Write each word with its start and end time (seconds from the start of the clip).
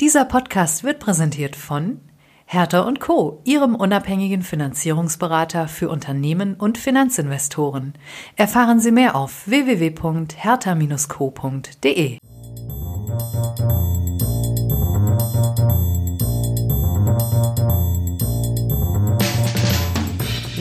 Dieser 0.00 0.24
Podcast 0.24 0.82
wird 0.82 0.98
präsentiert 0.98 1.54
von 1.56 2.00
Hertha 2.46 2.80
und 2.80 3.00
Co., 3.00 3.42
Ihrem 3.44 3.74
unabhängigen 3.74 4.40
Finanzierungsberater 4.40 5.68
für 5.68 5.90
Unternehmen 5.90 6.54
und 6.54 6.78
Finanzinvestoren. 6.78 7.92
Erfahren 8.34 8.80
Sie 8.80 8.92
mehr 8.92 9.14
auf 9.14 9.46
www.hertha-co.de. 9.46 12.16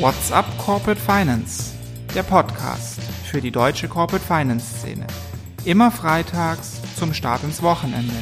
What's 0.01 0.33
up 0.33 0.45
Corporate 0.57 0.99
Finance? 0.99 1.75
Der 2.13 2.23
Podcast 2.23 2.99
für 3.23 3.39
die 3.39 3.51
deutsche 3.51 3.87
Corporate 3.87 4.25
Finance 4.25 4.79
Szene. 4.79 5.07
Immer 5.63 5.91
freitags 5.91 6.81
zum 6.97 7.13
Start 7.13 7.43
ins 7.43 7.63
Wochenende. 7.63 8.15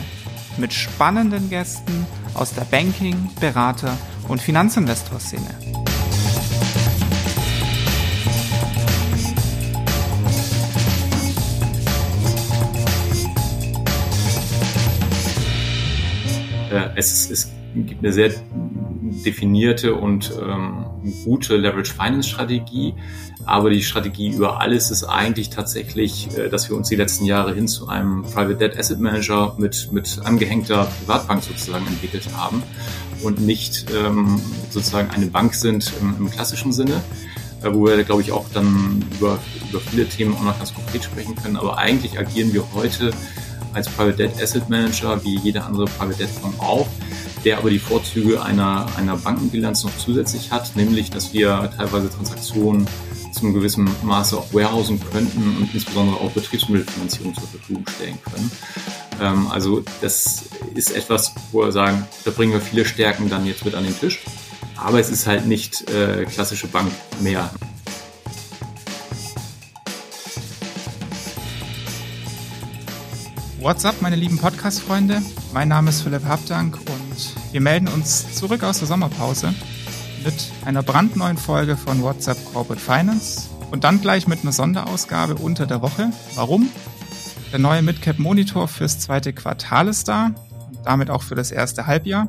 Mit 0.57 0.73
spannenden 0.73 1.49
Gästen 1.49 2.07
aus 2.33 2.53
der 2.53 2.63
Banking-, 2.63 3.29
Berater- 3.39 3.97
und 4.27 4.41
Finanzinvestor-Szene. 4.41 5.45
Äh, 16.71 16.89
es, 16.95 17.29
es 17.29 17.51
gibt 17.75 18.03
eine 18.03 18.11
sehr 18.11 18.31
definierte 19.25 19.93
und 19.95 20.33
ähm, 20.41 20.85
gute 21.23 21.55
Leverage 21.57 21.93
Finance 21.93 22.29
Strategie. 22.29 22.95
Aber 23.47 23.69
die 23.69 23.81
Strategie 23.81 24.27
über 24.27 24.59
alles 24.59 24.91
ist 24.91 25.05
eigentlich 25.05 25.49
tatsächlich, 25.49 26.27
äh, 26.37 26.49
dass 26.49 26.69
wir 26.69 26.75
uns 26.75 26.89
die 26.89 26.97
letzten 26.97 27.23
Jahre 27.23 27.53
hin 27.53 27.67
zu 27.67 27.87
einem 27.87 28.23
Private 28.23 28.55
Debt 28.55 28.77
Asset 28.77 28.99
Manager 28.99 29.55
mit, 29.57 29.89
mit 29.93 30.19
angehängter 30.23 30.85
Privatbank 30.99 31.41
sozusagen 31.43 31.87
entwickelt 31.87 32.27
haben 32.35 32.61
und 33.23 33.39
nicht 33.39 33.85
ähm, 33.97 34.41
sozusagen 34.69 35.09
eine 35.11 35.27
Bank 35.27 35.55
sind 35.55 35.93
im, 36.01 36.17
im 36.19 36.29
klassischen 36.29 36.73
Sinne 36.73 37.01
äh, 37.63 37.73
wo 37.73 37.87
wir, 37.87 38.03
glaube 38.03 38.21
ich, 38.21 38.33
auch 38.33 38.45
dann 38.53 39.03
über, 39.17 39.39
über 39.69 39.79
viele 39.79 40.05
Themen 40.07 40.35
auch 40.35 40.43
noch 40.43 40.57
ganz 40.57 40.73
konkret 40.73 41.05
sprechen 41.05 41.35
können. 41.35 41.55
Aber 41.55 41.77
eigentlich 41.77 42.19
agieren 42.19 42.53
wir 42.53 42.65
heute 42.73 43.11
als 43.73 43.87
Private 43.87 44.17
Debt 44.17 44.43
Asset 44.43 44.69
Manager, 44.69 45.23
wie 45.23 45.39
jeder 45.39 45.65
andere 45.65 45.85
Private 45.85 46.17
Debt 46.17 46.29
Fonds 46.29 46.59
auch, 46.59 46.87
der 47.45 47.59
aber 47.59 47.69
die 47.69 47.79
Vorzüge 47.79 48.43
einer, 48.43 48.87
einer 48.97 49.15
Bankenbilanz 49.15 49.85
noch 49.85 49.97
zusätzlich 49.97 50.51
hat, 50.51 50.75
nämlich, 50.75 51.11
dass 51.11 51.33
wir 51.33 51.71
teilweise 51.77 52.09
Transaktionen 52.09 52.87
zum 53.37 53.53
gewissen 53.53 53.89
Maße 54.03 54.35
auch 54.37 54.53
warehousen 54.53 54.99
könnten 55.11 55.57
und 55.57 55.73
insbesondere 55.73 56.19
auch 56.19 56.31
Betriebsmittelfinanzierung 56.31 57.35
zur 57.35 57.47
Verfügung 57.47 57.85
stellen 57.95 58.17
können. 58.23 58.51
Ähm, 59.21 59.47
also 59.51 59.83
das 60.01 60.45
ist 60.73 60.95
etwas, 60.95 61.33
wo 61.51 61.61
wir 61.61 61.71
sagen, 61.71 62.07
da 62.25 62.31
bringen 62.31 62.53
wir 62.53 62.61
viele 62.61 62.85
Stärken 62.85 63.29
dann 63.29 63.45
jetzt 63.45 63.63
mit 63.63 63.75
an 63.75 63.83
den 63.83 63.97
Tisch. 63.97 64.19
Aber 64.75 64.99
es 64.99 65.09
ist 65.09 65.27
halt 65.27 65.47
nicht 65.47 65.89
äh, 65.89 66.25
klassische 66.25 66.67
Bank 66.67 66.91
mehr. 67.21 67.49
What's 73.59 73.85
up, 73.85 74.01
meine 74.01 74.15
lieben 74.15 74.37
Podcast-Freunde? 74.37 75.21
Mein 75.53 75.67
Name 75.67 75.89
ist 75.89 76.01
Philipp 76.01 76.25
Habdank 76.25 76.77
und 76.77 77.53
wir 77.53 77.61
melden 77.61 77.87
uns 77.87 78.33
zurück 78.33 78.63
aus 78.63 78.79
der 78.79 78.87
Sommerpause 78.87 79.53
mit 80.27 80.51
einer 80.65 80.83
brandneuen 80.83 81.37
Folge 81.37 81.77
von 81.77 82.01
WhatsApp 82.01 82.37
Corporate 82.51 82.81
Finance 82.81 83.49
und 83.71 83.85
dann 83.85 84.01
gleich 84.01 84.27
mit 84.27 84.41
einer 84.41 84.51
Sonderausgabe 84.51 85.35
unter 85.35 85.65
der 85.65 85.81
Woche. 85.81 86.11
Warum? 86.35 86.67
Der 87.53 87.59
neue 87.59 87.81
Midcap 87.81 88.19
Monitor 88.19 88.67
fürs 88.67 88.99
zweite 88.99 89.31
Quartal 89.31 89.87
ist 89.87 90.09
da 90.09 90.31
und 90.67 90.79
damit 90.83 91.09
auch 91.09 91.23
für 91.23 91.35
das 91.35 91.51
erste 91.51 91.87
Halbjahr. 91.87 92.27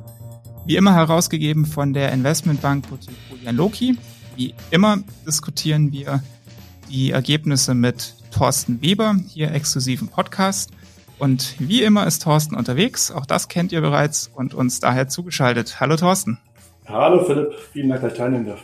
Wie 0.64 0.76
immer 0.76 0.94
herausgegeben 0.94 1.66
von 1.66 1.92
der 1.92 2.12
Investmentbank 2.12 2.84
Julian 3.32 3.56
Loki. 3.56 3.98
Wie 4.36 4.54
immer 4.70 4.98
diskutieren 5.26 5.90
wir 5.90 6.22
die 6.88 7.10
Ergebnisse 7.10 7.74
mit 7.74 8.14
Thorsten 8.30 8.80
Weber, 8.80 9.16
hier 9.26 9.50
exklusiven 9.50 10.06
Podcast. 10.06 10.70
Und 11.18 11.56
wie 11.58 11.82
immer 11.82 12.06
ist 12.06 12.22
Thorsten 12.22 12.54
unterwegs, 12.54 13.10
auch 13.10 13.26
das 13.26 13.48
kennt 13.48 13.72
ihr 13.72 13.80
bereits 13.80 14.30
und 14.32 14.54
uns 14.54 14.78
daher 14.78 15.08
zugeschaltet. 15.08 15.80
Hallo 15.80 15.96
Thorsten. 15.96 16.38
Hallo 16.88 17.22
Philipp, 17.22 17.52
vielen 17.72 17.90
Dank, 17.90 18.00
dass 18.00 18.12
ich 18.12 18.18
teilnehmen 18.18 18.46
darf. 18.46 18.62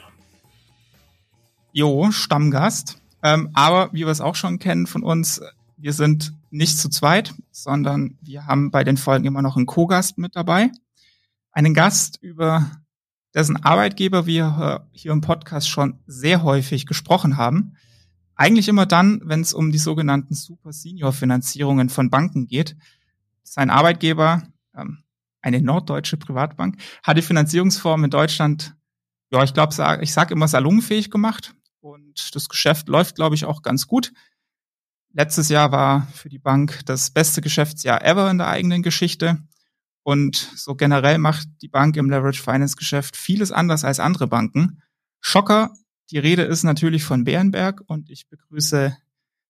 Jo, 1.73 2.11
Stammgast. 2.11 2.99
Ähm, 3.23 3.51
aber 3.53 3.93
wie 3.93 4.07
wir 4.07 4.09
es 4.09 4.23
auch 4.23 4.35
schon 4.35 4.59
kennen 4.59 4.87
von 4.87 5.03
uns, 5.03 5.43
wir 5.77 5.93
sind 5.93 6.33
nicht 6.51 6.79
zu 6.79 6.89
zweit, 6.89 7.35
sondern 7.51 8.17
wir 8.23 8.47
haben 8.47 8.71
bei 8.71 8.83
den 8.83 8.97
Folgen 8.97 9.27
immer 9.27 9.43
noch 9.43 9.57
einen 9.57 9.67
Co-Gast 9.67 10.17
mit 10.17 10.37
dabei. 10.37 10.71
Einen 11.53 11.75
Gast, 11.75 12.19
über 12.23 12.71
dessen 13.35 13.63
Arbeitgeber 13.63 14.25
wir 14.25 14.87
hier 14.93 15.13
im 15.13 15.21
Podcast 15.21 15.69
schon 15.69 15.99
sehr 16.07 16.43
häufig 16.43 16.87
gesprochen 16.87 17.37
haben. 17.37 17.77
Eigentlich 18.37 18.69
immer 18.69 18.87
dann, 18.87 19.21
wenn 19.25 19.43
es 19.43 19.53
um 19.53 19.71
die 19.71 19.79
sogenannten 19.79 20.35
Super 20.35 20.73
Senior 20.73 21.13
Finanzierungen 21.13 21.91
von 21.91 22.09
Banken 22.09 22.47
geht. 22.47 22.75
Sein 23.43 23.69
Arbeitgeber, 23.69 24.45
ähm, 24.75 25.04
eine 25.45 25.61
norddeutsche 25.61 26.17
Privatbank, 26.17 26.81
hat 27.03 27.17
die 27.17 27.23
Finanzierungsform 27.23 28.05
in 28.05 28.11
Deutschland, 28.11 28.75
ja, 29.31 29.43
ich 29.45 29.53
glaube, 29.53 29.75
ich 30.01 30.13
sage 30.13 30.35
immer 30.35 30.49
salonfähig 30.49 31.11
gemacht. 31.11 31.55
Und 31.81 32.35
das 32.35 32.49
Geschäft 32.49 32.89
läuft, 32.89 33.15
glaube 33.17 33.35
ich, 33.35 33.45
auch 33.45 33.63
ganz 33.63 33.87
gut. 33.87 34.13
Letztes 35.13 35.51
Jahr 35.51 35.71
war 35.71 36.09
für 36.15 36.31
die 36.31 36.39
Bank 36.39 36.81
das 36.87 37.11
beste 37.11 37.43
Geschäftsjahr 37.43 38.03
ever 38.03 38.31
in 38.31 38.39
der 38.39 38.49
eigenen 38.49 38.83
Geschichte. 38.83 39.39
Und 40.03 40.37
so 40.57 40.75
generell 40.75 41.19
macht 41.19 41.47
die 41.61 41.69
Bank 41.69 41.97
im 41.97 42.09
Leverage 42.09 42.43
Finance 42.43 42.77
Geschäft 42.77 43.17
vieles 43.17 43.53
anders 43.53 43.85
als 43.85 44.01
andere 44.01 44.27
Banken. 44.27 44.83
Schocker, 45.21 45.75
die 46.11 46.19
Rede 46.19 46.43
ist 46.43 46.65
natürlich 46.65 47.05
von 47.05 47.25
Bärenberg 47.25 47.83
und 47.87 48.11
ich 48.11 48.29
begrüße 48.29 48.97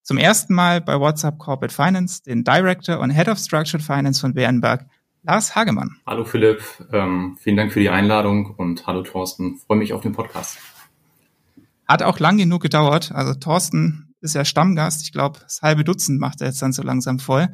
zum 0.02 0.18
ersten 0.18 0.54
Mal 0.54 0.80
bei 0.80 1.00
WhatsApp 1.00 1.38
Corporate 1.38 1.74
Finance 1.74 2.22
den 2.22 2.44
Director 2.44 3.00
und 3.00 3.10
Head 3.10 3.28
of 3.28 3.38
Structured 3.38 3.82
Finance 3.82 4.20
von 4.20 4.34
Bärenberg, 4.34 4.86
Lars 5.26 5.56
Hagemann. 5.56 5.96
Hallo 6.06 6.26
Philipp, 6.26 6.62
ähm, 6.92 7.38
vielen 7.40 7.56
Dank 7.56 7.72
für 7.72 7.80
die 7.80 7.88
Einladung 7.88 8.54
und 8.56 8.86
hallo 8.86 9.02
Thorsten, 9.02 9.56
freue 9.56 9.78
mich 9.78 9.94
auf 9.94 10.02
den 10.02 10.12
Podcast. 10.12 10.58
Hat 11.88 12.02
auch 12.02 12.18
lang 12.18 12.36
genug 12.36 12.60
gedauert. 12.60 13.10
Also 13.12 13.32
Thorsten 13.32 14.14
ist 14.20 14.34
ja 14.34 14.44
Stammgast. 14.44 15.02
Ich 15.02 15.12
glaube, 15.12 15.40
das 15.40 15.62
halbe 15.62 15.82
Dutzend 15.82 16.20
macht 16.20 16.42
er 16.42 16.48
jetzt 16.48 16.60
dann 16.60 16.74
so 16.74 16.82
langsam 16.82 17.18
voll. 17.18 17.48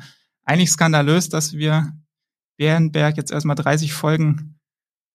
Eigentlich 0.44 0.70
skandalös, 0.70 1.28
dass 1.28 1.52
wir 1.52 1.92
Bärenberg 2.56 3.16
jetzt 3.16 3.30
erstmal 3.30 3.56
30 3.56 3.92
Folgen 3.92 4.58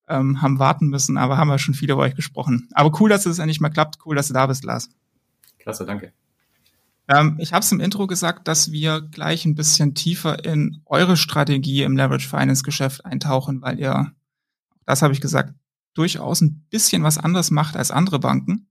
ähm, 0.07 0.41
haben 0.41 0.57
warten 0.57 0.87
müssen, 0.87 1.17
aber 1.17 1.37
haben 1.37 1.49
wir 1.49 1.59
schon 1.59 1.73
viele 1.73 1.93
über 1.93 2.03
euch 2.03 2.15
gesprochen. 2.15 2.69
Aber 2.73 2.97
cool, 3.01 3.09
dass 3.09 3.25
es 3.25 3.39
endlich 3.39 3.59
mal 3.59 3.69
klappt. 3.69 3.97
Cool, 4.05 4.15
dass 4.15 4.29
du 4.29 4.33
da 4.33 4.47
bist, 4.47 4.63
Lars. 4.63 4.89
Klasse, 5.59 5.85
danke. 5.85 6.13
Ähm, 7.07 7.37
ich 7.39 7.53
habe 7.53 7.63
es 7.63 7.71
im 7.71 7.79
Intro 7.79 8.07
gesagt, 8.07 8.47
dass 8.47 8.71
wir 8.71 9.01
gleich 9.01 9.45
ein 9.45 9.55
bisschen 9.55 9.93
tiefer 9.93 10.43
in 10.43 10.81
eure 10.85 11.17
Strategie 11.17 11.83
im 11.83 11.95
Leverage 11.95 12.27
Finance 12.27 12.63
Geschäft 12.63 13.05
eintauchen, 13.05 13.61
weil 13.61 13.79
ihr, 13.79 14.11
das 14.85 15.01
habe 15.01 15.13
ich 15.13 15.21
gesagt, 15.21 15.53
durchaus 15.93 16.41
ein 16.41 16.65
bisschen 16.69 17.03
was 17.03 17.17
anderes 17.17 17.51
macht 17.51 17.77
als 17.77 17.91
andere 17.91 18.19
Banken. 18.19 18.69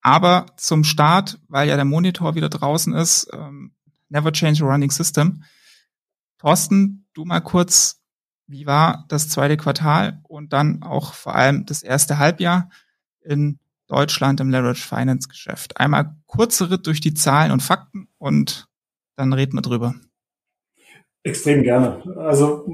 Aber 0.00 0.46
zum 0.56 0.84
Start, 0.84 1.38
weil 1.48 1.68
ja 1.68 1.76
der 1.76 1.84
Monitor 1.84 2.34
wieder 2.34 2.48
draußen 2.48 2.92
ist, 2.94 3.28
ähm, 3.32 3.74
Never 4.08 4.32
Change 4.32 4.64
a 4.64 4.66
Running 4.68 4.90
System. 4.90 5.44
Thorsten, 6.38 7.06
du 7.14 7.24
mal 7.24 7.40
kurz 7.40 8.02
wie 8.52 8.66
war 8.66 9.06
das 9.08 9.28
zweite 9.28 9.56
Quartal 9.56 10.20
und 10.24 10.52
dann 10.52 10.82
auch 10.82 11.14
vor 11.14 11.34
allem 11.34 11.64
das 11.66 11.82
erste 11.82 12.18
Halbjahr 12.18 12.70
in 13.22 13.58
Deutschland 13.92 14.40
im 14.40 14.50
Leverage 14.50 14.82
Finance 14.82 15.28
Geschäft? 15.28 15.78
Einmal 15.78 16.16
kurzer 16.26 16.70
Ritt 16.70 16.86
durch 16.86 17.00
die 17.00 17.12
Zahlen 17.12 17.52
und 17.52 17.62
Fakten 17.62 18.08
und 18.18 18.66
dann 19.16 19.34
reden 19.34 19.54
wir 19.54 19.62
drüber. 19.62 19.94
Extrem 21.24 21.62
gerne. 21.62 22.02
Also 22.16 22.66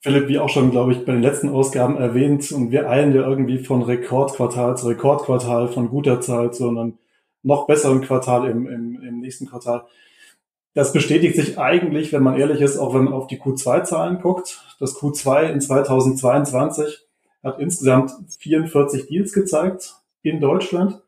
Philipp, 0.00 0.28
wie 0.28 0.38
auch 0.38 0.50
schon, 0.50 0.70
glaube 0.70 0.92
ich, 0.92 1.04
bei 1.04 1.12
den 1.12 1.22
letzten 1.22 1.48
Ausgaben 1.48 1.96
erwähnt, 1.96 2.52
und 2.52 2.70
wir 2.70 2.88
eilen 2.88 3.14
ja 3.14 3.26
irgendwie 3.26 3.64
von 3.64 3.82
Rekordquartal 3.82 4.76
zu 4.76 4.88
Rekordquartal, 4.88 5.68
von 5.68 5.88
guter 5.88 6.20
Zeit 6.20 6.54
zu 6.54 6.68
einem 6.68 6.98
noch 7.42 7.66
besseren 7.66 8.02
Quartal 8.02 8.48
im, 8.48 8.66
im, 8.68 9.02
im 9.02 9.20
nächsten 9.20 9.46
Quartal. 9.46 9.86
Das 10.74 10.92
bestätigt 10.92 11.36
sich 11.36 11.58
eigentlich, 11.58 12.12
wenn 12.12 12.22
man 12.22 12.38
ehrlich 12.38 12.60
ist, 12.60 12.76
auch 12.78 12.94
wenn 12.94 13.04
man 13.04 13.12
auf 13.12 13.28
die 13.28 13.40
Q2-Zahlen 13.40 14.20
guckt. 14.20 14.62
Das 14.78 14.94
Q2 14.96 15.52
in 15.52 15.60
2022 15.60 17.06
hat 17.42 17.58
insgesamt 17.58 18.12
44 18.38 19.06
Deals 19.06 19.32
gezeigt 19.32 20.03
in 20.24 20.40
Deutschland. 20.40 21.00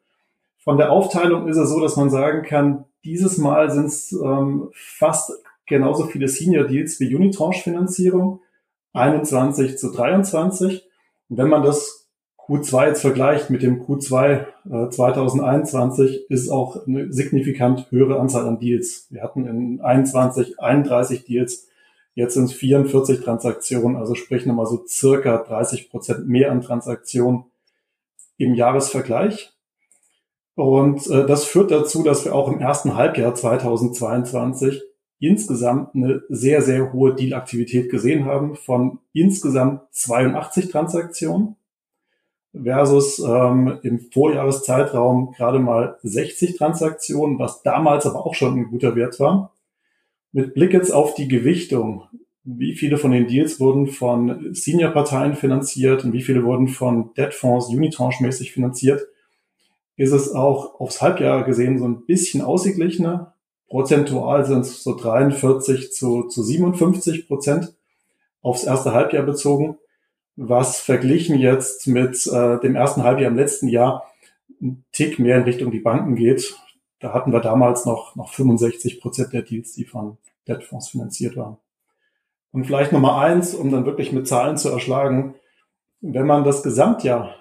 Von 0.59 0.77
der 0.77 0.93
Aufteilung 0.93 1.49
ist 1.49 1.57
es 1.57 1.71
so, 1.71 1.81
dass 1.81 1.97
man 1.97 2.11
sagen 2.11 2.43
kann, 2.43 2.85
dieses 3.05 3.39
Mal 3.39 3.71
sind 3.71 3.87
es 3.87 4.13
ähm, 4.13 4.69
fast 4.73 5.33
genauso 5.67 6.07
viele 6.07 6.29
Senior 6.29 6.65
Deals 6.65 7.01
wie 7.01 7.15
Unitranche-Finanzierung, 7.15 8.41
21 8.93 9.79
zu 9.79 9.91
23. 9.93 10.85
Und 11.29 11.39
wenn 11.39 11.49
man 11.49 11.63
das 11.63 12.09
Q2 12.39 12.89
jetzt 12.89 13.01
vergleicht 13.01 13.51
mit 13.51 13.63
dem 13.63 13.83
Q2 13.83 14.47
äh, 14.71 14.91
2021, 14.91 16.31
ist 16.31 16.49
auch 16.51 16.87
eine 16.87 17.13
signifikant 17.13 17.91
höhere 17.91 18.21
Anzahl 18.21 18.47
an 18.47 18.61
Deals. 18.61 19.07
Wir 19.11 19.23
hatten 19.23 19.47
in 19.47 19.81
21 19.81 20.61
31 20.61 21.25
Deals, 21.25 21.69
Jetzt 22.17 22.33
sind 22.33 22.45
es 22.45 22.55
44 22.55 23.21
Transaktionen, 23.21 23.99
also 23.99 24.15
sprich 24.15 24.47
nochmal 24.47 24.65
so 24.65 24.83
circa 24.87 25.37
30 25.37 25.91
Prozent 25.91 26.27
mehr 26.27 26.51
an 26.51 26.63
Transaktionen 26.63 27.45
im 28.39 28.55
Jahresvergleich. 28.55 29.53
Und 30.55 31.07
äh, 31.09 31.27
das 31.27 31.45
führt 31.45 31.71
dazu, 31.71 32.03
dass 32.03 32.25
wir 32.25 32.35
auch 32.35 32.51
im 32.51 32.61
ersten 32.61 32.97
Halbjahr 32.97 33.35
2022 33.35 34.83
insgesamt 35.19 35.95
eine 35.95 36.23
sehr, 36.29 36.63
sehr 36.63 36.93
hohe 36.93 37.15
Dealaktivität 37.15 37.91
gesehen 37.91 38.25
haben 38.25 38.57
von 38.57 38.99
insgesamt 39.13 39.83
82 39.93 40.71
Transaktionen 40.71 41.57
versus 42.53 43.19
ähm, 43.19 43.79
im 43.83 44.01
Vorjahreszeitraum 44.01 45.33
gerade 45.33 45.59
mal 45.59 45.99
60 46.03 46.57
Transaktionen, 46.57 47.39
was 47.39 47.63
damals 47.63 48.07
aber 48.07 48.25
auch 48.25 48.35
schon 48.35 48.59
ein 48.59 48.71
guter 48.71 48.97
Wert 48.97 49.21
war. 49.21 49.53
Mit 50.33 50.55
Blick 50.55 50.73
jetzt 50.73 50.91
auf 50.91 51.15
die 51.15 51.29
Gewichtung, 51.29 52.05
wie 52.47 52.77
viele 52.77 52.97
von 52.97 53.11
den 53.11 53.27
Deals 53.27 53.59
wurden 53.59 53.89
von 53.89 54.55
Senior-Parteien 54.55 55.35
finanziert 55.35 56.05
und 56.05 56.13
wie 56.13 56.23
viele 56.23 56.45
wurden 56.45 56.69
von 56.69 57.13
Debtfonds 57.15 57.69
Unitranche-mäßig 57.69 58.53
finanziert, 58.53 59.03
ist 59.97 60.13
es 60.13 60.33
auch 60.33 60.79
aufs 60.81 61.03
Halbjahr 61.03 61.43
gesehen 61.45 61.79
so 61.79 61.87
ein 61.87 62.07
bisschen 62.07 62.43
ausgeglichener. 62.43 63.35
Prozentual 63.67 64.47
sind 64.47 64.61
es 64.61 64.85
so 64.85 64.95
43 64.95 65.91
zu, 65.93 66.29
zu 66.29 66.43
57 66.45 67.27
Prozent 67.27 67.75
aufs 68.43 68.63
erste 68.63 68.93
Halbjahr 68.93 69.25
bezogen, 69.25 69.77
was 70.37 70.79
verglichen 70.79 71.41
jetzt 71.41 71.89
mit 71.89 72.29
äh, 72.29 72.61
dem 72.61 72.77
ersten 72.77 73.03
Halbjahr 73.03 73.31
im 73.31 73.37
letzten 73.37 73.67
Jahr 73.67 74.05
ein 74.63 74.85
Tick 74.93 75.19
mehr 75.19 75.39
in 75.39 75.43
Richtung 75.43 75.73
die 75.73 75.81
Banken 75.81 76.15
geht. 76.15 76.55
Da 77.01 77.13
hatten 77.13 77.33
wir 77.33 77.41
damals 77.41 77.87
noch, 77.87 78.15
noch 78.15 78.33
65 78.33 79.01
Prozent 79.01 79.33
der 79.33 79.43
Deals, 79.43 79.73
die 79.73 79.85
von 79.85 80.19
Debtfonds 80.47 80.91
finanziert 80.91 81.37
waren. 81.37 81.57
Und 82.57 82.65
vielleicht 82.65 82.91
Nummer 82.91 83.19
eins, 83.19 83.55
um 83.55 83.71
dann 83.71 83.85
wirklich 83.85 84.13
mit 84.13 84.27
Zahlen 84.27 84.57
zu 84.57 84.71
erschlagen, 84.71 85.35
wenn 86.01 86.27
man 86.27 86.43
das 86.43 86.63
Gesamtjahr 86.63 87.35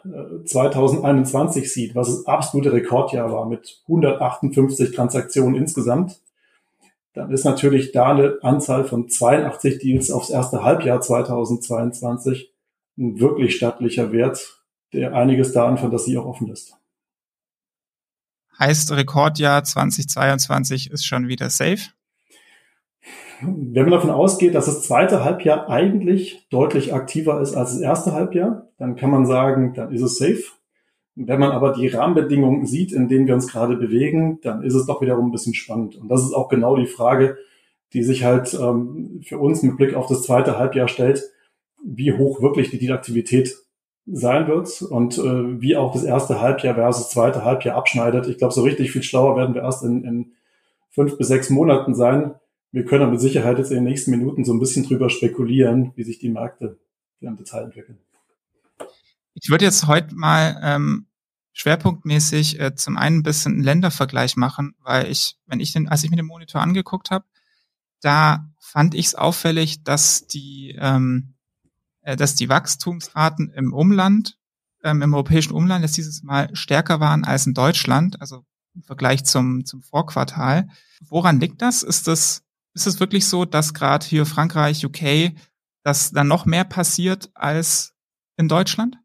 2021 0.44 1.64
äh, 1.64 1.68
sieht, 1.68 1.96
was 1.96 2.08
das 2.08 2.26
absolute 2.26 2.74
Rekordjahr 2.74 3.32
war 3.32 3.46
mit 3.46 3.82
158 3.84 4.94
Transaktionen 4.94 5.56
insgesamt, 5.56 6.20
dann 7.14 7.32
ist 7.32 7.46
natürlich 7.46 7.94
da 7.94 8.12
eine 8.12 8.40
Anzahl 8.42 8.84
von 8.84 9.08
82 9.08 9.80
Deals 9.80 10.12
aufs 10.12 10.32
erste 10.32 10.64
Halbjahr 10.64 11.00
2022 11.00 12.52
ein 12.98 13.18
wirklich 13.18 13.56
stattlicher 13.56 14.12
Wert, 14.12 14.66
der 14.92 15.16
einiges 15.16 15.54
da 15.54 15.66
an 15.66 15.78
Fantasie 15.78 16.18
auch 16.18 16.26
offen 16.26 16.50
ist. 16.50 16.76
Heißt 18.60 18.92
Rekordjahr 18.92 19.64
2022 19.64 20.92
ist 20.92 21.06
schon 21.06 21.30
wieder 21.30 21.50
safe? 21.50 21.95
Wenn 23.42 23.84
man 23.84 23.92
davon 23.92 24.10
ausgeht, 24.12 24.56
dass 24.56 24.66
das 24.66 24.84
zweite 24.84 25.24
Halbjahr 25.24 25.70
eigentlich 25.70 26.48
deutlich 26.50 26.94
aktiver 26.94 27.42
ist 27.42 27.56
als 27.56 27.74
das 27.74 27.82
erste 27.82 28.14
Halbjahr, 28.14 28.70
dann 28.78 28.96
kann 28.96 29.10
man 29.10 29.26
sagen, 29.26 29.74
dann 29.74 29.92
ist 29.92 30.02
es 30.02 30.18
safe. 30.18 30.44
Wenn 31.16 31.40
man 31.40 31.52
aber 31.52 31.74
die 31.74 31.88
Rahmenbedingungen 31.88 32.66
sieht, 32.66 32.92
in 32.92 33.08
denen 33.08 33.28
wir 33.28 33.34
uns 33.34 33.48
gerade 33.52 33.78
bewegen, 33.78 34.40
dann 34.42 34.64
ist 34.64 34.74
es 34.74 34.86
doch 34.86 35.02
wiederum 35.02 35.28
ein 35.28 35.32
bisschen 35.32 35.54
spannend. 35.54 35.96
Und 35.96 36.10
das 36.10 36.24
ist 36.24 36.34
auch 36.34 36.50
genau 36.50 36.76
die 36.76 36.88
Frage, 36.88 37.38
die 37.94 38.04
sich 38.04 38.24
halt 38.24 38.54
ähm, 38.54 39.22
für 39.24 39.40
uns 39.40 39.64
mit 39.64 39.78
Blick 39.78 39.96
auf 39.96 40.08
das 40.08 40.24
zweite 40.24 40.60
Halbjahr 40.60 40.88
stellt, 40.88 41.24
wie 41.84 42.14
hoch 42.14 42.42
wirklich 42.42 42.70
die 42.70 42.80
Dealaktivität 42.80 43.56
sein 44.06 44.48
wird 44.48 44.82
und 44.82 45.18
äh, 45.18 45.62
wie 45.62 45.78
auch 45.78 45.94
das 45.94 46.04
erste 46.04 46.42
Halbjahr 46.42 46.76
versus 46.76 47.10
zweite 47.10 47.44
Halbjahr 47.44 47.76
abschneidet. 47.76 48.28
Ich 48.28 48.38
glaube, 48.38 48.54
so 48.54 48.62
richtig 48.62 48.92
viel 48.92 49.04
schlauer 49.04 49.38
werden 49.38 49.56
wir 49.56 49.62
erst 49.62 49.84
in, 49.84 50.04
in 50.04 50.34
fünf 50.92 51.18
bis 51.18 51.28
sechs 51.28 51.50
Monaten 51.50 51.96
sein, 51.96 52.36
wir 52.76 52.84
können 52.84 53.10
mit 53.10 53.22
Sicherheit 53.22 53.58
jetzt 53.58 53.70
in 53.72 53.76
den 53.76 53.86
nächsten 53.86 54.12
Minuten 54.12 54.44
so 54.44 54.54
ein 54.54 54.60
bisschen 54.60 54.84
drüber 54.84 55.10
spekulieren, 55.10 55.94
wie 55.96 56.04
sich 56.04 56.20
die 56.20 56.28
Märkte 56.28 56.78
im 57.22 57.38
Detail 57.38 57.64
entwickeln. 57.64 57.98
Ich 59.34 59.50
würde 59.50 59.64
jetzt 59.64 59.88
heute 59.88 60.14
mal 60.14 60.60
ähm, 60.62 61.08
schwerpunktmäßig 61.54 62.60
äh, 62.60 62.76
zum 62.76 62.98
einen 62.98 63.20
ein 63.20 63.24
bisschen 63.24 63.54
einen 63.54 63.64
Ländervergleich 63.64 64.36
machen, 64.36 64.76
weil 64.82 65.10
ich, 65.10 65.38
wenn 65.46 65.62
ich 65.62 65.72
den, 65.72 65.88
als 65.88 66.04
ich 66.04 66.10
mir 66.10 66.18
den 66.18 66.26
Monitor 66.26 66.62
angeguckt 66.62 67.12
habe, 67.12 67.24
da 68.02 68.52
fand 68.60 68.94
ich 68.94 69.06
es 69.06 69.16
auffällig, 69.16 69.86
dass 69.86 70.28
die, 70.28 70.76
ähm, 70.78 71.36
äh, 72.02 72.18
dass 72.18 72.36
die 72.36 72.50
Wachstumsraten 72.50 73.54
im 73.54 73.72
Umland, 73.72 74.38
ähm, 74.84 75.02
im 75.02 75.14
europäischen 75.14 75.54
Umland 75.54 75.84
jetzt 75.84 75.96
dieses 75.96 76.24
Mal 76.24 76.54
stärker 76.54 77.00
waren 77.00 77.24
als 77.24 77.48
in 77.48 77.54
Deutschland, 77.54 78.20
also 78.20 78.44
im 78.74 78.84
Vergleich 78.84 79.24
zum, 79.24 79.64
zum 79.64 79.82
Vorquartal. 79.82 80.68
Woran 81.08 81.40
liegt 81.40 81.62
das? 81.62 81.82
Ist 81.82 82.08
das 82.08 82.45
ist 82.76 82.88
es 82.88 83.00
wirklich 83.00 83.26
so, 83.26 83.46
dass 83.46 83.74
gerade 83.74 84.06
hier 84.06 84.26
Frankreich, 84.26 84.86
UK, 84.86 85.32
dass 85.84 86.12
da 86.12 86.24
noch 86.24 86.46
mehr 86.46 86.66
passiert 86.66 87.32
als 87.34 87.96
in 88.38 88.48
Deutschland? 88.48 88.98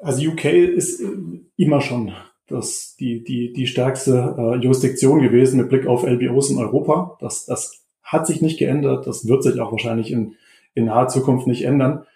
Also 0.00 0.30
UK 0.30 0.44
ist 0.44 1.00
äh, 1.00 1.08
immer 1.56 1.80
schon 1.80 2.12
das, 2.46 2.96
die, 2.98 3.24
die, 3.24 3.52
die 3.52 3.66
stärkste 3.66 4.36
äh, 4.38 4.56
Jurisdiktion 4.56 5.20
gewesen 5.20 5.58
mit 5.58 5.68
Blick 5.68 5.86
auf 5.86 6.04
LBOs 6.04 6.50
in 6.50 6.58
Europa. 6.58 7.16
Das, 7.20 7.44
das 7.44 7.82
hat 8.02 8.26
sich 8.26 8.40
nicht 8.40 8.58
geändert. 8.58 9.06
Das 9.06 9.26
wird 9.26 9.42
sich 9.42 9.60
auch 9.60 9.72
wahrscheinlich 9.72 10.10
in, 10.10 10.36
in 10.74 10.84
naher 10.84 11.08
Zukunft 11.08 11.46
nicht 11.46 11.64
ändern. 11.64 12.06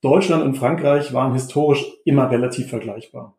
Deutschland 0.00 0.44
und 0.44 0.56
Frankreich 0.56 1.12
waren 1.12 1.32
historisch 1.32 1.84
immer 2.04 2.30
relativ 2.30 2.68
vergleichbar 2.68 3.36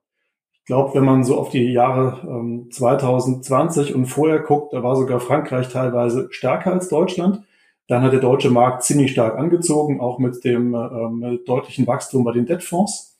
glaube, 0.67 0.93
wenn 0.95 1.05
man 1.05 1.23
so 1.23 1.37
auf 1.37 1.49
die 1.49 1.71
Jahre 1.71 2.19
ähm, 2.27 2.69
2020 2.69 3.95
und 3.95 4.05
vorher 4.05 4.39
guckt, 4.39 4.73
da 4.73 4.83
war 4.83 4.95
sogar 4.95 5.19
Frankreich 5.19 5.69
teilweise 5.69 6.27
stärker 6.29 6.73
als 6.73 6.89
Deutschland. 6.89 7.41
Dann 7.87 8.03
hat 8.03 8.11
der 8.11 8.19
deutsche 8.19 8.49
Markt 8.51 8.83
ziemlich 8.83 9.11
stark 9.11 9.37
angezogen, 9.39 10.01
auch 10.01 10.19
mit 10.19 10.43
dem 10.43 10.75
ähm, 10.75 11.39
deutlichen 11.45 11.87
Wachstum 11.87 12.25
bei 12.25 12.33
den 12.33 12.45
Debtfonds. 12.45 13.17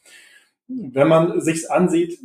Wenn 0.67 1.07
man 1.07 1.39
sich's 1.39 1.65
ansieht, 1.65 2.19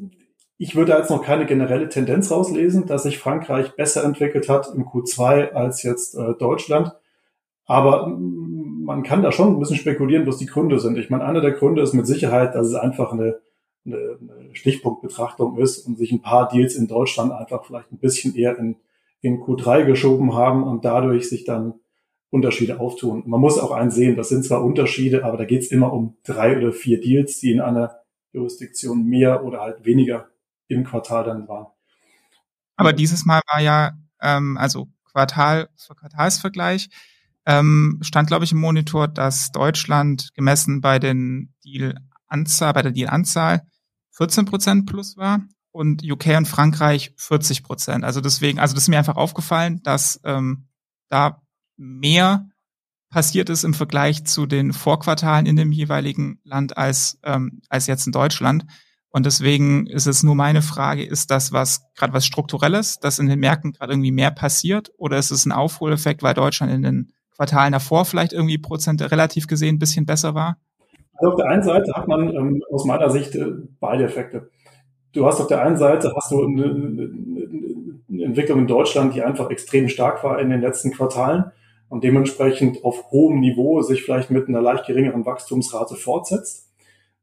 ich 0.59 0.75
würde 0.75 0.93
jetzt 0.93 1.11
noch 1.11 1.23
keine 1.23 1.47
generelle 1.47 1.89
Tendenz 1.89 2.31
rauslesen, 2.33 2.87
dass 2.87 3.05
sich 3.05 3.19
Frankreich 3.19 3.77
besser 3.77 4.03
entwickelt 4.03 4.49
hat 4.49 4.73
im 4.75 4.85
Q2 4.85 5.53
als 5.53 5.85
jetzt 5.85 6.17
äh, 6.17 6.35
Deutschland. 6.35 6.93
Aber 7.65 8.09
man 8.09 9.05
kann 9.05 9.23
da 9.23 9.31
schon 9.31 9.55
ein 9.55 9.61
bisschen 9.61 9.77
spekulieren, 9.77 10.27
was 10.27 10.39
die 10.39 10.47
Gründe 10.47 10.81
sind. 10.81 10.99
Ich 10.99 11.11
meine, 11.11 11.25
einer 11.25 11.41
der 11.41 11.53
Gründe 11.53 11.81
ist 11.81 11.93
mit 11.93 12.09
Sicherheit, 12.09 12.57
dass 12.57 12.67
es 12.67 12.75
einfach 12.75 13.13
eine 13.13 13.39
eine, 13.85 14.19
Stichpunktbetrachtung 14.53 15.59
ist 15.59 15.87
und 15.87 15.99
sich 15.99 16.13
ein 16.13 16.23
paar 16.23 16.49
Deals 16.49 16.75
in 16.77 16.87
Deutschland 16.87 17.33
einfach 17.33 17.65
vielleicht 17.65 17.93
ein 17.93 17.99
bisschen 17.99 18.35
eher 18.35 18.59
in, 18.59 18.77
in 19.21 19.41
Q3 19.41 19.85
geschoben 19.85 20.35
haben 20.35 20.65
und 20.65 20.85
dadurch 20.85 21.29
sich 21.29 21.45
dann 21.45 21.75
Unterschiede 22.31 22.81
auftun. 22.81 23.23
Man 23.27 23.41
muss 23.41 23.59
auch 23.59 23.73
einsehen, 23.73 24.17
das 24.17 24.31
sind 24.31 24.45
zwar 24.45 24.65
Unterschiede, 24.65 25.25
aber 25.25 25.37
da 25.37 25.45
geht 25.45 25.63
es 25.63 25.71
immer 25.71 25.93
um 25.93 26.17
drei 26.25 26.57
oder 26.57 26.73
vier 26.73 27.01
Deals, 27.01 27.41
die 27.41 27.53
in 27.53 27.61
einer 27.61 28.01
Jurisdiktion 28.33 29.05
mehr 29.05 29.45
oder 29.45 29.61
halt 29.61 29.85
weniger 29.85 30.29
im 30.69 30.85
Quartal 30.85 31.25
dann 31.25 31.49
waren. 31.49 31.67
Aber 32.77 32.93
dieses 32.93 33.27
Mal 33.27 33.41
war 33.53 33.61
ja, 33.61 33.93
ähm, 34.23 34.57
also 34.57 34.89
Quartal 35.13 35.69
für 35.77 35.95
Quartalsvergleich, 35.95 36.89
ähm, 37.45 37.99
stand, 38.03 38.29
glaube 38.29 38.45
ich, 38.45 38.53
im 38.53 38.59
Monitor, 38.59 39.09
dass 39.09 39.53
Deutschland 39.53 40.31
gemessen 40.35 40.81
bei 40.81 40.99
den 40.99 41.53
Deal-Anzahl, 41.65 42.73
bei 42.73 42.83
der 42.83 42.93
Deal-Anzahl 42.93 43.63
14 44.13 44.45
Prozent 44.45 44.87
plus 44.87 45.17
war 45.17 45.43
und 45.73 46.03
UK 46.05 46.37
und 46.37 46.47
Frankreich 46.47 47.13
40 47.17 47.63
Prozent. 47.63 48.05
Also 48.05 48.21
deswegen, 48.21 48.59
also 48.59 48.75
das 48.75 48.85
ist 48.85 48.89
mir 48.89 48.99
einfach 48.99 49.17
aufgefallen, 49.17 49.81
dass 49.83 50.21
ähm, 50.25 50.69
da 51.09 51.43
mehr 51.77 52.49
passiert 53.11 53.51
ist 53.51 53.65
im 53.65 53.75
Vergleich 53.75 54.25
zu 54.25 54.47
den 54.47 54.73
Vorquartalen 54.73 55.47
in 55.47 55.57
dem 55.57 55.73
jeweiligen 55.73 56.41
Land 56.45 56.77
als, 56.77 57.19
ähm, 57.23 57.61
als 57.69 57.87
jetzt 57.87 58.07
in 58.07 58.13
Deutschland. 58.13 58.67
Und 59.11 59.27
deswegen 59.27 59.87
ist 59.87 60.07
es 60.07 60.23
nur 60.23 60.35
meine 60.35 60.63
Frage, 60.63 61.05
ist 61.05 61.31
das 61.31 61.53
was 61.53 61.83
gerade 61.95 62.15
was 62.15 62.25
Strukturelles, 62.25 62.99
dass 62.99 63.19
in 63.19 63.29
den 63.29 63.41
Märkten 63.41 63.73
gerade 63.73 63.93
irgendwie 63.93 64.13
mehr 64.13 64.31
passiert, 64.31 64.91
oder 64.97 65.19
ist 65.19 65.31
es 65.31 65.45
ein 65.45 65.53
Aufholeffekt, 65.53 66.23
weil 66.23 66.33
Deutschland 66.33 66.73
in 66.73 66.83
den 66.83 67.13
Quartalen 67.37 67.73
davor 67.73 68.07
vielleicht 68.07 68.33
irgendwie 68.33 68.57
Prozente 68.57 69.11
relativ 69.11 69.47
gesehen 69.47 69.77
ein 69.77 69.79
bisschen 69.79 70.07
besser 70.07 70.35
war? 70.35 70.57
Also 71.23 71.35
auf 71.35 71.41
der 71.41 71.51
einen 71.51 71.63
Seite 71.63 71.93
hat 71.95 72.09
man 72.09 72.35
ähm, 72.35 72.65
aus 72.69 72.85
meiner 72.85 73.09
Sicht 73.09 73.37
äh, 73.37 73.53
beide 73.79 74.03
Effekte. 74.03 74.51
Du 75.13 75.25
hast 75.25 75.41
auf 75.41 75.47
der 75.47 75.63
einen 75.63 75.77
Seite 75.77 76.13
hast 76.17 76.33
du 76.33 76.43
eine, 76.43 76.65
eine 76.65 78.25
Entwicklung 78.25 78.59
in 78.59 78.67
Deutschland, 78.67 79.15
die 79.15 79.23
einfach 79.23 79.49
extrem 79.51 79.89
stark 79.89 80.25
war 80.25 80.41
in 80.41 80.51
den 80.51 80.61
letzten 80.61 80.91
Quartalen 80.91 81.53
und 81.89 82.03
dementsprechend 82.03 82.85
auf 82.85 83.13
hohem 83.13 83.39
Niveau 83.39 83.83
sich 83.83 84.03
vielleicht 84.03 84.33
mit 84.33 84.49
einer 84.49 84.61
leicht 84.61 84.87
geringeren 84.87 85.25
Wachstumsrate 85.25 85.95
fortsetzt. 85.95 86.73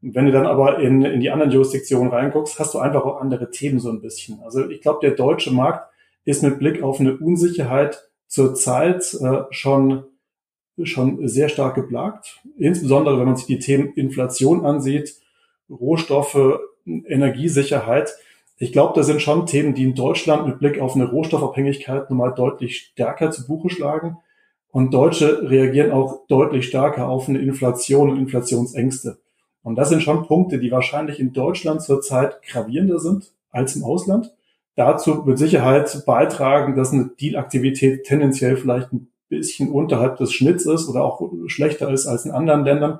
Und 0.01 0.15
wenn 0.15 0.27
du 0.27 0.31
dann 0.31 0.45
aber 0.45 0.79
in, 0.79 1.01
in 1.01 1.19
die 1.19 1.31
anderen 1.31 1.51
Jurisdiktionen 1.51 2.09
reinguckst, 2.09 2.57
hast 2.57 2.75
du 2.75 2.79
einfach 2.79 3.03
auch 3.03 3.19
andere 3.19 3.51
Themen 3.51 3.81
so 3.81 3.89
ein 3.89 3.99
bisschen. 3.99 4.39
Also 4.43 4.69
ich 4.69 4.79
glaube, 4.79 4.99
der 5.01 5.11
deutsche 5.11 5.51
Markt 5.51 5.91
ist 6.23 6.41
mit 6.41 6.57
Blick 6.59 6.81
auf 6.83 7.01
eine 7.01 7.17
Unsicherheit 7.17 8.09
zurzeit 8.27 9.13
äh, 9.15 9.41
schon 9.49 10.05
schon 10.85 11.27
sehr 11.27 11.49
stark 11.49 11.75
geplagt. 11.75 12.41
Insbesondere, 12.57 13.19
wenn 13.19 13.25
man 13.25 13.37
sich 13.37 13.45
die 13.45 13.59
Themen 13.59 13.93
Inflation 13.93 14.65
ansieht, 14.65 15.15
Rohstoffe, 15.69 16.59
Energiesicherheit. 16.85 18.15
Ich 18.57 18.71
glaube, 18.71 18.93
das 18.95 19.07
sind 19.07 19.21
schon 19.21 19.45
Themen, 19.45 19.73
die 19.73 19.83
in 19.83 19.95
Deutschland 19.95 20.47
mit 20.47 20.59
Blick 20.59 20.79
auf 20.79 20.95
eine 20.95 21.09
Rohstoffabhängigkeit 21.09 22.09
nochmal 22.09 22.33
deutlich 22.33 22.77
stärker 22.77 23.31
zu 23.31 23.47
Buche 23.47 23.69
schlagen. 23.69 24.17
Und 24.71 24.93
Deutsche 24.93 25.49
reagieren 25.49 25.91
auch 25.91 26.27
deutlich 26.27 26.67
stärker 26.67 27.07
auf 27.07 27.27
eine 27.27 27.39
Inflation 27.39 28.11
und 28.11 28.19
Inflationsängste. 28.19 29.19
Und 29.63 29.75
das 29.75 29.89
sind 29.89 30.03
schon 30.03 30.27
Punkte, 30.27 30.59
die 30.59 30.71
wahrscheinlich 30.71 31.19
in 31.19 31.33
Deutschland 31.33 31.81
zurzeit 31.81 32.41
gravierender 32.43 32.99
sind 32.99 33.31
als 33.51 33.75
im 33.75 33.83
Ausland. 33.83 34.33
Dazu 34.75 35.23
mit 35.25 35.37
Sicherheit 35.37 36.03
beitragen, 36.05 36.75
dass 36.75 36.93
eine 36.93 37.11
Dealaktivität 37.19 38.05
tendenziell 38.05 38.55
vielleicht 38.55 38.93
ein 38.93 39.08
bisschen 39.29 39.71
unterhalb 39.71 40.17
des 40.17 40.33
Schnitts 40.33 40.65
ist 40.65 40.89
oder 40.89 41.03
auch 41.03 41.21
schlechter 41.47 41.91
ist 41.91 42.07
als 42.07 42.25
in 42.25 42.31
anderen 42.31 42.65
Ländern. 42.65 42.99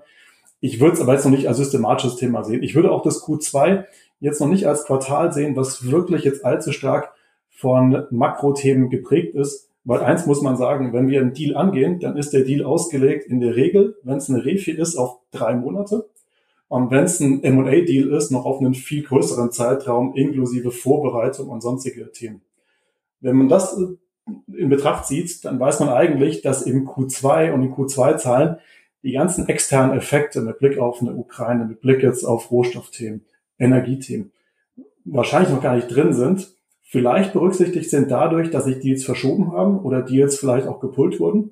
Ich 0.62 0.80
würde 0.80 0.94
es 0.94 1.02
aber 1.02 1.14
jetzt 1.14 1.26
noch 1.26 1.32
nicht 1.32 1.48
als 1.48 1.58
systematisches 1.58 2.18
Thema 2.18 2.44
sehen. 2.44 2.64
Ich 2.64 2.76
würde 2.76 2.92
auch 2.92 3.02
das 3.02 3.24
Q2 3.24 3.86
jetzt 4.20 4.42
noch 4.42 4.48
nicht 4.48 4.68
als 4.68 4.86
Quartal 4.86 5.32
sehen, 5.34 5.56
was 5.56 5.90
wirklich 5.90 6.24
jetzt 6.24 6.46
allzu 6.46 6.72
stark 6.72 7.14
von 7.50 8.06
Makrothemen 8.12 8.90
geprägt 8.90 9.36
ist. 9.36 9.70
Weil 9.86 10.02
eins 10.02 10.26
muss 10.26 10.42
man 10.42 10.58
sagen, 10.58 10.94
wenn 10.94 11.08
wir 11.08 11.22
einen 11.22 11.34
Deal 11.34 11.56
angehen, 11.56 12.00
dann 12.00 12.18
ist 12.18 12.32
der 12.32 12.44
Deal 12.44 12.64
ausgelegt 12.66 13.26
in 13.28 13.40
der 13.40 13.56
Regel, 13.56 13.98
wenn 14.04 14.18
es 14.18 14.30
eine 14.30 14.44
Refi 14.44 14.72
ist, 14.72 14.98
auf 14.98 15.20
drei 15.32 15.56
Monate. 15.56 16.10
Und 16.68 16.92
wenn 16.92 17.06
es 17.06 17.20
ein 17.20 17.44
M&A-Deal 17.44 18.10
ist, 18.14 18.30
noch 18.30 18.46
auf 18.46 18.60
einen 18.60 18.76
viel 18.76 19.04
größeren 19.04 19.52
Zeitraum 19.52 20.14
inklusive 20.16 20.72
Vorbereitung 20.72 21.50
und 21.50 21.62
sonstige 21.62 22.12
Themen. 22.12 22.42
Wenn 23.22 23.38
man 23.38 23.50
das 23.50 23.76
äh, 23.78 23.96
in 24.48 24.70
Betracht 24.70 25.08
zieht, 25.08 25.44
dann 25.46 25.60
weiß 25.60 25.80
man 25.80 25.90
eigentlich, 25.90 26.42
dass 26.42 26.64
im 26.64 26.88
Q2 26.88 27.52
und 27.52 27.64
in 27.64 27.74
Q2-Zahlen 27.74 28.58
die 29.04 29.14
ganzen 29.14 29.48
externen 29.48 29.98
Effekte 29.98 30.42
mit 30.42 30.60
Blick 30.60 30.78
auf 30.78 31.02
eine 31.02 31.14
Ukraine, 31.14 31.66
mit 31.66 31.82
Blick 31.82 32.04
jetzt 32.04 32.24
auf 32.24 32.52
Rohstoffthemen, 32.52 33.26
Energiethemen, 33.58 34.32
wahrscheinlich 35.06 35.52
noch 35.52 35.62
gar 35.62 35.76
nicht 35.76 35.88
drin 35.88 36.14
sind, 36.14 36.50
vielleicht 36.82 37.34
berücksichtigt 37.34 37.90
sind 37.90 38.12
dadurch, 38.12 38.52
dass 38.52 38.66
sich 38.66 38.80
Deals 38.80 39.06
verschoben 39.06 39.52
haben 39.52 39.80
oder 39.80 40.02
Deals 40.02 40.38
vielleicht 40.38 40.68
auch 40.68 40.80
gepult 40.80 41.20
wurden, 41.20 41.52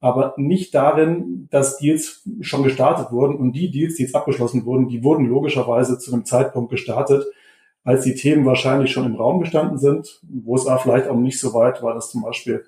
aber 0.00 0.34
nicht 0.36 0.74
darin, 0.74 1.48
dass 1.50 1.78
Deals 1.78 2.28
schon 2.42 2.62
gestartet 2.62 3.10
wurden 3.10 3.36
und 3.36 3.52
die 3.52 3.70
Deals, 3.70 3.96
die 3.96 4.02
jetzt 4.02 4.14
abgeschlossen 4.14 4.66
wurden, 4.66 4.88
die 4.88 5.02
wurden 5.02 5.26
logischerweise 5.26 5.98
zu 5.98 6.12
einem 6.12 6.24
Zeitpunkt 6.24 6.70
gestartet, 6.70 7.24
als 7.84 8.04
die 8.04 8.14
Themen 8.14 8.46
wahrscheinlich 8.46 8.90
schon 8.90 9.06
im 9.06 9.14
Raum 9.14 9.40
gestanden 9.40 9.78
sind, 9.78 10.20
wo 10.22 10.56
es 10.56 10.66
auch 10.66 10.82
vielleicht 10.82 11.08
auch 11.08 11.16
nicht 11.16 11.38
so 11.38 11.52
weit 11.54 11.82
war, 11.82 11.94
dass 11.94 12.10
zum 12.10 12.22
Beispiel 12.22 12.64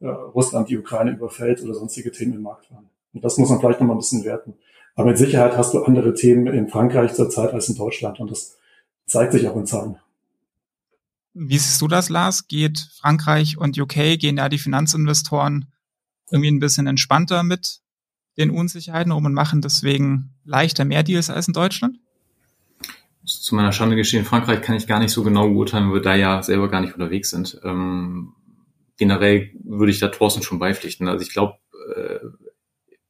äh, 0.00 0.06
Russland 0.06 0.68
die 0.68 0.78
Ukraine 0.78 1.12
überfällt 1.12 1.62
oder 1.62 1.74
sonstige 1.74 2.12
Themen 2.12 2.34
im 2.34 2.42
Markt 2.42 2.70
waren. 2.70 2.88
Und 3.14 3.24
das 3.24 3.38
muss 3.38 3.48
man 3.48 3.58
vielleicht 3.58 3.80
noch 3.80 3.86
mal 3.86 3.94
ein 3.94 3.98
bisschen 3.98 4.24
werten. 4.24 4.54
Aber 4.94 5.08
mit 5.08 5.18
Sicherheit 5.18 5.56
hast 5.56 5.74
du 5.74 5.82
andere 5.82 6.12
Themen 6.12 6.46
in 6.48 6.68
Frankreich 6.68 7.14
zurzeit 7.14 7.52
als 7.52 7.68
in 7.68 7.76
Deutschland 7.76 8.20
und 8.20 8.30
das 8.30 8.56
zeigt 9.06 9.32
sich 9.32 9.48
auch 9.48 9.56
in 9.56 9.66
Zahlen. 9.66 9.96
Wie 11.32 11.56
siehst 11.56 11.80
du 11.80 11.88
das, 11.88 12.08
Lars? 12.08 12.48
Geht 12.48 12.78
Frankreich 13.00 13.56
und 13.58 13.78
UK, 13.78 14.18
gehen 14.18 14.36
da 14.36 14.48
die 14.48 14.58
Finanzinvestoren 14.58 15.72
irgendwie 16.30 16.50
ein 16.50 16.58
bisschen 16.58 16.86
entspannter 16.86 17.42
mit 17.42 17.80
den 18.36 18.50
Unsicherheiten 18.50 19.12
um 19.12 19.24
und 19.24 19.34
machen 19.34 19.62
deswegen 19.62 20.34
leichter 20.44 20.84
mehr 20.84 21.02
Deals 21.02 21.30
als 21.30 21.48
in 21.48 21.54
Deutschland? 21.54 21.98
Zu 23.28 23.54
meiner 23.54 23.72
Schande 23.72 23.96
gestehen, 23.96 24.24
Frankreich 24.24 24.62
kann 24.62 24.76
ich 24.76 24.86
gar 24.86 24.98
nicht 24.98 25.10
so 25.10 25.22
genau 25.22 25.48
beurteilen, 25.48 25.88
weil 25.88 25.96
wir 25.96 26.02
da 26.02 26.14
ja 26.14 26.42
selber 26.42 26.68
gar 26.68 26.80
nicht 26.80 26.94
unterwegs 26.94 27.30
sind. 27.30 27.60
Ähm, 27.62 28.34
generell 28.96 29.50
würde 29.62 29.92
ich 29.92 30.00
da 30.00 30.08
Thorsten 30.08 30.42
schon 30.42 30.58
beipflichten. 30.58 31.08
Also 31.08 31.22
ich 31.22 31.32
glaube, 31.32 31.58
äh, 31.94 32.18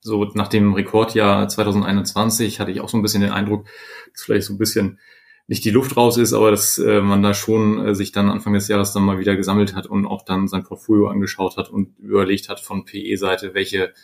so 0.00 0.24
nach 0.34 0.48
dem 0.48 0.74
Rekordjahr 0.74 1.48
2021 1.48 2.60
hatte 2.60 2.70
ich 2.70 2.80
auch 2.80 2.88
so 2.88 2.96
ein 2.96 3.02
bisschen 3.02 3.22
den 3.22 3.32
Eindruck, 3.32 3.66
dass 4.12 4.22
vielleicht 4.22 4.46
so 4.46 4.54
ein 4.54 4.58
bisschen 4.58 4.98
nicht 5.46 5.64
die 5.64 5.70
Luft 5.70 5.96
raus 5.96 6.18
ist, 6.18 6.34
aber 6.34 6.50
dass 6.50 6.78
äh, 6.78 7.00
man 7.00 7.22
da 7.22 7.32
schon 7.32 7.86
äh, 7.86 7.94
sich 7.94 8.12
dann 8.12 8.28
Anfang 8.28 8.52
des 8.52 8.68
Jahres 8.68 8.92
dann 8.92 9.04
mal 9.04 9.18
wieder 9.18 9.34
gesammelt 9.34 9.74
hat 9.74 9.86
und 9.86 10.06
auch 10.06 10.24
dann 10.24 10.46
sein 10.46 10.62
Portfolio 10.62 11.08
angeschaut 11.08 11.56
hat 11.56 11.70
und 11.70 11.98
überlegt 11.98 12.48
hat 12.48 12.60
von 12.60 12.84
PE-Seite, 12.84 13.54
welche 13.54 13.94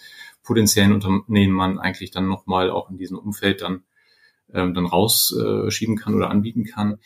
potenziellen 0.42 0.92
Unternehmen 0.92 1.52
man 1.52 1.78
eigentlich 1.78 2.10
dann 2.10 2.28
nochmal 2.28 2.70
auch 2.70 2.90
in 2.90 2.96
diesem 2.96 3.18
Umfeld 3.18 3.60
dann 3.60 3.82
ähm, 4.54 4.74
dann 4.74 4.86
rausschieben 4.86 5.96
kann 5.96 6.14
oder 6.14 6.30
anbieten 6.30 6.64
kann. 6.64 6.98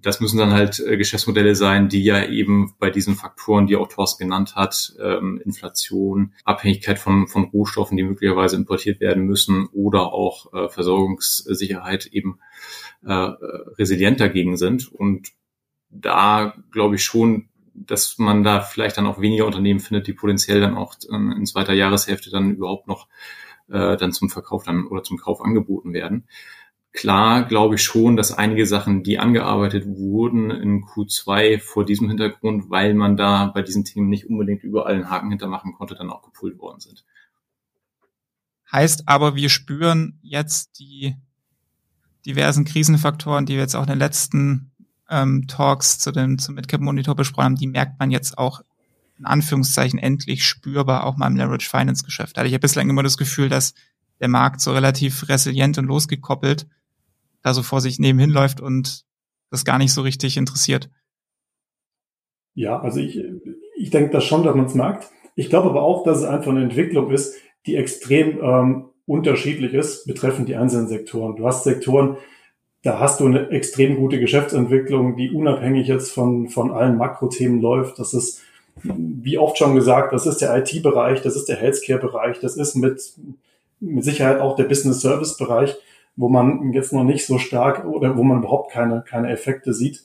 Das 0.00 0.20
müssen 0.20 0.38
dann 0.38 0.52
halt 0.52 0.80
äh, 0.80 0.96
Geschäftsmodelle 0.96 1.54
sein, 1.54 1.88
die 1.88 2.04
ja 2.04 2.24
eben 2.24 2.74
bei 2.78 2.90
diesen 2.90 3.14
Faktoren, 3.14 3.66
die 3.66 3.76
auch 3.76 3.88
Thorsten 3.88 4.24
genannt 4.24 4.54
hat, 4.54 4.92
ähm, 5.00 5.40
Inflation, 5.44 6.34
Abhängigkeit 6.44 6.98
von, 6.98 7.26
von 7.26 7.44
Rohstoffen, 7.44 7.96
die 7.96 8.02
möglicherweise 8.02 8.56
importiert 8.56 9.00
werden 9.00 9.24
müssen 9.24 9.66
oder 9.72 10.12
auch 10.12 10.52
äh, 10.52 10.68
Versorgungssicherheit 10.68 12.06
eben 12.06 12.38
äh, 13.04 13.12
resilient 13.12 14.20
dagegen 14.20 14.56
sind. 14.56 14.92
Und 14.92 15.28
da 15.90 16.54
glaube 16.70 16.96
ich 16.96 17.04
schon, 17.04 17.48
dass 17.74 18.18
man 18.18 18.44
da 18.44 18.60
vielleicht 18.60 18.98
dann 18.98 19.06
auch 19.06 19.20
weniger 19.20 19.46
Unternehmen 19.46 19.80
findet, 19.80 20.06
die 20.06 20.12
potenziell 20.12 20.60
dann 20.60 20.76
auch 20.76 20.96
in 21.10 21.46
zweiter 21.46 21.72
Jahreshälfte 21.72 22.30
dann 22.30 22.56
überhaupt 22.56 22.88
noch 22.88 23.08
äh, 23.68 23.96
dann 23.96 24.12
zum 24.12 24.30
Verkauf 24.30 24.64
dann 24.64 24.86
oder 24.86 25.02
zum 25.02 25.18
Kauf 25.18 25.40
angeboten 25.40 25.92
werden. 25.92 26.26
Klar 26.98 27.44
glaube 27.44 27.76
ich 27.76 27.84
schon, 27.84 28.16
dass 28.16 28.32
einige 28.32 28.66
Sachen, 28.66 29.04
die 29.04 29.20
angearbeitet 29.20 29.86
wurden 29.86 30.50
in 30.50 30.84
Q2 30.84 31.60
vor 31.60 31.84
diesem 31.84 32.08
Hintergrund, 32.08 32.70
weil 32.70 32.92
man 32.92 33.16
da 33.16 33.46
bei 33.46 33.62
diesen 33.62 33.84
Themen 33.84 34.08
nicht 34.08 34.28
unbedingt 34.28 34.64
überall 34.64 34.96
einen 34.96 35.08
Haken 35.08 35.30
hintermachen 35.30 35.74
konnte, 35.74 35.94
dann 35.94 36.10
auch 36.10 36.22
gepult 36.22 36.58
worden 36.58 36.80
sind. 36.80 37.04
Heißt 38.72 39.04
aber, 39.06 39.36
wir 39.36 39.48
spüren 39.48 40.18
jetzt 40.22 40.80
die 40.80 41.14
diversen 42.26 42.64
Krisenfaktoren, 42.64 43.46
die 43.46 43.52
wir 43.54 43.60
jetzt 43.60 43.76
auch 43.76 43.84
in 43.84 43.90
den 43.90 44.00
letzten 44.00 44.72
ähm, 45.08 45.46
Talks 45.46 46.00
zu 46.00 46.10
dem, 46.10 46.40
zum 46.40 46.56
Midcap 46.56 46.80
Monitor 46.80 47.14
besprochen 47.14 47.44
haben, 47.44 47.54
die 47.54 47.68
merkt 47.68 48.00
man 48.00 48.10
jetzt 48.10 48.38
auch 48.38 48.60
in 49.20 49.24
Anführungszeichen 49.24 50.00
endlich 50.00 50.44
spürbar 50.44 51.04
auch 51.04 51.16
mal 51.16 51.28
im 51.28 51.36
Leverage 51.36 51.70
Finance 51.70 52.02
Geschäft. 52.02 52.36
Da 52.36 52.40
hatte 52.40 52.48
ich 52.48 52.54
ja 52.54 52.58
bislang 52.58 52.90
immer 52.90 53.04
das 53.04 53.18
Gefühl, 53.18 53.48
dass 53.48 53.74
der 54.18 54.28
Markt 54.28 54.60
so 54.60 54.72
relativ 54.72 55.28
resilient 55.28 55.78
und 55.78 55.84
losgekoppelt 55.84 56.66
da 57.48 57.54
so 57.54 57.62
vor 57.62 57.80
sich 57.80 57.98
nebenhin 57.98 58.30
läuft 58.30 58.60
und 58.60 59.04
das 59.50 59.64
gar 59.64 59.78
nicht 59.78 59.92
so 59.92 60.02
richtig 60.02 60.36
interessiert. 60.36 60.90
Ja, 62.54 62.78
also 62.80 63.00
ich, 63.00 63.20
ich 63.76 63.90
denke 63.90 64.10
das 64.10 64.24
schon, 64.24 64.42
dass 64.42 64.54
man 64.54 64.66
es 64.66 64.74
merkt. 64.74 65.08
Ich 65.34 65.48
glaube 65.48 65.70
aber 65.70 65.82
auch, 65.82 66.04
dass 66.04 66.18
es 66.18 66.24
einfach 66.24 66.50
eine 66.50 66.62
Entwicklung 66.62 67.10
ist, 67.10 67.36
die 67.66 67.76
extrem 67.76 68.40
ähm, 68.42 68.84
unterschiedlich 69.06 69.72
ist, 69.72 70.06
betreffend 70.06 70.48
die 70.48 70.56
einzelnen 70.56 70.88
Sektoren. 70.88 71.36
Du 71.36 71.46
hast 71.46 71.64
Sektoren, 71.64 72.16
da 72.82 72.98
hast 73.00 73.20
du 73.20 73.26
eine 73.26 73.50
extrem 73.50 73.96
gute 73.96 74.20
Geschäftsentwicklung, 74.20 75.16
die 75.16 75.30
unabhängig 75.30 75.88
jetzt 75.88 76.12
von, 76.12 76.48
von 76.48 76.70
allen 76.70 76.96
Makrothemen 76.96 77.60
läuft. 77.60 77.98
Das 77.98 78.12
ist, 78.12 78.42
wie 78.82 79.38
oft 79.38 79.56
schon 79.56 79.74
gesagt, 79.74 80.12
das 80.12 80.26
ist 80.26 80.38
der 80.38 80.56
IT-Bereich, 80.56 81.22
das 81.22 81.36
ist 81.36 81.48
der 81.48 81.56
Healthcare-Bereich, 81.56 82.40
das 82.40 82.56
ist 82.56 82.74
mit, 82.74 83.14
mit 83.80 84.04
Sicherheit 84.04 84.40
auch 84.40 84.56
der 84.56 84.64
Business-Service-Bereich 84.64 85.76
wo 86.18 86.28
man 86.28 86.72
jetzt 86.72 86.92
noch 86.92 87.04
nicht 87.04 87.24
so 87.24 87.38
stark 87.38 87.86
oder 87.86 88.16
wo 88.16 88.24
man 88.24 88.38
überhaupt 88.38 88.72
keine, 88.72 89.04
keine 89.08 89.30
Effekte 89.30 89.72
sieht 89.72 90.04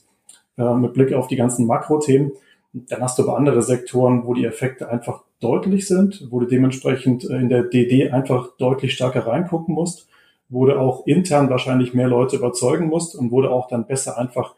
äh, 0.56 0.74
mit 0.74 0.94
Blick 0.94 1.12
auf 1.12 1.26
die 1.26 1.34
ganzen 1.34 1.66
Makrothemen. 1.66 2.32
Dann 2.72 3.02
hast 3.02 3.18
du 3.18 3.24
aber 3.24 3.36
andere 3.36 3.62
Sektoren, 3.62 4.24
wo 4.24 4.32
die 4.32 4.44
Effekte 4.44 4.88
einfach 4.88 5.24
deutlich 5.40 5.88
sind, 5.88 6.28
wo 6.30 6.38
du 6.38 6.46
dementsprechend 6.46 7.28
äh, 7.28 7.36
in 7.38 7.48
der 7.48 7.64
DD 7.64 8.12
einfach 8.12 8.56
deutlich 8.58 8.94
stärker 8.94 9.26
reingucken 9.26 9.74
musst, 9.74 10.08
wo 10.48 10.66
du 10.66 10.78
auch 10.78 11.04
intern 11.04 11.50
wahrscheinlich 11.50 11.94
mehr 11.94 12.08
Leute 12.08 12.36
überzeugen 12.36 12.86
musst 12.86 13.16
und 13.16 13.32
wo 13.32 13.42
du 13.42 13.50
auch 13.50 13.66
dann 13.66 13.88
besser 13.88 14.16
einfach 14.16 14.54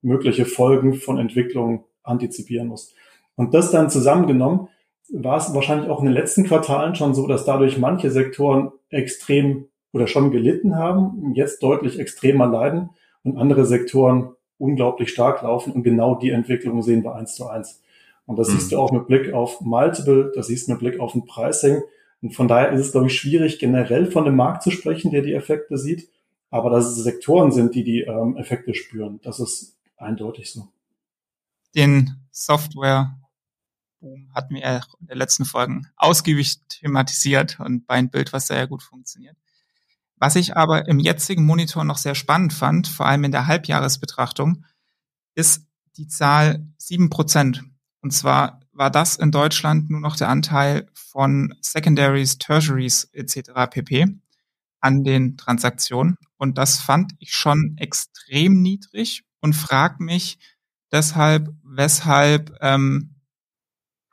mögliche 0.00 0.46
Folgen 0.46 0.94
von 0.94 1.18
Entwicklungen 1.18 1.84
antizipieren 2.02 2.68
musst. 2.68 2.94
Und 3.36 3.52
das 3.52 3.70
dann 3.70 3.90
zusammengenommen 3.90 4.68
war 5.10 5.36
es 5.36 5.52
wahrscheinlich 5.52 5.90
auch 5.90 5.98
in 5.98 6.06
den 6.06 6.14
letzten 6.14 6.44
Quartalen 6.44 6.94
schon 6.94 7.14
so, 7.14 7.26
dass 7.26 7.44
dadurch 7.44 7.76
manche 7.76 8.10
Sektoren 8.10 8.72
extrem 8.88 9.66
oder 9.94 10.08
schon 10.08 10.32
gelitten 10.32 10.76
haben, 10.76 11.32
jetzt 11.34 11.62
deutlich 11.62 12.00
extremer 12.00 12.48
leiden 12.48 12.90
und 13.22 13.38
andere 13.38 13.64
Sektoren 13.64 14.34
unglaublich 14.58 15.10
stark 15.10 15.42
laufen 15.42 15.72
und 15.72 15.84
genau 15.84 16.16
die 16.16 16.30
Entwicklung 16.30 16.82
sehen 16.82 17.04
wir 17.04 17.14
eins 17.14 17.36
zu 17.36 17.48
eins. 17.48 17.80
Und 18.26 18.36
das 18.36 18.48
mhm. 18.48 18.52
siehst 18.54 18.72
du 18.72 18.78
auch 18.78 18.90
mit 18.90 19.06
Blick 19.06 19.32
auf 19.32 19.60
Multiple, 19.60 20.32
das 20.34 20.48
siehst 20.48 20.66
du 20.66 20.72
mit 20.72 20.80
Blick 20.80 20.98
auf 20.98 21.14
ein 21.14 21.24
Pricing. 21.26 21.80
Und 22.22 22.34
von 22.34 22.48
daher 22.48 22.72
ist 22.72 22.80
es, 22.80 22.92
glaube 22.92 23.06
ich, 23.06 23.16
schwierig, 23.16 23.60
generell 23.60 24.10
von 24.10 24.24
dem 24.24 24.34
Markt 24.34 24.64
zu 24.64 24.72
sprechen, 24.72 25.12
der 25.12 25.22
die 25.22 25.34
Effekte 25.34 25.78
sieht. 25.78 26.08
Aber 26.50 26.70
dass 26.70 26.86
es 26.86 26.96
Sektoren 26.96 27.52
sind, 27.52 27.74
die 27.74 27.84
die 27.84 28.00
ähm, 28.00 28.36
Effekte 28.36 28.74
spüren, 28.74 29.20
das 29.22 29.38
ist 29.38 29.76
eindeutig 29.96 30.50
so. 30.50 30.68
Den 31.76 32.16
Software 32.32 33.16
Boom 34.00 34.28
hatten 34.34 34.54
wir 34.56 34.82
in 35.00 35.06
den 35.06 35.18
letzten 35.18 35.44
Folgen 35.44 35.86
ausgiebig 35.96 36.56
thematisiert 36.68 37.60
und 37.60 37.86
bei 37.86 37.94
ein 37.94 38.10
Bild, 38.10 38.32
was 38.32 38.48
sehr 38.48 38.66
gut 38.66 38.82
funktioniert. 38.82 39.36
Was 40.24 40.36
ich 40.36 40.56
aber 40.56 40.88
im 40.88 41.00
jetzigen 41.00 41.44
Monitor 41.44 41.84
noch 41.84 41.98
sehr 41.98 42.14
spannend 42.14 42.54
fand, 42.54 42.88
vor 42.88 43.04
allem 43.04 43.24
in 43.24 43.30
der 43.30 43.46
Halbjahresbetrachtung, 43.46 44.64
ist 45.34 45.66
die 45.98 46.08
Zahl 46.08 46.66
sieben 46.78 47.10
Prozent. 47.10 47.62
Und 48.00 48.10
zwar 48.10 48.58
war 48.72 48.90
das 48.90 49.16
in 49.16 49.32
Deutschland 49.32 49.90
nur 49.90 50.00
noch 50.00 50.16
der 50.16 50.30
Anteil 50.30 50.88
von 50.94 51.54
Secondaries, 51.60 52.38
Tertiaries 52.38 53.04
etc. 53.12 53.50
pp. 53.68 54.16
an 54.80 55.04
den 55.04 55.36
Transaktionen. 55.36 56.16
Und 56.38 56.56
das 56.56 56.80
fand 56.80 57.12
ich 57.18 57.34
schon 57.34 57.76
extrem 57.76 58.62
niedrig 58.62 59.24
und 59.42 59.52
frag 59.52 60.00
mich 60.00 60.38
deshalb, 60.90 61.54
weshalb 61.62 62.56
ähm, 62.62 63.16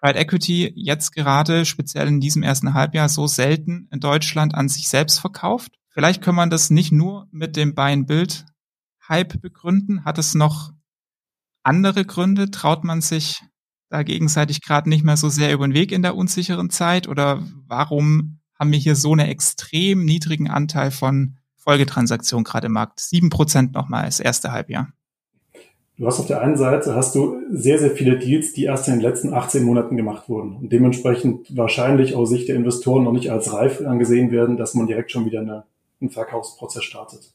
Private 0.02 0.20
Equity 0.20 0.74
jetzt 0.76 1.14
gerade, 1.14 1.64
speziell 1.64 2.10
in 2.10 2.20
diesem 2.20 2.44
ersten 2.44 2.74
Halbjahr, 2.74 3.08
so 3.08 3.28
selten 3.28 3.88
in 3.94 4.02
Deutschland 4.02 4.56
an 4.56 4.68
sich 4.68 4.90
selbst 4.90 5.18
verkauft. 5.20 5.78
Vielleicht 5.92 6.22
kann 6.22 6.36
man 6.36 6.50
das 6.50 6.70
nicht 6.70 6.92
nur 6.92 7.28
mit 7.32 7.56
dem 7.58 7.76
Buy-and-Build-Hype 7.76 9.42
begründen. 9.42 10.06
Hat 10.06 10.18
es 10.18 10.34
noch 10.34 10.72
andere 11.64 12.06
Gründe? 12.06 12.50
Traut 12.50 12.84
man 12.84 13.02
sich 13.02 13.42
da 13.90 14.04
gegenseitig 14.04 14.62
gerade 14.62 14.90
nicht 14.90 15.04
mehr 15.04 15.18
so 15.18 15.30
sehr 15.30 15.54
über 15.54 15.68
den 15.68 15.74
Weg 15.74 15.92
in 15.92 16.02
der 16.02 16.16
unsicheren 16.16 16.70
Zeit? 16.70 17.08
Oder 17.08 17.44
warum 17.68 18.40
haben 18.58 18.72
wir 18.72 18.80
hier 18.80 18.96
so 18.96 19.12
einen 19.12 19.28
extrem 19.28 20.06
niedrigen 20.06 20.50
Anteil 20.50 20.92
von 20.92 21.38
Folgetransaktionen 21.58 22.46
gerade 22.46 22.68
im 22.68 22.74
Markt? 22.74 23.02
Sieben 23.02 23.30
Prozent 23.30 23.74
nochmal 23.74 24.06
das 24.06 24.22
erste 24.22 24.54
Halbjahr. 24.54 24.94
Du 25.98 26.08
hast 26.08 26.20
auf 26.20 26.26
der 26.26 26.42
einen 26.42 26.58
Seite 26.58 26.96
hast 26.96 27.14
du 27.14 27.38
sehr, 27.52 27.78
sehr 27.78 27.92
viele 27.92 28.18
Deals, 28.18 28.54
die 28.54 28.64
erst 28.64 28.88
in 28.88 28.96
den 28.96 29.02
letzten 29.02 29.34
18 29.34 29.64
Monaten 29.64 29.98
gemacht 29.98 30.30
wurden 30.30 30.56
und 30.56 30.72
dementsprechend 30.72 31.56
wahrscheinlich 31.56 32.16
aus 32.16 32.30
Sicht 32.30 32.48
der 32.48 32.56
Investoren 32.56 33.04
noch 33.04 33.12
nicht 33.12 33.30
als 33.30 33.54
reif 33.54 33.86
angesehen 33.86 34.32
werden, 34.32 34.58
dass 34.58 34.74
man 34.74 34.88
direkt 34.88 35.12
schon 35.12 35.26
wieder 35.26 35.42
eine, 35.42 35.66
einen 36.02 36.10
Verkaufsprozess 36.10 36.84
startet. 36.84 37.34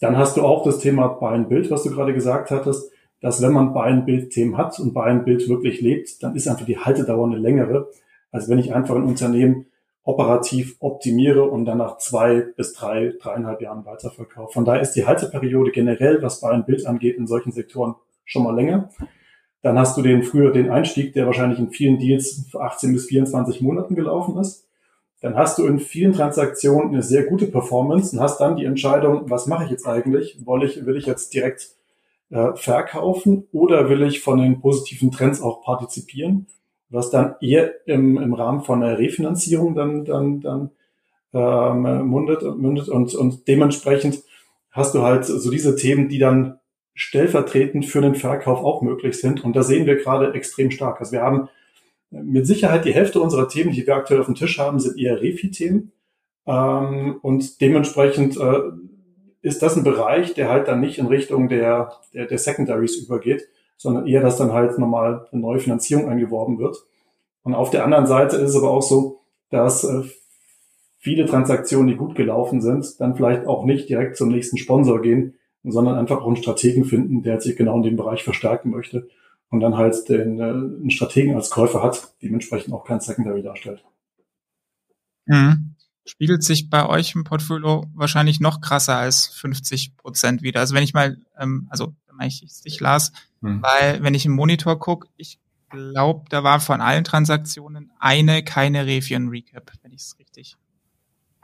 Dann 0.00 0.16
hast 0.16 0.36
du 0.36 0.42
auch 0.42 0.62
das 0.64 0.78
Thema 0.78 1.08
Buy-and-Build, 1.08 1.70
was 1.70 1.82
du 1.82 1.90
gerade 1.90 2.12
gesagt 2.12 2.50
hattest, 2.50 2.90
dass 3.20 3.40
wenn 3.40 3.52
man 3.52 3.72
Buy-and-Build-Themen 3.72 4.56
hat 4.58 4.78
und 4.78 4.92
Buy-and-Build 4.92 5.48
wirklich 5.48 5.80
lebt, 5.80 6.22
dann 6.22 6.36
ist 6.36 6.48
einfach 6.48 6.66
die 6.66 6.78
Haltedauer 6.78 7.26
eine 7.26 7.38
längere, 7.38 7.88
als 8.30 8.48
wenn 8.48 8.58
ich 8.58 8.74
einfach 8.74 8.94
ein 8.94 9.04
Unternehmen 9.04 9.66
operativ 10.02 10.76
optimiere 10.78 11.44
und 11.44 11.64
dann 11.64 11.78
nach 11.78 11.98
zwei 11.98 12.40
bis 12.40 12.74
drei, 12.74 13.14
dreieinhalb 13.20 13.60
Jahren 13.60 13.84
weiterverkaufe. 13.84 14.52
Von 14.52 14.64
daher 14.64 14.82
ist 14.82 14.92
die 14.92 15.06
Halteperiode 15.06 15.72
generell, 15.72 16.22
was 16.22 16.40
bei 16.40 16.50
einem 16.50 16.64
Bild 16.64 16.86
angeht, 16.86 17.16
in 17.16 17.26
solchen 17.26 17.50
Sektoren 17.50 17.96
schon 18.24 18.44
mal 18.44 18.54
länger. 18.54 18.90
Dann 19.62 19.78
hast 19.78 19.96
du 19.96 20.02
den 20.02 20.22
früher 20.22 20.52
den 20.52 20.70
Einstieg, 20.70 21.14
der 21.14 21.26
wahrscheinlich 21.26 21.58
in 21.58 21.70
vielen 21.70 21.98
Deals 21.98 22.46
für 22.50 22.60
18 22.60 22.92
bis 22.92 23.06
24 23.06 23.62
Monaten 23.62 23.96
gelaufen 23.96 24.38
ist. 24.38 24.65
Dann 25.26 25.36
hast 25.36 25.58
du 25.58 25.66
in 25.66 25.78
vielen 25.80 26.12
Transaktionen 26.12 26.90
eine 26.90 27.02
sehr 27.02 27.24
gute 27.24 27.46
Performance 27.46 28.14
und 28.14 28.22
hast 28.22 28.40
dann 28.40 28.56
die 28.56 28.64
Entscheidung, 28.64 29.28
was 29.28 29.46
mache 29.46 29.64
ich 29.64 29.70
jetzt 29.70 29.86
eigentlich? 29.86 30.38
Will 30.46 30.62
ich, 30.62 30.86
will 30.86 30.96
ich 30.96 31.06
jetzt 31.06 31.34
direkt 31.34 31.70
äh, 32.30 32.54
verkaufen 32.54 33.46
oder 33.52 33.88
will 33.88 34.02
ich 34.02 34.20
von 34.20 34.38
den 34.38 34.60
positiven 34.60 35.10
Trends 35.10 35.42
auch 35.42 35.62
partizipieren? 35.62 36.46
was 36.88 37.10
dann 37.10 37.34
eher 37.40 37.86
im, 37.86 38.16
im 38.16 38.34
Rahmen 38.34 38.62
von 38.62 38.82
einer 38.82 38.98
Refinanzierung 38.98 39.74
dann, 39.74 40.04
dann, 40.04 40.40
dann 40.40 40.70
ähm, 41.32 42.06
mundet, 42.06 42.42
mündet 42.56 42.88
und, 42.88 43.14
und 43.14 43.48
dementsprechend 43.48 44.22
hast 44.70 44.94
du 44.94 45.02
halt 45.02 45.24
so 45.24 45.50
diese 45.50 45.76
Themen, 45.76 46.08
die 46.08 46.18
dann 46.18 46.58
stellvertretend 46.94 47.86
für 47.86 48.00
den 48.00 48.14
Verkauf 48.14 48.60
auch 48.60 48.82
möglich 48.82 49.20
sind. 49.20 49.44
Und 49.44 49.56
da 49.56 49.62
sehen 49.62 49.86
wir 49.86 49.96
gerade 49.96 50.32
extrem 50.32 50.70
stark. 50.70 51.00
Also 51.00 51.12
wir 51.12 51.22
haben 51.22 51.48
mit 52.10 52.46
Sicherheit 52.46 52.84
die 52.84 52.94
Hälfte 52.94 53.20
unserer 53.20 53.48
Themen, 53.48 53.72
die 53.72 53.86
wir 53.86 53.96
aktuell 53.96 54.20
auf 54.20 54.26
dem 54.26 54.34
Tisch 54.34 54.58
haben, 54.58 54.78
sind 54.78 54.98
eher 54.98 55.20
Refi-Themen. 55.20 55.92
Ähm, 56.46 57.18
und 57.22 57.60
dementsprechend 57.60 58.36
äh, 58.36 58.60
ist 59.42 59.62
das 59.62 59.76
ein 59.76 59.84
Bereich, 59.84 60.34
der 60.34 60.48
halt 60.48 60.68
dann 60.68 60.80
nicht 60.80 60.98
in 60.98 61.06
Richtung 61.06 61.48
der, 61.48 61.92
der, 62.14 62.26
der 62.26 62.38
Secondaries 62.38 62.96
übergeht, 62.96 63.48
sondern 63.76 64.06
eher, 64.06 64.22
dass 64.22 64.36
dann 64.36 64.52
halt 64.52 64.78
nochmal 64.78 65.26
eine 65.30 65.40
neue 65.40 65.58
Finanzierung 65.58 66.08
eingeworben 66.08 66.58
wird. 66.58 66.76
Und 67.42 67.54
auf 67.54 67.70
der 67.70 67.84
anderen 67.84 68.06
Seite 68.06 68.36
ist 68.36 68.50
es 68.50 68.56
aber 68.56 68.70
auch 68.70 68.82
so, 68.82 69.20
dass 69.50 69.84
äh, 69.84 70.02
viele 70.98 71.26
Transaktionen, 71.26 71.88
die 71.88 71.96
gut 71.96 72.14
gelaufen 72.14 72.60
sind, 72.60 73.00
dann 73.00 73.16
vielleicht 73.16 73.46
auch 73.46 73.64
nicht 73.64 73.88
direkt 73.88 74.16
zum 74.16 74.28
nächsten 74.28 74.58
Sponsor 74.58 75.02
gehen, 75.02 75.34
sondern 75.62 75.96
einfach 75.96 76.20
auch 76.22 76.26
einen 76.26 76.36
Strategen 76.36 76.84
finden, 76.84 77.22
der 77.22 77.40
sich 77.40 77.56
genau 77.56 77.76
in 77.76 77.82
dem 77.82 77.96
Bereich 77.96 78.22
verstärken 78.22 78.70
möchte 78.70 79.08
und 79.50 79.60
dann 79.60 79.76
halt 79.76 80.08
den, 80.08 80.40
äh, 80.40 80.44
einen 80.44 80.90
Strategen 80.90 81.34
als 81.34 81.50
Käufer 81.50 81.82
hat, 81.82 82.14
dementsprechend 82.22 82.74
auch 82.74 82.84
kein 82.84 83.00
Secondary 83.00 83.42
darstellt. 83.42 83.84
Mhm. 85.26 85.74
Spiegelt 86.04 86.44
sich 86.44 86.70
bei 86.70 86.88
euch 86.88 87.14
im 87.14 87.24
Portfolio 87.24 87.86
wahrscheinlich 87.94 88.38
noch 88.38 88.60
krasser 88.60 88.96
als 88.96 89.26
50 89.26 89.96
Prozent 89.96 90.42
wieder. 90.42 90.60
Also 90.60 90.74
wenn 90.74 90.84
ich 90.84 90.94
mal, 90.94 91.18
ähm, 91.38 91.66
also 91.70 91.94
wenn 92.16 92.28
ich 92.28 92.42
es 92.42 92.64
nicht 92.64 92.80
las, 92.80 93.12
hm. 93.46 93.62
Weil, 93.62 94.02
wenn 94.02 94.14
ich 94.14 94.26
im 94.26 94.32
Monitor 94.32 94.78
gucke, 94.78 95.08
ich 95.16 95.38
glaube, 95.70 96.24
da 96.30 96.42
war 96.42 96.60
von 96.60 96.80
allen 96.80 97.04
Transaktionen 97.04 97.92
eine 97.98 98.42
keine 98.42 98.86
Revion 98.86 99.28
Recap, 99.28 99.72
wenn 99.82 99.92
ich 99.92 100.02
es 100.02 100.18
richtig 100.18 100.56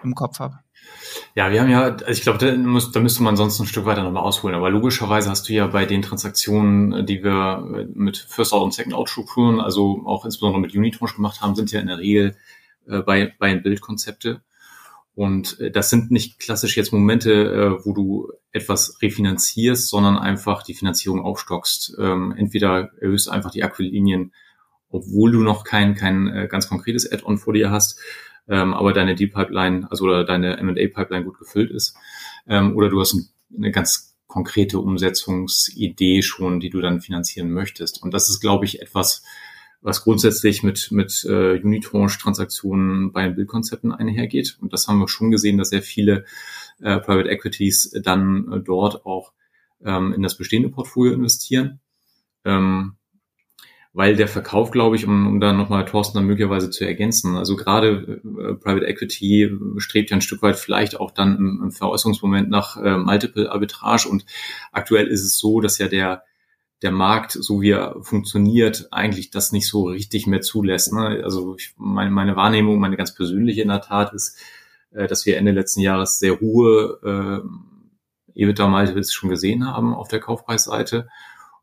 im 0.04 0.14
Kopf 0.14 0.38
habe. 0.40 0.58
Ja, 1.34 1.50
wir 1.50 1.60
haben 1.60 1.70
ja, 1.70 1.82
also 1.82 2.10
ich 2.10 2.22
glaube, 2.22 2.38
da, 2.38 2.54
muss, 2.56 2.92
da 2.92 3.00
müsste 3.00 3.22
man 3.22 3.36
sonst 3.36 3.58
ein 3.60 3.66
Stück 3.66 3.86
weiter 3.86 4.02
nochmal 4.02 4.22
ausholen. 4.22 4.54
Aber 4.54 4.70
logischerweise 4.70 5.30
hast 5.30 5.48
du 5.48 5.52
ja 5.52 5.66
bei 5.66 5.86
den 5.86 6.02
Transaktionen, 6.02 7.06
die 7.06 7.22
wir 7.22 7.86
mit 7.94 8.16
First 8.16 8.52
Out 8.52 8.62
und 8.62 8.74
Second 8.74 8.94
Out 8.94 9.08
Strukturen, 9.08 9.60
also 9.60 10.02
auch 10.04 10.24
insbesondere 10.24 10.60
mit 10.60 10.74
Unitranche 10.74 11.16
gemacht 11.16 11.40
haben, 11.40 11.54
sind 11.54 11.72
ja 11.72 11.80
in 11.80 11.86
der 11.86 11.98
Regel 11.98 12.36
äh, 12.86 13.00
bei, 13.00 13.32
bei 13.38 13.54
Bildkonzepte. 13.54 14.42
Und 15.14 15.60
äh, 15.60 15.70
das 15.70 15.90
sind 15.90 16.10
nicht 16.10 16.38
klassisch 16.38 16.76
jetzt 16.76 16.92
Momente, 16.92 17.32
äh, 17.32 17.84
wo 17.84 17.92
du 17.92 18.32
etwas 18.52 19.00
refinanzierst, 19.00 19.88
sondern 19.88 20.18
einfach 20.18 20.62
die 20.62 20.74
Finanzierung 20.74 21.22
aufstockst. 21.22 21.96
Ähm, 21.98 22.34
entweder 22.36 22.90
erhöhst 23.00 23.30
einfach 23.30 23.50
die 23.50 23.62
Aquillinien, 23.62 24.32
obwohl 24.90 25.32
du 25.32 25.42
noch 25.42 25.64
kein, 25.64 25.94
kein 25.94 26.28
äh, 26.28 26.48
ganz 26.48 26.68
konkretes 26.68 27.10
Add-on 27.10 27.38
vor 27.38 27.54
dir 27.54 27.70
hast, 27.70 27.98
ähm, 28.48 28.74
aber 28.74 28.92
deine 28.92 29.14
Deal-Pipeline, 29.14 29.86
also 29.90 30.04
oder 30.04 30.24
deine 30.24 30.56
M&A-Pipeline 30.58 31.24
gut 31.24 31.38
gefüllt 31.38 31.70
ist. 31.70 31.96
Ähm, 32.46 32.76
oder 32.76 32.88
du 32.88 33.00
hast 33.00 33.16
eine 33.56 33.70
ganz 33.70 34.16
konkrete 34.26 34.78
Umsetzungsidee 34.78 36.22
schon, 36.22 36.58
die 36.58 36.70
du 36.70 36.80
dann 36.80 37.00
finanzieren 37.00 37.50
möchtest. 37.50 38.02
Und 38.02 38.14
das 38.14 38.30
ist, 38.30 38.40
glaube 38.40 38.64
ich, 38.64 38.80
etwas, 38.80 39.22
was 39.82 40.02
grundsätzlich 40.02 40.62
mit, 40.62 40.90
mit 40.90 41.24
äh, 41.28 41.60
Unitranche-Transaktionen 41.60 43.12
bei 43.12 43.28
Bildkonzepten 43.28 43.92
einhergeht. 43.92 44.56
Und 44.60 44.72
das 44.72 44.88
haben 44.88 44.98
wir 44.98 45.08
schon 45.08 45.30
gesehen, 45.30 45.58
dass 45.58 45.68
sehr 45.68 45.82
viele 45.82 46.24
äh, 46.80 46.98
Private 46.98 47.28
Equities 47.28 47.90
dann 48.02 48.50
äh, 48.50 48.60
dort 48.60 49.04
auch 49.04 49.32
ähm, 49.84 50.14
in 50.14 50.22
das 50.22 50.36
bestehende 50.36 50.70
Portfolio 50.70 51.12
investieren. 51.12 51.80
Ähm, 52.44 52.96
weil 53.94 54.16
der 54.16 54.28
Verkauf, 54.28 54.70
glaube 54.70 54.96
ich, 54.96 55.06
um, 55.06 55.26
um 55.26 55.40
da 55.40 55.52
nochmal 55.52 55.84
Thorsten 55.84 56.18
dann 56.18 56.26
möglicherweise 56.26 56.70
zu 56.70 56.84
ergänzen, 56.84 57.36
also 57.36 57.56
gerade 57.56 58.20
äh, 58.24 58.54
Private 58.54 58.86
Equity 58.86 59.50
strebt 59.76 60.10
ja 60.10 60.16
ein 60.16 60.22
Stück 60.22 60.42
weit 60.42 60.56
vielleicht 60.56 60.98
auch 60.98 61.10
dann 61.10 61.36
im, 61.36 61.60
im 61.64 61.70
Veräußerungsmoment 61.72 62.48
nach 62.48 62.76
äh, 62.76 62.96
Multiple 62.96 63.50
Arbitrage 63.50 64.08
und 64.08 64.24
aktuell 64.72 65.08
ist 65.08 65.22
es 65.22 65.38
so, 65.38 65.60
dass 65.60 65.78
ja 65.78 65.88
der 65.88 66.22
der 66.82 66.90
Markt, 66.90 67.32
so 67.32 67.62
wie 67.62 67.70
er 67.70 67.96
funktioniert, 68.02 68.88
eigentlich 68.90 69.30
das 69.30 69.52
nicht 69.52 69.68
so 69.68 69.84
richtig 69.84 70.26
mehr 70.26 70.40
zulässt. 70.40 70.92
Ne? 70.92 71.22
Also 71.22 71.54
ich, 71.56 71.74
meine, 71.76 72.10
meine 72.10 72.34
Wahrnehmung, 72.34 72.80
meine 72.80 72.96
ganz 72.96 73.14
persönliche 73.14 73.62
in 73.62 73.68
der 73.68 73.80
Tat 73.80 74.12
ist, 74.12 74.36
äh, 74.90 75.06
dass 75.06 75.24
wir 75.24 75.36
Ende 75.36 75.52
letzten 75.52 75.80
Jahres 75.80 76.18
sehr 76.18 76.40
hohe 76.40 77.42
äh, 78.34 78.40
EBITDA-Multiples 78.40 79.12
schon 79.12 79.30
gesehen 79.30 79.66
haben 79.66 79.94
auf 79.94 80.08
der 80.08 80.20
Kaufpreisseite. 80.20 81.08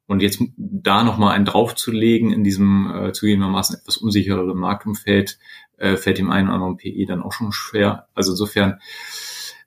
Und 0.10 0.24
jetzt 0.24 0.42
da 0.58 1.04
nochmal 1.04 1.36
einen 1.36 1.46
draufzulegen 1.46 2.34
in 2.34 2.44
diesem 2.44 2.92
äh, 2.92 3.12
zugegebenermaßen 3.14 3.78
etwas 3.80 3.98
unsichereren 3.98 4.58
Marktumfeld, 4.58 5.38
äh, 5.78 5.98
fällt 5.98 6.18
dem 6.18 6.32
einen 6.32 6.48
oder 6.48 6.56
anderen 6.56 6.78
PE 6.78 7.06
dann 7.06 7.22
auch 7.22 7.32
schon 7.32 7.52
schwer. 7.52 8.08
Also 8.16 8.32
insofern 8.32 8.80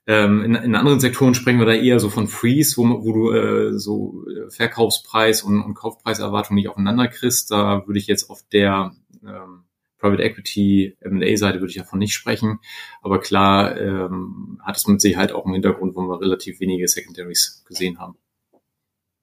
ähm, 0.05 0.43
in, 0.43 0.55
in 0.55 0.75
anderen 0.75 0.99
Sektoren 0.99 1.33
sprechen 1.33 1.59
wir 1.59 1.65
da 1.65 1.73
eher 1.73 2.01
so 2.01 2.09
von 2.09 2.27
Freeze, 2.27 2.75
wo, 2.75 2.83
wo 3.05 3.13
du 3.13 3.31
äh, 3.31 3.79
so 3.79 4.25
Verkaufspreis 4.49 5.43
und, 5.43 5.61
und 5.61 5.75
Kaufpreiserwartung 5.75 6.55
nicht 6.55 6.67
aufeinander 6.67 7.07
kriegst. 7.07 7.49
Da 7.49 7.87
würde 7.87 7.99
ich 7.99 8.07
jetzt 8.07 8.29
auf 8.29 8.43
der 8.51 8.91
ähm, 9.25 9.63
Private 9.97 10.23
Equity 10.23 10.97
M&A-Seite 10.99 11.61
würde 11.61 11.71
ich 11.71 11.77
davon 11.77 11.99
nicht 11.99 12.13
sprechen. 12.13 12.59
Aber 13.01 13.21
klar 13.21 13.79
ähm, 13.79 14.59
hat 14.61 14.75
es 14.75 14.85
mit 14.87 14.99
Sicherheit 14.99 15.31
auch 15.31 15.45
einen 15.45 15.53
Hintergrund, 15.53 15.95
wo 15.95 16.01
wir 16.01 16.19
relativ 16.19 16.59
wenige 16.59 16.89
Secondaries 16.89 17.63
gesehen 17.65 17.99
haben. 17.99 18.17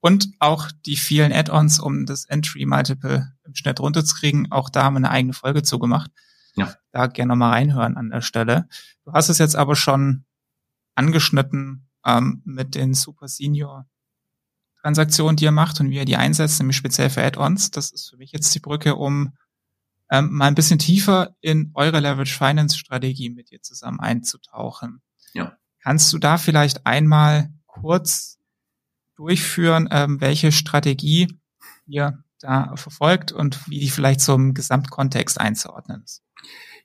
Und 0.00 0.30
auch 0.38 0.70
die 0.86 0.96
vielen 0.96 1.32
Add-ons, 1.32 1.78
um 1.78 2.06
das 2.06 2.24
Entry 2.24 2.64
Multiple 2.64 3.32
im 3.44 3.54
Schnitt 3.54 3.80
runterzukriegen. 3.80 4.50
Auch 4.50 4.70
da 4.70 4.84
haben 4.84 4.94
wir 4.94 4.98
eine 4.98 5.10
eigene 5.10 5.34
Folge 5.34 5.62
zugemacht. 5.62 6.10
Ja. 6.56 6.74
Da 6.92 7.06
gerne 7.06 7.28
nochmal 7.28 7.50
reinhören 7.50 7.96
an 7.96 8.10
der 8.10 8.22
Stelle. 8.22 8.66
Du 9.04 9.12
hast 9.12 9.28
es 9.28 9.38
jetzt 9.38 9.56
aber 9.56 9.76
schon 9.76 10.24
angeschnitten 10.94 11.88
ähm, 12.04 12.42
mit 12.44 12.74
den 12.74 12.94
Super 12.94 13.28
Senior 13.28 13.86
Transaktionen, 14.82 15.36
die 15.36 15.44
ihr 15.44 15.52
macht 15.52 15.78
und 15.80 15.90
wie 15.90 15.96
ihr 15.96 16.06
die 16.06 16.16
einsetzt, 16.16 16.58
nämlich 16.58 16.76
speziell 16.76 17.10
für 17.10 17.22
Add-ons. 17.22 17.70
Das 17.70 17.90
ist 17.90 18.08
für 18.08 18.16
mich 18.16 18.32
jetzt 18.32 18.54
die 18.54 18.60
Brücke, 18.60 18.96
um 18.96 19.34
ähm, 20.10 20.32
mal 20.32 20.46
ein 20.46 20.54
bisschen 20.54 20.78
tiefer 20.78 21.36
in 21.40 21.70
eure 21.74 22.00
Leverage 22.00 22.36
Finance 22.36 22.78
Strategie 22.78 23.30
mit 23.30 23.50
dir 23.50 23.62
zusammen 23.62 24.00
einzutauchen. 24.00 25.02
Ja. 25.34 25.56
Kannst 25.82 26.12
du 26.12 26.18
da 26.18 26.38
vielleicht 26.38 26.86
einmal 26.86 27.52
kurz 27.66 28.39
durchführen, 29.20 29.86
ähm, 29.92 30.20
welche 30.20 30.50
Strategie 30.50 31.28
ihr 31.86 32.24
da 32.40 32.74
verfolgt 32.76 33.32
und 33.32 33.68
wie 33.68 33.78
die 33.78 33.90
vielleicht 33.90 34.20
zum 34.20 34.54
Gesamtkontext 34.54 35.38
einzuordnen 35.38 36.02
ist? 36.02 36.22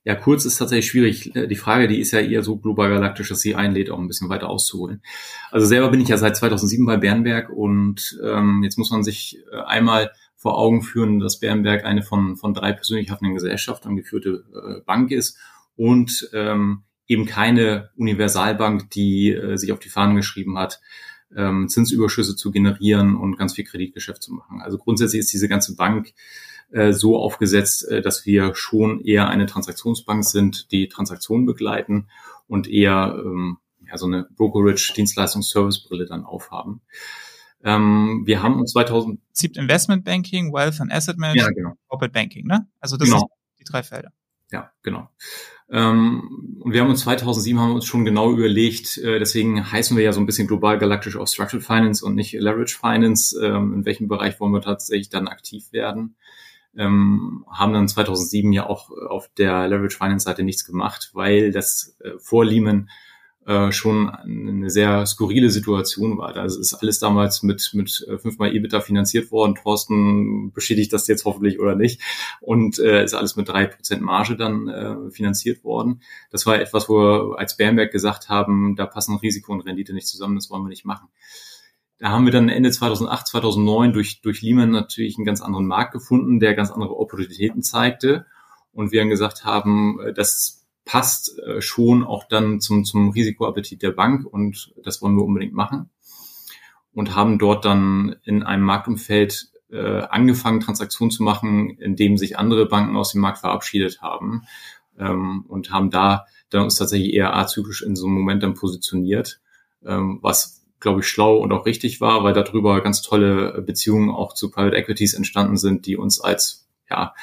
Ja, 0.04 0.16
kurz 0.16 0.44
ist 0.44 0.58
tatsächlich 0.58 0.88
schwierig. 0.88 1.34
Äh, 1.34 1.48
die 1.48 1.56
Frage, 1.56 1.88
die 1.88 2.00
ist 2.00 2.12
ja 2.12 2.20
eher 2.20 2.44
so 2.44 2.58
global 2.58 2.90
galaktisch, 2.90 3.30
dass 3.30 3.40
sie 3.40 3.56
einlädt, 3.56 3.90
auch 3.90 4.00
ein 4.00 4.10
bisschen 4.10 4.28
weiter 4.28 4.50
auszuholen. 4.50 5.02
Also 5.50 5.66
selber 5.66 5.90
bin 5.90 6.02
ich 6.02 6.10
ja 6.10 6.18
seit 6.18 6.36
2007 6.36 6.86
bei 6.86 6.98
Bernberg 6.98 7.50
und 7.50 8.20
ähm, 8.22 8.62
jetzt 8.64 8.78
muss 8.78 8.92
man 8.92 9.04
sich 9.04 9.40
äh, 9.52 9.62
einmal 9.62 10.12
vor 10.36 10.58
Augen 10.58 10.82
führen, 10.82 11.20
dass 11.20 11.40
Bärenberg 11.40 11.86
eine 11.86 12.04
von, 12.04 12.36
von 12.36 12.54
drei 12.54 12.74
persönlich 12.74 13.10
haftenden 13.10 13.36
Gesellschaftern 13.36 13.96
geführte 13.96 14.44
äh, 14.54 14.82
Bank 14.86 15.12
ist 15.12 15.40
und 15.78 16.30
ähm, 16.34 16.84
eben 17.08 17.26
keine 17.26 17.92
Universalbank, 17.98 18.90
die 18.92 19.32
äh, 19.32 19.56
sich 19.58 19.72
auf 19.72 19.80
die 19.80 19.90
Fahnen 19.90 20.18
geschrieben 20.18 20.58
hat, 20.58 20.82
ähm, 21.36 21.68
Zinsüberschüsse 21.70 22.36
zu 22.36 22.52
generieren 22.52 23.16
und 23.16 23.38
ganz 23.38 23.54
viel 23.54 23.66
Kreditgeschäft 23.66 24.24
zu 24.24 24.34
machen. 24.34 24.62
Also 24.62 24.78
grundsätzlich 24.78 25.20
ist 25.20 25.34
diese 25.34 25.48
ganze 25.48 25.76
Bank 25.76 26.14
äh, 26.72 26.94
so 26.94 27.18
aufgesetzt, 27.18 27.88
äh, 27.90 28.02
dass 28.02 28.26
wir 28.26 28.56
schon 28.56 29.02
eher 29.02 29.30
eine 29.30 29.46
Transaktionsbank 29.46 30.24
sind, 30.26 30.72
die 30.72 30.88
Transaktionen 30.88 31.46
begleiten 31.46 32.08
und 32.48 32.68
eher 32.68 33.22
ähm, 33.24 33.58
ja, 33.88 33.98
so 33.98 34.08
eine 34.08 34.28
Brokerage 34.36 34.94
Dienstleistungs 34.96 35.50
Service 35.50 35.84
Brille 35.84 36.06
dann 36.06 36.26
aufhaben. 36.26 36.82
Ähm, 37.64 38.24
wir 38.26 38.44
haben 38.44 38.60
uns 38.60 38.74
2000 38.74 39.20
Prinzip 39.26 39.58
Investment 39.58 40.04
Banking, 40.04 40.54
Wealth 40.54 40.82
and 40.82 40.92
Asset 40.92 41.18
Management, 41.18 41.58
ja, 41.58 41.64
genau. 41.64 41.76
Corporate 41.88 42.14
Banking, 42.14 42.46
ne? 42.46 42.68
Also 42.80 42.98
das 42.98 43.08
genau. 43.08 43.20
sind 43.20 43.30
die 43.60 43.64
drei 43.64 43.84
Felder. 43.84 44.12
Ja, 44.56 44.72
genau. 44.84 45.10
Ähm, 45.70 46.62
und 46.62 46.72
wir 46.72 46.80
haben 46.80 46.90
uns 46.90 47.02
2007 47.02 47.60
haben 47.60 47.76
uns 47.76 47.86
schon 47.86 48.06
genau 48.06 48.32
überlegt, 48.32 48.98
äh, 49.00 49.20
deswegen 49.20 49.70
heißen 49.70 49.98
wir 49.98 50.04
ja 50.06 50.14
so 50.14 50.22
ein 50.22 50.26
bisschen 50.26 50.48
global 50.48 50.78
galaktisch 50.80 51.18
auch 51.18 51.28
Structured 51.28 51.62
Finance 51.62 52.06
und 52.06 52.16
nicht 52.16 52.32
Leverage 52.32 52.78
Finance. 52.80 53.38
Ähm, 53.44 53.74
in 53.74 53.86
welchem 53.86 54.08
Bereich 54.08 54.40
wollen 54.40 54.54
wir 54.54 54.62
tatsächlich 54.62 55.10
dann 55.10 55.28
aktiv 55.28 55.74
werden? 55.74 56.16
Ähm, 56.78 57.46
haben 57.52 57.74
dann 57.74 57.90
2007 57.90 58.54
ja 58.54 58.66
auch 58.66 58.92
auf 58.92 59.30
der 59.38 59.68
Leverage 59.68 59.98
Finance 59.98 60.24
Seite 60.24 60.44
nichts 60.44 60.64
gemacht, 60.64 61.10
weil 61.12 61.52
das 61.52 61.98
äh, 62.00 62.12
vor 62.18 62.46
Lehman 62.46 62.90
äh, 63.46 63.72
schon 63.72 64.10
eine 64.10 64.70
sehr 64.70 65.06
skurrile 65.06 65.52
Situation 65.52 66.18
war. 66.18 66.36
Also 66.36 66.60
ist 66.60 66.74
alles 66.74 66.98
damals 67.00 67.44
mit, 67.44 67.72
mit 67.74 68.06
äh, 68.08 68.18
fünfmal 68.18 68.56
EBITDA 68.56 68.82
finanziert 68.82 69.32
worden. 69.32 69.56
Thorsten 69.56 70.52
beschädigt 70.52 70.92
das 70.94 71.08
jetzt 71.08 71.26
hoffentlich 71.26 71.60
oder 71.60 71.76
nicht. 71.76 72.02
Und 72.42 72.80
äh, 72.80 73.04
ist 73.04 73.14
alles 73.14 73.36
mit 73.36 73.48
drei 73.48 73.68
Prozent 73.68 74.02
Marge 74.02 74.36
dann 74.36 74.68
äh, 74.68 75.12
finanziert 75.12 75.64
worden. 75.64 76.02
Das 76.32 76.46
war 76.46 76.60
etwas, 76.60 76.90
wo 76.90 76.98
wir 76.98 77.40
als 77.40 77.56
Bernberg 77.56 77.92
gesagt 77.92 78.30
haben, 78.30 78.76
da 78.76 78.88
passen 78.88 79.16
Risiko 79.18 79.54
und 79.54 79.62
Rendite 79.62 79.94
nicht 79.94 80.08
zusammen, 80.08 80.36
das 80.36 80.50
wollen 80.50 80.64
wir 80.64 80.70
nicht 80.70 80.86
machen. 80.86 81.08
Da 82.00 82.10
haben 82.10 82.26
wir 82.26 82.32
dann 82.32 82.50
Ende 82.50 82.72
2008, 82.72 83.28
2009 83.28 83.94
durch, 83.94 84.22
durch 84.22 84.42
Lehman 84.42 84.72
natürlich 84.72 85.18
einen 85.18 85.26
ganz 85.26 85.42
anderen 85.42 85.68
Markt 85.68 85.94
gefunden, 85.94 86.40
der 86.40 86.56
ganz 86.56 86.72
andere 86.72 86.98
Opportunitäten 86.98 87.62
zeigte. 87.62 88.26
Und 88.74 88.92
wir 88.92 89.00
dann 89.02 89.10
gesagt 89.10 89.46
haben, 89.46 90.00
äh, 90.02 90.14
das 90.14 90.65
passt 90.86 91.38
äh, 91.40 91.62
schon 91.62 92.04
auch 92.04 92.26
dann 92.28 92.62
zum, 92.62 92.86
zum 92.86 93.10
Risikoappetit 93.10 93.82
der 93.82 93.92
Bank 93.92 94.26
und 94.26 94.74
das 94.84 95.02
wollen 95.02 95.16
wir 95.16 95.26
unbedingt 95.26 95.54
machen. 95.54 95.90
Und 96.94 97.14
haben 97.14 97.38
dort 97.38 97.66
dann 97.66 98.16
in 98.24 98.44
einem 98.44 98.64
Marktumfeld 98.64 99.50
äh, 99.70 100.02
angefangen, 100.02 100.62
Transaktionen 100.62 101.12
zu 101.12 101.24
machen, 101.24 101.72
in 101.72 101.98
dem 101.98 102.18
sich 102.18 102.38
andere 102.38 102.68
Banken 102.68 102.96
aus 102.96 103.12
dem 103.12 103.22
Markt 103.22 103.40
verabschiedet 103.40 104.02
haben 104.02 104.44
ähm, 104.98 105.44
und 105.48 105.72
haben 105.72 105.90
da 105.90 106.26
dann 106.50 106.64
uns 106.64 106.76
tatsächlich 106.76 107.14
eher 107.14 107.36
azyklisch 107.36 107.82
in 107.82 107.96
so 107.96 108.06
einem 108.06 108.16
Moment 108.16 108.44
dann 108.44 108.54
positioniert, 108.54 109.42
ähm, 109.86 110.20
was 110.22 110.64
glaube 110.80 111.02
ich 111.02 111.08
schlau 111.08 111.38
und 111.38 111.52
auch 111.52 111.66
richtig 111.66 112.00
war, 112.00 112.24
weil 112.24 112.34
darüber 112.34 112.82
ganz 112.82 113.02
tolle 113.02 113.62
Beziehungen 113.64 114.12
auch 114.12 114.34
zu 114.34 114.52
Private 114.52 114.78
Equities 114.78 115.16
entstanden 115.16 115.58
sind, 115.58 115.88
die 115.88 115.98
uns 115.98 116.22
als 116.22 116.70
ja 116.90 117.14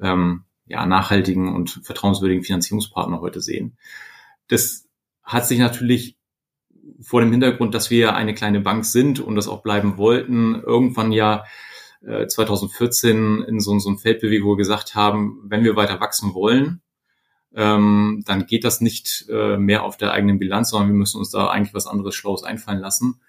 ähm, 0.00 0.44
ja, 0.68 0.86
nachhaltigen 0.86 1.54
und 1.54 1.80
vertrauenswürdigen 1.82 2.44
Finanzierungspartner 2.44 3.20
heute 3.20 3.40
sehen. 3.40 3.76
Das 4.48 4.86
hat 5.22 5.46
sich 5.46 5.58
natürlich 5.58 6.16
vor 7.00 7.20
dem 7.20 7.30
Hintergrund, 7.30 7.74
dass 7.74 7.90
wir 7.90 8.14
eine 8.14 8.34
kleine 8.34 8.60
Bank 8.60 8.84
sind 8.84 9.20
und 9.20 9.36
das 9.36 9.48
auch 9.48 9.62
bleiben 9.62 9.98
wollten, 9.98 10.54
irgendwann 10.54 11.12
ja 11.12 11.44
äh, 12.04 12.26
2014 12.26 13.42
in 13.42 13.60
so, 13.60 13.78
so 13.78 13.90
ein 13.90 13.98
Feld 13.98 14.22
wo 14.22 14.28
wir 14.28 14.56
gesagt 14.56 14.94
haben, 14.94 15.40
wenn 15.44 15.64
wir 15.64 15.76
weiter 15.76 16.00
wachsen 16.00 16.34
wollen, 16.34 16.80
ähm, 17.54 18.22
dann 18.26 18.46
geht 18.46 18.64
das 18.64 18.80
nicht 18.80 19.26
äh, 19.28 19.56
mehr 19.56 19.84
auf 19.84 19.96
der 19.96 20.12
eigenen 20.12 20.38
Bilanz, 20.38 20.70
sondern 20.70 20.90
wir 20.90 20.96
müssen 20.96 21.18
uns 21.18 21.30
da 21.30 21.48
eigentlich 21.48 21.74
was 21.74 21.86
anderes 21.86 22.14
Schlaues 22.14 22.42
einfallen 22.42 22.80
lassen 22.80 23.20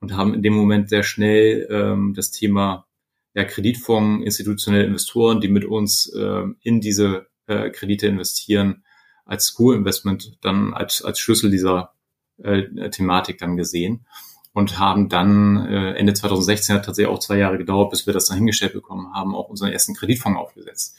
und 0.00 0.16
haben 0.16 0.34
in 0.34 0.42
dem 0.42 0.54
Moment 0.54 0.88
sehr 0.88 1.02
schnell 1.02 1.66
ähm, 1.70 2.14
das 2.14 2.30
Thema 2.30 2.86
ja, 3.34 3.44
Kreditfonds, 3.44 4.24
institutionelle 4.24 4.84
Investoren, 4.84 5.40
die 5.40 5.48
mit 5.48 5.64
uns 5.64 6.06
äh, 6.14 6.44
in 6.62 6.80
diese 6.80 7.26
äh, 7.46 7.70
Kredite 7.70 8.06
investieren, 8.06 8.84
als 9.24 9.54
Co-Investment 9.54 10.38
dann 10.40 10.72
als, 10.74 11.02
als 11.02 11.18
Schlüssel 11.18 11.50
dieser 11.50 11.94
äh, 12.42 12.90
Thematik 12.90 13.38
dann 13.38 13.56
gesehen 13.56 14.06
und 14.52 14.78
haben 14.78 15.08
dann 15.08 15.66
äh, 15.66 15.94
Ende 15.94 16.14
2016 16.14 16.76
hat 16.76 16.84
tatsächlich 16.84 17.12
auch 17.12 17.18
zwei 17.18 17.38
Jahre 17.38 17.58
gedauert, 17.58 17.90
bis 17.90 18.06
wir 18.06 18.14
das 18.14 18.26
dann 18.26 18.36
hingestellt 18.36 18.72
bekommen 18.72 19.12
haben, 19.12 19.34
auch 19.34 19.48
unseren 19.48 19.72
ersten 19.72 19.94
Kreditfonds 19.94 20.38
aufgesetzt. 20.38 20.96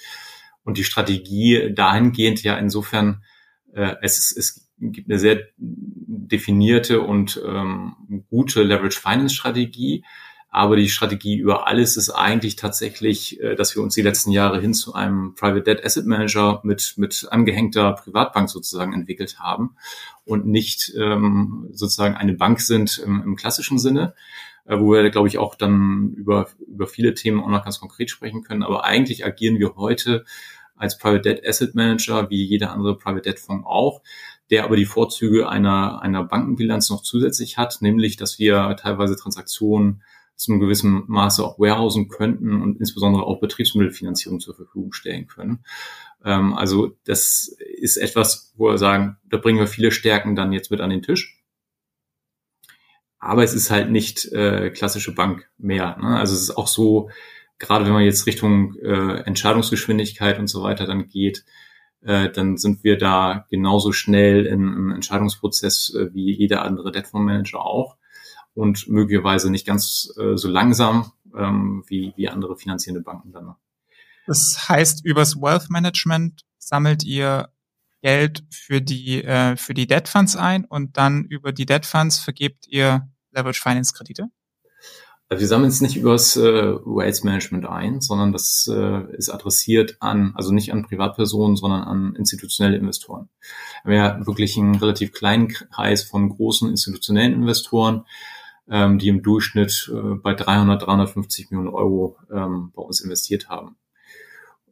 Und 0.63 0.78
die 0.78 0.84
Strategie 0.84 1.71
dahingehend 1.74 2.43
ja 2.43 2.58
insofern, 2.58 3.24
äh, 3.74 3.95
es, 4.02 4.17
ist, 4.17 4.38
es 4.38 4.69
gibt 4.78 5.10
eine 5.10 5.19
sehr 5.19 5.39
definierte 5.58 7.02
und 7.02 7.41
ähm, 7.45 8.24
gute 8.30 8.63
Leverage 8.63 9.00
Finance 9.00 9.36
Strategie, 9.36 10.04
aber 10.56 10.78
die 10.78 10.88
Strategie 10.88 11.36
über 11.36 11.68
alles 11.68 11.98
ist 11.98 12.12
eigentlich 12.12 12.56
tatsächlich, 12.56 13.41
äh, 13.41 13.56
dass 13.56 13.76
wir 13.76 13.84
uns 13.84 13.94
die 13.94 14.02
letzten 14.02 14.32
Jahre 14.32 14.62
hin 14.62 14.74
zu 14.74 14.94
einem 14.94 15.36
Private 15.36 15.63
Debt 15.63 15.84
Asset 15.84 16.06
Manager 16.06 16.62
mit, 16.63 16.94
mit 16.96 17.28
angehängter 17.30 17.91
Privatbank 17.91 18.50
sozusagen 18.50 18.94
entwickelt 18.94 19.38
haben 19.38 19.76
und 20.24 20.46
nicht 20.46 20.94
ähm, 20.98 21.68
sozusagen 21.74 22.15
eine 22.15 22.36
Bank 22.36 22.62
sind 22.62 23.00
im, 23.00 23.22
im 23.22 23.36
klassischen 23.36 23.80
Sinne, 23.80 24.13
äh, 24.63 24.80
wo 24.80 24.94
wir, 24.94 25.10
glaube 25.10 25.28
ich, 25.28 25.39
auch 25.39 25.56
dann 25.56 26.13
über, 26.15 26.48
über 26.65 26.88
viele 26.88 27.13
Themen 27.15 27.44
auch 27.44 27.50
noch 27.50 27.65
ganz 27.65 27.82
konkret 27.82 28.10
sprechen 28.10 28.41
können. 28.41 28.63
Aber 28.63 28.86
eigentlich 28.86 29.26
agieren 29.26 29.60
wir 29.60 29.76
heute 29.76 30.24
als 30.78 30.98
Private 30.98 31.22
Debt 31.22 31.46
Asset 31.46 31.76
Manager, 31.76 32.30
wie 32.30 32.46
jeder 32.46 32.72
andere 32.72 32.98
Private 32.98 33.24
Debt 33.24 33.39
Fonds 33.39 33.65
auch, 33.68 34.04
der 34.50 34.63
aber 34.63 34.78
die 34.78 34.86
Vorzüge 34.86 35.50
einer, 35.50 36.02
einer 36.02 36.24
Bankenbilanz 36.24 36.89
noch 36.89 37.02
zusätzlich 37.02 37.58
hat, 37.58 37.82
nämlich, 37.82 38.15
dass 38.15 38.39
wir 38.39 38.74
teilweise 38.80 39.18
Transaktionen 39.18 40.02
zu 40.36 40.52
einem 40.52 40.62
gewissen 40.62 41.04
Maße 41.08 41.43
auch 41.43 41.60
warehousen 41.60 42.10
könnten 42.10 42.62
und 42.62 42.80
insbesondere 42.80 43.24
auch 43.24 43.39
Betriebsmittelfinanzierung 43.39 44.39
zur 44.39 44.56
Verfügung 44.56 44.91
stellen 44.93 45.28
können. 45.28 45.63
Ähm, 46.24 46.54
also 46.54 46.98
das 47.06 47.56
ist 47.80 47.98
etwas, 47.98 48.54
wo 48.58 48.67
wir 48.67 48.78
sagen, 48.78 49.17
da 49.30 49.38
bringen 49.38 49.60
wir 49.60 49.67
viele 49.67 49.91
Stärken 49.91 50.36
dann 50.36 50.52
jetzt 50.52 50.71
mit 50.71 50.82
an 50.82 50.89
den 50.89 51.02
Tisch. 51.02 51.41
Aber 53.17 53.43
es 53.43 53.54
ist 53.54 53.71
halt 53.71 53.89
nicht 53.89 54.26
äh, 54.34 54.69
klassische 54.71 55.15
Bank 55.15 55.50
mehr. 55.58 55.98
Ne? 55.98 56.17
Also 56.17 56.36
es 56.36 56.41
ist 56.41 56.58
auch 56.58 56.67
so, 56.67 57.10
gerade 57.58 57.86
wenn 57.86 57.93
man 57.93 58.04
jetzt 58.04 58.28
Richtung 58.28 58.76
äh, 58.76 59.21
Entscheidungsgeschwindigkeit 59.21 60.38
und 60.38 60.48
so 60.48 60.62
weiter 60.63 60.86
dann 60.86 61.08
geht, 61.08 61.45
äh, 62.02 62.30
dann 62.30 62.58
sind 62.58 62.84
wir 62.84 62.98
da 62.98 63.48
genauso 63.50 63.93
schnell 63.93 64.45
im 64.45 64.91
Entscheidungsprozess 64.91 65.95
äh, 65.95 66.13
wie 66.13 66.36
jeder 66.36 66.63
andere 66.63 66.91
Debt-Fonds-Manager 66.91 67.62
auch 67.62 67.98
und 68.56 68.88
möglicherweise 68.88 69.52
nicht 69.52 69.68
ganz 69.68 70.12
äh, 70.18 70.36
so 70.36 70.48
langsam 70.48 71.12
ähm, 71.38 71.84
wie, 71.88 72.13
wie 72.15 72.30
andere 72.30 72.58
finanzierende 72.58 73.04
Banken 73.04 73.32
dann. 73.32 73.56
Das 74.26 74.68
heißt, 74.68 75.06
übers 75.06 75.36
Wealth 75.36 75.70
Management 75.70 76.46
sammelt 76.58 77.04
ihr 77.04 77.50
Geld 78.02 78.44
für 78.50 78.82
die, 78.82 79.24
äh, 79.24 79.56
für 79.58 79.74
die 79.74 79.88
Debt 79.88 80.08
Funds 80.08 80.36
ein 80.36 80.65
und 80.65 80.98
dann 80.98 81.26
über 81.26 81.52
die 81.52 81.65
Debt 81.65 81.86
Funds 81.86 82.20
vergebt 82.20 82.65
ihr 82.68 83.08
Leverage 83.32 83.62
Finance 83.62 83.94
Kredite? 83.94 84.30
Also 85.28 85.41
wir 85.41 85.48
sammeln 85.48 85.70
es 85.70 85.82
nicht 85.82 85.98
übers 85.98 86.36
äh, 86.36 86.41
Wealth 86.41 87.24
Management 87.24 87.65
ein, 87.65 88.00
sondern 88.00 88.32
das 88.32 88.70
äh, 88.72 89.15
ist 89.18 89.30
adressiert 89.30 89.98
an, 90.00 90.34
also 90.36 90.52
nicht 90.52 90.72
an 90.72 90.84
Privatpersonen, 90.84 91.56
sondern 91.56 91.82
an 91.82 92.15
institutionelle 92.15 92.78
Investoren. 92.78 93.30
Wir 93.84 94.04
haben 94.04 94.20
ja 94.20 94.28
wirklich 94.28 94.56
einen 94.56 94.76
relativ 94.76 95.13
kleinen 95.13 95.48
Kreis 95.48 96.04
von 96.04 96.30
großen 96.30 96.70
institutionellen 96.70 97.34
Investoren, 97.34 98.06
ähm, 98.69 98.97
die 98.99 99.10
im 99.10 99.21
Durchschnitt 99.21 99.91
äh, 99.93 100.15
bei 100.15 100.34
300, 100.34 100.82
350 100.82 101.51
Millionen 101.51 101.73
Euro 101.73 102.17
ähm, 102.32 102.71
bei 102.75 102.82
uns 102.82 103.01
investiert 103.01 103.49
haben. 103.49 103.75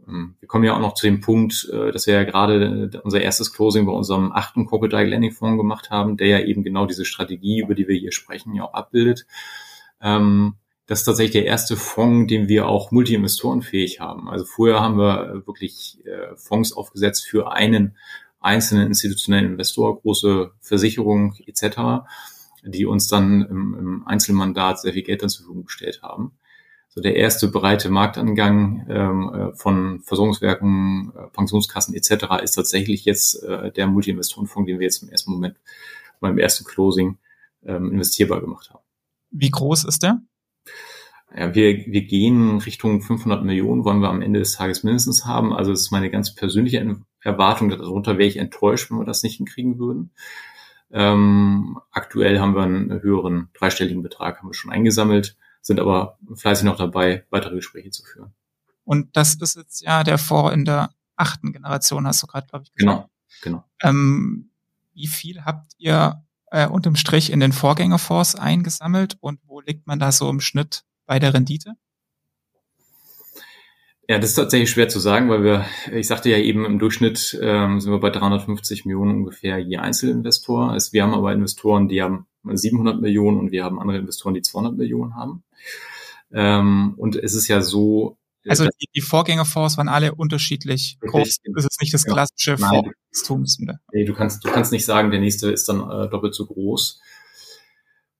Ähm, 0.07 0.35
wir 0.39 0.47
kommen 0.47 0.63
ja 0.63 0.75
auch 0.75 0.79
noch 0.79 0.95
zu 0.95 1.05
dem 1.05 1.21
Punkt, 1.21 1.69
äh, 1.71 1.91
dass 1.91 2.07
wir 2.07 2.15
ja 2.15 2.23
gerade 2.23 2.89
unser 3.03 3.21
erstes 3.21 3.53
Closing 3.53 3.85
bei 3.85 3.91
unserem 3.91 4.31
achten 4.31 4.65
Crocodile 4.65 5.05
Lending 5.05 5.31
Fonds 5.31 5.57
gemacht 5.57 5.91
haben, 5.91 6.17
der 6.17 6.27
ja 6.27 6.39
eben 6.39 6.63
genau 6.63 6.85
diese 6.85 7.05
Strategie, 7.05 7.59
über 7.59 7.75
die 7.75 7.87
wir 7.87 7.97
hier 7.97 8.11
sprechen, 8.11 8.55
ja 8.55 8.63
auch 8.63 8.73
abbildet. 8.73 9.25
Ähm, 10.01 10.55
das 10.87 10.99
ist 10.99 11.05
tatsächlich 11.05 11.33
der 11.33 11.45
erste 11.45 11.77
Fonds, 11.77 12.29
den 12.29 12.49
wir 12.49 12.67
auch 12.67 12.91
multi-investorenfähig 12.91 14.01
haben. 14.01 14.27
Also 14.27 14.43
vorher 14.43 14.81
haben 14.81 14.97
wir 14.97 15.43
wirklich 15.45 15.99
äh, 16.05 16.35
Fonds 16.35 16.73
aufgesetzt 16.73 17.25
für 17.25 17.53
einen 17.53 17.95
einzelnen 18.41 18.87
institutionellen 18.87 19.53
Investor, 19.53 20.01
große 20.01 20.51
Versicherung 20.59 21.35
etc 21.45 22.03
die 22.65 22.85
uns 22.85 23.07
dann 23.07 23.41
im, 23.43 23.75
im 23.77 24.07
Einzelmandat 24.07 24.79
sehr 24.79 24.93
viel 24.93 25.03
Geld 25.03 25.21
dann 25.21 25.29
zur 25.29 25.45
Verfügung 25.45 25.65
gestellt 25.65 26.01
haben. 26.01 26.31
So 26.89 27.01
der 27.01 27.15
erste 27.15 27.47
breite 27.47 27.89
Marktangang 27.89 28.85
ähm, 28.89 29.33
äh, 29.33 29.55
von 29.55 30.01
Versorgungswerken, 30.01 31.11
äh, 31.15 31.27
Pensionskassen 31.33 31.95
etc. 31.95 32.43
ist 32.43 32.53
tatsächlich 32.53 33.05
jetzt 33.05 33.41
äh, 33.43 33.71
der 33.71 33.87
Multi-Investorenfonds, 33.87 34.67
den 34.67 34.79
wir 34.79 34.85
jetzt 34.85 35.01
im 35.01 35.09
ersten 35.09 35.31
Moment 35.31 35.57
beim 36.19 36.37
ersten 36.37 36.65
Closing 36.65 37.17
ähm, 37.65 37.91
investierbar 37.91 38.41
gemacht 38.41 38.69
haben. 38.69 38.83
Wie 39.31 39.49
groß 39.49 39.85
ist 39.85 40.03
der? 40.03 40.21
ja, 41.35 41.55
wir, 41.55 41.85
wir 41.87 42.03
gehen 42.03 42.59
Richtung 42.59 43.01
500 43.01 43.43
Millionen, 43.43 43.83
wollen 43.85 44.01
wir 44.01 44.09
am 44.09 44.21
Ende 44.21 44.39
des 44.39 44.53
Tages 44.53 44.83
mindestens 44.83 45.25
haben. 45.25 45.53
Also 45.53 45.71
es 45.71 45.81
ist 45.81 45.91
meine 45.91 46.11
ganz 46.11 46.35
persönliche 46.35 46.95
Erwartung, 47.21 47.69
darunter 47.69 48.17
wäre 48.17 48.29
ich 48.29 48.37
enttäuscht, 48.37 48.91
wenn 48.91 48.99
wir 48.99 49.05
das 49.05 49.23
nicht 49.23 49.37
hinkriegen 49.37 49.79
würden. 49.79 50.11
Ähm, 50.93 51.79
aktuell 51.91 52.39
haben 52.39 52.55
wir 52.55 52.61
einen 52.61 53.01
höheren 53.01 53.49
dreistelligen 53.53 54.03
Betrag, 54.03 54.37
haben 54.37 54.49
wir 54.49 54.53
schon 54.53 54.71
eingesammelt, 54.71 55.35
sind 55.61 55.79
aber 55.79 56.19
fleißig 56.35 56.65
noch 56.65 56.77
dabei, 56.77 57.25
weitere 57.31 57.55
Gespräche 57.55 57.89
zu 57.89 58.03
führen. 58.03 58.33
Und 58.83 59.15
das 59.17 59.35
ist 59.35 59.55
jetzt 59.55 59.81
ja 59.81 60.03
der 60.03 60.17
Fonds 60.17 60.53
in 60.53 60.65
der 60.65 60.91
achten 61.15 61.51
Generation, 61.51 62.05
hast 62.05 62.21
du 62.21 62.27
gerade, 62.27 62.47
glaube 62.47 62.65
ich, 62.65 62.73
gesagt. 62.73 63.09
Genau, 63.41 63.57
genau. 63.57 63.63
Ähm, 63.81 64.51
wie 64.93 65.07
viel 65.07 65.45
habt 65.45 65.73
ihr 65.77 66.23
äh, 66.51 66.67
unterm 66.67 66.95
Strich 66.95 67.31
in 67.31 67.39
den 67.39 67.53
Vorgängerfonds 67.53 68.35
eingesammelt 68.35 69.17
und 69.19 69.39
wo 69.45 69.61
liegt 69.61 69.87
man 69.87 69.99
da 69.99 70.11
so 70.11 70.29
im 70.29 70.39
Schnitt 70.39 70.83
bei 71.05 71.17
der 71.17 71.33
Rendite? 71.33 71.75
Ja, 74.13 74.19
das 74.19 74.29
ist 74.29 74.35
tatsächlich 74.35 74.69
schwer 74.69 74.89
zu 74.89 74.99
sagen, 74.99 75.27
weil 75.31 75.43
wir, 75.43 75.65
ich 75.91 76.05
sagte 76.05 76.29
ja 76.29 76.37
eben, 76.37 76.65
im 76.65 76.77
Durchschnitt 76.77 77.35
ähm, 77.41 77.79
sind 77.79 77.91
wir 77.91 77.99
bei 77.99 78.11
350 78.11 78.85
Millionen 78.85 79.15
ungefähr 79.15 79.57
je 79.57 79.77
Einzelinvestor. 79.77 80.69
Also 80.69 80.93
wir 80.93 81.01
haben 81.01 81.15
aber 81.15 81.33
Investoren, 81.33 81.87
die 81.87 82.03
haben 82.03 82.27
700 82.43 83.01
Millionen 83.01 83.39
und 83.39 83.51
wir 83.51 83.63
haben 83.63 83.79
andere 83.79 83.97
Investoren, 83.97 84.35
die 84.35 84.43
200 84.43 84.77
Millionen 84.77 85.15
haben. 85.15 85.43
Ähm, 86.31 86.93
und 86.95 87.15
es 87.15 87.33
ist 87.33 87.47
ja 87.47 87.61
so. 87.61 88.19
Also 88.47 88.65
die, 88.65 88.85
die 88.93 89.01
Vorgängerfonds 89.01 89.77
waren 89.77 89.89
alle 89.89 90.13
unterschiedlich 90.13 90.99
groß. 91.01 91.37
Das 91.55 91.65
ist 91.65 91.81
nicht 91.81 91.95
das 91.95 92.05
klassische 92.05 92.51
ja. 92.51 92.67
Fondswachstums. 92.67 93.57
Nee, 93.93 94.05
du 94.05 94.13
kannst, 94.13 94.45
du 94.45 94.51
kannst 94.51 94.71
nicht 94.71 94.85
sagen, 94.85 95.09
der 95.09 95.21
nächste 95.21 95.49
ist 95.49 95.67
dann 95.67 95.79
äh, 95.79 96.07
doppelt 96.07 96.35
so 96.35 96.45
groß 96.45 97.01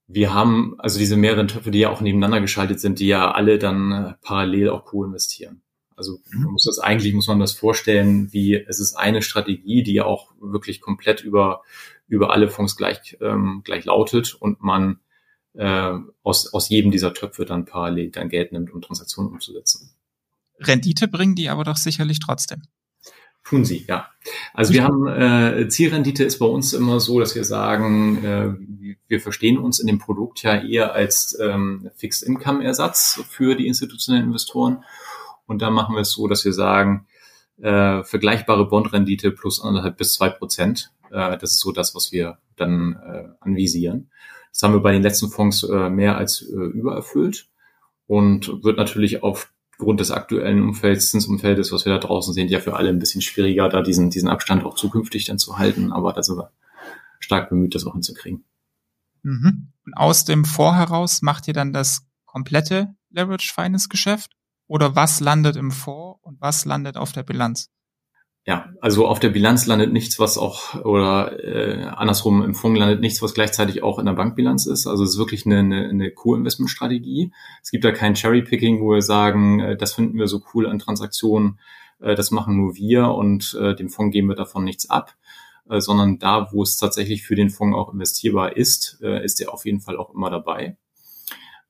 wir 0.07 0.33
haben 0.33 0.75
also 0.79 0.99
diese 0.99 1.17
mehreren 1.17 1.47
Töpfe, 1.47 1.71
die 1.71 1.79
ja 1.79 1.89
auch 1.89 2.01
nebeneinander 2.01 2.41
geschaltet 2.41 2.79
sind, 2.79 2.99
die 2.99 3.07
ja 3.07 3.31
alle 3.31 3.57
dann 3.57 3.91
äh, 3.91 4.13
parallel 4.21 4.69
auch 4.69 4.85
co-investieren. 4.85 5.62
Also 5.95 6.19
man 6.31 6.51
muss 6.51 6.65
das 6.65 6.79
eigentlich, 6.79 7.13
muss 7.13 7.27
man 7.27 7.39
das 7.39 7.53
vorstellen, 7.53 8.31
wie 8.33 8.55
es 8.55 8.79
ist 8.79 8.95
eine 8.95 9.21
Strategie, 9.21 9.83
die 9.83 10.01
auch 10.01 10.31
wirklich 10.39 10.81
komplett 10.81 11.21
über, 11.21 11.61
über 12.07 12.31
alle 12.31 12.49
Fonds 12.49 12.75
gleich, 12.75 13.17
ähm, 13.21 13.61
gleich 13.63 13.85
lautet 13.85 14.35
und 14.35 14.61
man 14.61 14.99
äh, 15.53 15.93
aus, 16.23 16.53
aus 16.53 16.69
jedem 16.69 16.91
dieser 16.91 17.13
Töpfe 17.13 17.45
dann 17.45 17.65
parallel 17.65 18.11
dann 18.11 18.29
Geld 18.29 18.51
nimmt, 18.51 18.71
um 18.71 18.81
Transaktionen 18.81 19.31
umzusetzen. 19.31 19.91
Rendite 20.59 21.07
bringen 21.07 21.35
die 21.35 21.49
aber 21.49 21.63
doch 21.63 21.77
sicherlich 21.77 22.19
trotzdem. 22.19 22.63
Tun 23.43 23.65
sie, 23.65 23.83
ja. 23.89 24.07
Also 24.53 24.73
wir 24.73 24.85
haben 24.85 25.05
äh, 25.05 25.67
Zielrendite 25.67 26.23
ist 26.23 26.39
bei 26.39 26.45
uns 26.45 26.71
immer 26.71 27.01
so, 27.01 27.19
dass 27.19 27.35
wir 27.35 27.43
sagen, 27.43 28.23
äh, 28.23 28.95
wir 29.09 29.19
verstehen 29.19 29.57
uns 29.57 29.79
in 29.79 29.87
dem 29.87 29.99
Produkt 29.99 30.43
ja 30.43 30.61
eher 30.61 30.93
als 30.93 31.37
ähm, 31.41 31.89
Fixed 31.97 32.23
Income 32.23 32.63
Ersatz 32.63 33.21
für 33.29 33.55
die 33.55 33.67
institutionellen 33.67 34.27
Investoren 34.27 34.85
und 35.45 35.61
da 35.61 35.69
machen 35.69 35.95
wir 35.95 36.01
es 36.01 36.11
so, 36.11 36.27
dass 36.27 36.45
wir 36.45 36.53
sagen, 36.53 37.07
äh, 37.61 38.03
vergleichbare 38.03 38.67
Bondrendite 38.67 39.31
plus 39.31 39.61
anderthalb 39.61 39.97
bis 39.97 40.13
zwei 40.13 40.29
Prozent. 40.29 40.91
Äh, 41.11 41.37
das 41.37 41.51
ist 41.51 41.59
so 41.59 41.71
das, 41.71 41.95
was 41.95 42.11
wir 42.11 42.37
dann 42.55 42.93
äh, 42.93 43.27
anvisieren. 43.39 44.09
Das 44.51 44.61
haben 44.63 44.73
wir 44.73 44.81
bei 44.81 44.91
den 44.91 45.01
letzten 45.01 45.29
Fonds 45.29 45.63
äh, 45.63 45.89
mehr 45.89 46.17
als 46.17 46.41
äh, 46.41 46.53
übererfüllt 46.53 47.47
und 48.07 48.63
wird 48.63 48.77
natürlich 48.77 49.23
aufgrund 49.23 49.99
des 49.99 50.11
aktuellen 50.11 50.61
Umfelds, 50.61 51.09
Zinsumfeldes, 51.09 51.71
was 51.71 51.85
wir 51.85 51.93
da 51.93 51.99
draußen 51.99 52.33
sehen, 52.33 52.49
ja 52.49 52.59
für 52.59 52.75
alle 52.75 52.89
ein 52.89 52.99
bisschen 52.99 53.21
schwieriger, 53.21 53.69
da 53.69 53.81
diesen, 53.81 54.09
diesen 54.09 54.29
Abstand 54.29 54.63
auch 54.63 54.75
zukünftig 54.75 55.25
dann 55.25 55.39
zu 55.39 55.57
halten. 55.57 55.91
Aber 55.91 56.13
da 56.13 56.21
sind 56.21 56.37
wir 56.37 56.51
stark 57.19 57.49
bemüht, 57.49 57.73
das 57.73 57.85
auch 57.85 57.93
hinzukriegen. 57.93 58.43
Mhm. 59.23 59.69
Und 59.85 59.93
aus 59.95 60.25
dem 60.25 60.45
Fonds 60.45 60.77
heraus 60.77 61.21
macht 61.21 61.47
ihr 61.47 61.53
dann 61.53 61.73
das 61.73 62.05
komplette 62.25 62.95
Leverage 63.09 63.51
Finance 63.53 63.89
Geschäft? 63.89 64.31
Oder 64.73 64.95
was 64.95 65.19
landet 65.19 65.55
im 65.55 65.69
Fonds 65.69 66.19
und 66.23 66.41
was 66.41 66.65
landet 66.65 66.97
auf 66.97 67.11
der 67.11 67.21
Bilanz? 67.21 67.69
Ja, 68.43 68.71
also 68.81 69.05
auf 69.07 69.19
der 69.19 69.29
Bilanz 69.29 69.67
landet 69.67 69.93
nichts, 69.93 70.17
was 70.17 70.39
auch, 70.39 70.73
oder 70.83 71.39
äh, 71.43 71.83
andersrum 71.83 72.41
im 72.41 72.55
Fonds 72.55 72.79
landet 72.79 72.99
nichts, 72.99 73.21
was 73.21 73.35
gleichzeitig 73.35 73.83
auch 73.83 73.99
in 73.99 74.07
der 74.07 74.13
Bankbilanz 74.13 74.65
ist. 74.65 74.87
Also 74.87 75.03
es 75.03 75.11
ist 75.11 75.19
wirklich 75.19 75.45
eine, 75.45 75.59
eine, 75.59 75.89
eine 75.89 76.09
Co-Investment-Strategie. 76.09 77.31
Es 77.61 77.69
gibt 77.69 77.85
da 77.85 77.91
kein 77.91 78.15
Cherry-Picking, 78.15 78.81
wo 78.81 78.93
wir 78.93 79.03
sagen, 79.03 79.59
äh, 79.59 79.77
das 79.77 79.93
finden 79.93 80.17
wir 80.17 80.27
so 80.27 80.41
cool 80.55 80.65
an 80.65 80.79
Transaktionen, 80.79 81.59
äh, 81.99 82.15
das 82.15 82.31
machen 82.31 82.57
nur 82.57 82.75
wir 82.75 83.09
und 83.09 83.55
äh, 83.61 83.75
dem 83.75 83.89
Fonds 83.89 84.11
geben 84.11 84.29
wir 84.29 84.35
davon 84.35 84.63
nichts 84.63 84.89
ab, 84.89 85.15
äh, 85.69 85.81
sondern 85.81 86.17
da, 86.17 86.47
wo 86.51 86.63
es 86.63 86.77
tatsächlich 86.77 87.21
für 87.21 87.35
den 87.35 87.51
Fonds 87.51 87.77
auch 87.77 87.93
investierbar 87.93 88.57
ist, 88.57 88.97
äh, 89.03 89.23
ist 89.23 89.39
er 89.39 89.53
auf 89.53 89.65
jeden 89.65 89.81
Fall 89.81 89.97
auch 89.97 90.15
immer 90.15 90.31
dabei. 90.31 90.77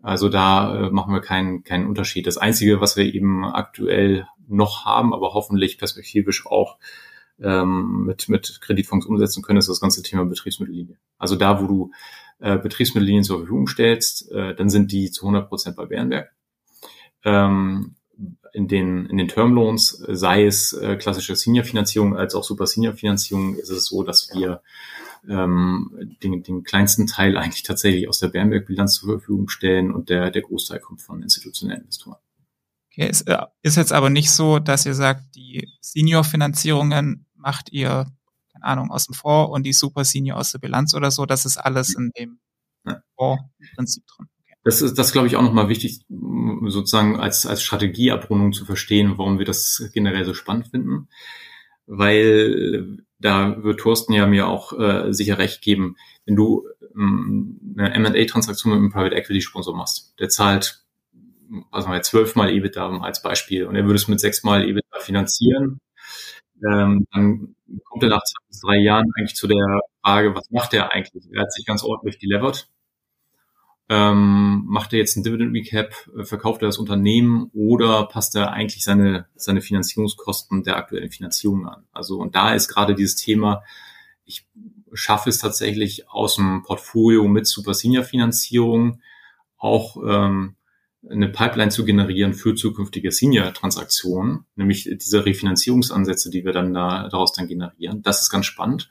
Also 0.03 0.27
da 0.27 0.75
äh, 0.87 0.89
machen 0.91 1.13
wir 1.13 1.21
keinen, 1.21 1.63
keinen 1.63 1.87
Unterschied. 1.87 2.27
Das 2.27 2.37
Einzige, 2.37 2.81
was 2.81 2.97
wir 2.97 3.05
eben 3.05 3.45
aktuell 3.45 4.27
noch 4.47 4.85
haben, 4.85 5.13
aber 5.13 5.33
hoffentlich 5.33 5.77
perspektivisch 5.77 6.45
auch 6.45 6.77
ähm, 7.41 8.03
mit, 8.05 8.27
mit 8.27 8.59
Kreditfonds 8.61 9.05
umsetzen 9.05 9.41
können, 9.41 9.59
ist 9.59 9.69
das 9.69 9.79
ganze 9.79 10.03
Thema 10.03 10.25
Betriebsmittellinie. 10.25 10.97
Also 11.17 11.37
da, 11.37 11.61
wo 11.61 11.67
du 11.67 11.91
äh, 12.39 12.57
Betriebsmittellinien 12.57 13.23
zur 13.23 13.39
Verfügung 13.39 13.67
stellst, 13.67 14.29
äh, 14.33 14.53
dann 14.53 14.69
sind 14.69 14.91
die 14.91 15.09
zu 15.09 15.25
100 15.25 15.47
Prozent 15.47 15.77
bei 15.77 15.85
Bärenberg. 15.85 16.29
Ähm, 17.23 17.95
in 18.51 18.67
den, 18.67 19.05
in 19.05 19.17
den 19.17 19.29
Termloans, 19.29 20.03
sei 20.09 20.45
es 20.45 20.73
äh, 20.73 20.97
klassische 20.97 21.37
Senior-Finanzierung 21.37 22.15
als 22.15 22.35
auch 22.35 22.43
Super 22.43 22.67
Senior-Finanzierung, 22.67 23.55
ist 23.55 23.69
es 23.69 23.85
so, 23.85 24.03
dass 24.03 24.29
wir 24.35 24.61
ähm, 25.29 26.17
den, 26.21 26.43
den 26.43 26.63
kleinsten 26.63 27.07
Teil 27.07 27.38
eigentlich 27.38 27.63
tatsächlich 27.63 28.07
aus 28.09 28.19
der 28.19 28.29
Bernberg-Bilanz 28.29 28.95
zur 28.95 29.09
Verfügung 29.19 29.49
stellen 29.49 29.91
und 29.91 30.09
der, 30.09 30.31
der 30.31 30.41
Großteil 30.41 30.79
kommt 30.79 31.01
von 31.01 31.21
institutionellen 31.21 31.83
Investoren. 31.83 32.17
Okay, 32.91 33.07
es 33.09 33.21
äh, 33.21 33.38
ist 33.62 33.77
jetzt 33.77 33.93
aber 33.93 34.09
nicht 34.09 34.31
so, 34.31 34.59
dass 34.59 34.86
ihr 34.86 34.93
sagt, 34.93 35.36
die 35.36 35.67
Senior-Finanzierungen 35.81 37.25
macht 37.36 37.71
ihr, 37.71 38.07
keine 38.51 38.65
Ahnung, 38.65 38.91
aus 38.91 39.05
dem 39.05 39.15
Fonds 39.15 39.51
und 39.51 39.63
die 39.63 39.73
Super 39.73 40.05
Senior 40.05 40.38
aus 40.38 40.51
der 40.51 40.59
Bilanz 40.59 40.93
oder 40.93 41.09
so. 41.09 41.25
Das 41.25 41.45
ist 41.45 41.57
alles 41.57 41.95
in 41.95 42.12
dem 42.17 42.39
Fondsprinzip 43.15 44.03
drin. 44.05 44.27
Das 44.63 44.81
ist, 44.81 44.97
das 44.97 45.12
glaube 45.12 45.27
ich 45.27 45.36
auch 45.36 45.41
nochmal 45.41 45.67
wichtig, 45.67 46.05
sozusagen 46.07 47.19
als, 47.19 47.45
als 47.45 47.63
Strategieabrundung 47.63 48.53
zu 48.53 48.63
verstehen, 48.63 49.17
warum 49.17 49.38
wir 49.38 49.45
das 49.45 49.89
generell 49.93 50.23
so 50.23 50.33
spannend 50.33 50.69
finden. 50.69 51.09
Weil 51.86 53.02
da 53.23 53.63
wird 53.63 53.79
Thorsten 53.79 54.13
ja 54.13 54.27
mir 54.27 54.47
auch 54.47 54.77
äh, 54.77 55.13
sicher 55.13 55.38
recht 55.38 55.62
geben, 55.62 55.95
wenn 56.25 56.36
du 56.36 56.67
ähm, 56.95 57.75
eine 57.77 57.93
M&A-Transaktion 57.93 58.73
mit 58.73 58.79
einem 58.79 58.91
Private 58.91 59.15
Equity 59.15 59.41
Sponsor 59.41 59.75
machst, 59.75 60.13
der 60.19 60.29
zahlt, 60.29 60.83
was 61.71 61.88
mal 61.88 62.03
zwölfmal 62.03 62.51
EBITDA 62.51 62.99
als 62.99 63.21
Beispiel 63.21 63.65
und 63.65 63.75
er 63.75 63.86
würde 63.86 63.95
es 63.95 64.07
mit 64.07 64.19
sechsmal 64.19 64.67
EBITDA 64.67 64.99
finanzieren, 64.99 65.79
ähm, 66.69 67.07
dann 67.13 67.55
kommt 67.86 68.03
er 68.03 68.09
nach 68.09 68.23
zwei 68.23 68.47
bis 68.47 68.59
drei 68.62 68.77
Jahren 68.77 69.05
eigentlich 69.17 69.36
zu 69.36 69.47
der 69.47 69.81
Frage, 70.03 70.36
was 70.36 70.49
macht 70.51 70.73
er 70.73 70.91
eigentlich? 70.91 71.25
Er 71.31 71.43
hat 71.43 71.53
sich 71.53 71.65
ganz 71.65 71.83
ordentlich 71.83 72.19
gelevert 72.19 72.67
ähm, 73.95 74.63
macht 74.65 74.91
er 74.93 74.99
jetzt 74.99 75.15
ein 75.15 75.23
Dividend 75.23 75.53
Recap, 75.53 75.93
verkauft 76.23 76.63
er 76.63 76.67
das 76.67 76.79
Unternehmen 76.79 77.51
oder 77.53 78.08
passt 78.08 78.36
er 78.36 78.51
eigentlich 78.51 78.84
seine, 78.84 79.27
seine 79.36 79.62
Finanzierungskosten 79.62 80.63
der 80.63 80.77
aktuellen 80.77 81.12
Finanzierung 81.12 81.67
an? 81.67 81.84
Also, 81.91 82.17
und 82.17 82.36
da 82.36 82.56
ist 82.56 82.69
gerade 82.69 82.95
dieses 82.95 83.17
Thema, 83.17 83.63
ich 84.25 84.47
schaffe 84.93 85.29
es 85.29 85.38
tatsächlich 85.38 86.10
aus 86.10 86.38
dem 86.38 86.63
Portfolio 86.63 87.27
mit 87.27 87.45
Super 87.45 87.75
Senior 87.75 88.03
Finanzierung 88.03 88.99
auch 89.58 89.97
ähm, 90.03 90.56
eine 91.08 91.29
Pipeline 91.29 91.69
zu 91.69 91.86
generieren 91.86 92.34
für 92.34 92.56
zukünftige 92.56 93.12
Senior-Transaktionen, 93.12 94.45
nämlich 94.56 94.89
diese 94.91 95.23
Refinanzierungsansätze, 95.25 96.32
die 96.32 96.45
wir 96.45 96.53
dann 96.53 96.73
da, 96.73 97.10
daraus 97.10 97.34
dann 97.34 97.47
generieren. 97.47 98.01
Das 98.01 98.21
ist 98.23 98.29
ganz 98.29 98.47
spannend. 98.47 98.89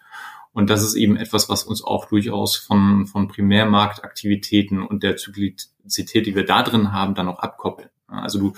Und 0.53 0.69
das 0.69 0.83
ist 0.83 0.95
eben 0.95 1.17
etwas, 1.17 1.49
was 1.49 1.65
uns 1.65 1.83
auch 1.83 2.07
durchaus 2.07 2.57
von, 2.57 3.07
von 3.07 3.29
Primärmarktaktivitäten 3.29 4.83
und 4.83 5.03
der 5.03 5.17
Zyklizität, 5.17 6.27
die 6.27 6.35
wir 6.35 6.45
da 6.45 6.63
drin 6.63 6.93
haben, 6.93 7.15
dann 7.15 7.29
auch 7.29 7.39
abkoppeln. 7.39 7.89
Also 8.07 8.39
du 8.39 8.53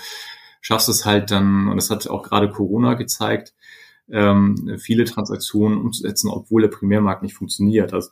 schaffst 0.60 0.88
es 0.88 1.04
halt 1.04 1.30
dann, 1.30 1.68
und 1.68 1.76
das 1.76 1.90
hat 1.90 2.08
auch 2.08 2.22
gerade 2.22 2.50
Corona 2.50 2.94
gezeigt, 2.94 3.54
ähm, 4.10 4.76
viele 4.78 5.04
Transaktionen 5.04 5.78
umzusetzen, 5.78 6.30
obwohl 6.30 6.62
der 6.62 6.68
Primärmarkt 6.68 7.22
nicht 7.22 7.34
funktioniert. 7.34 7.92
Also 7.92 8.10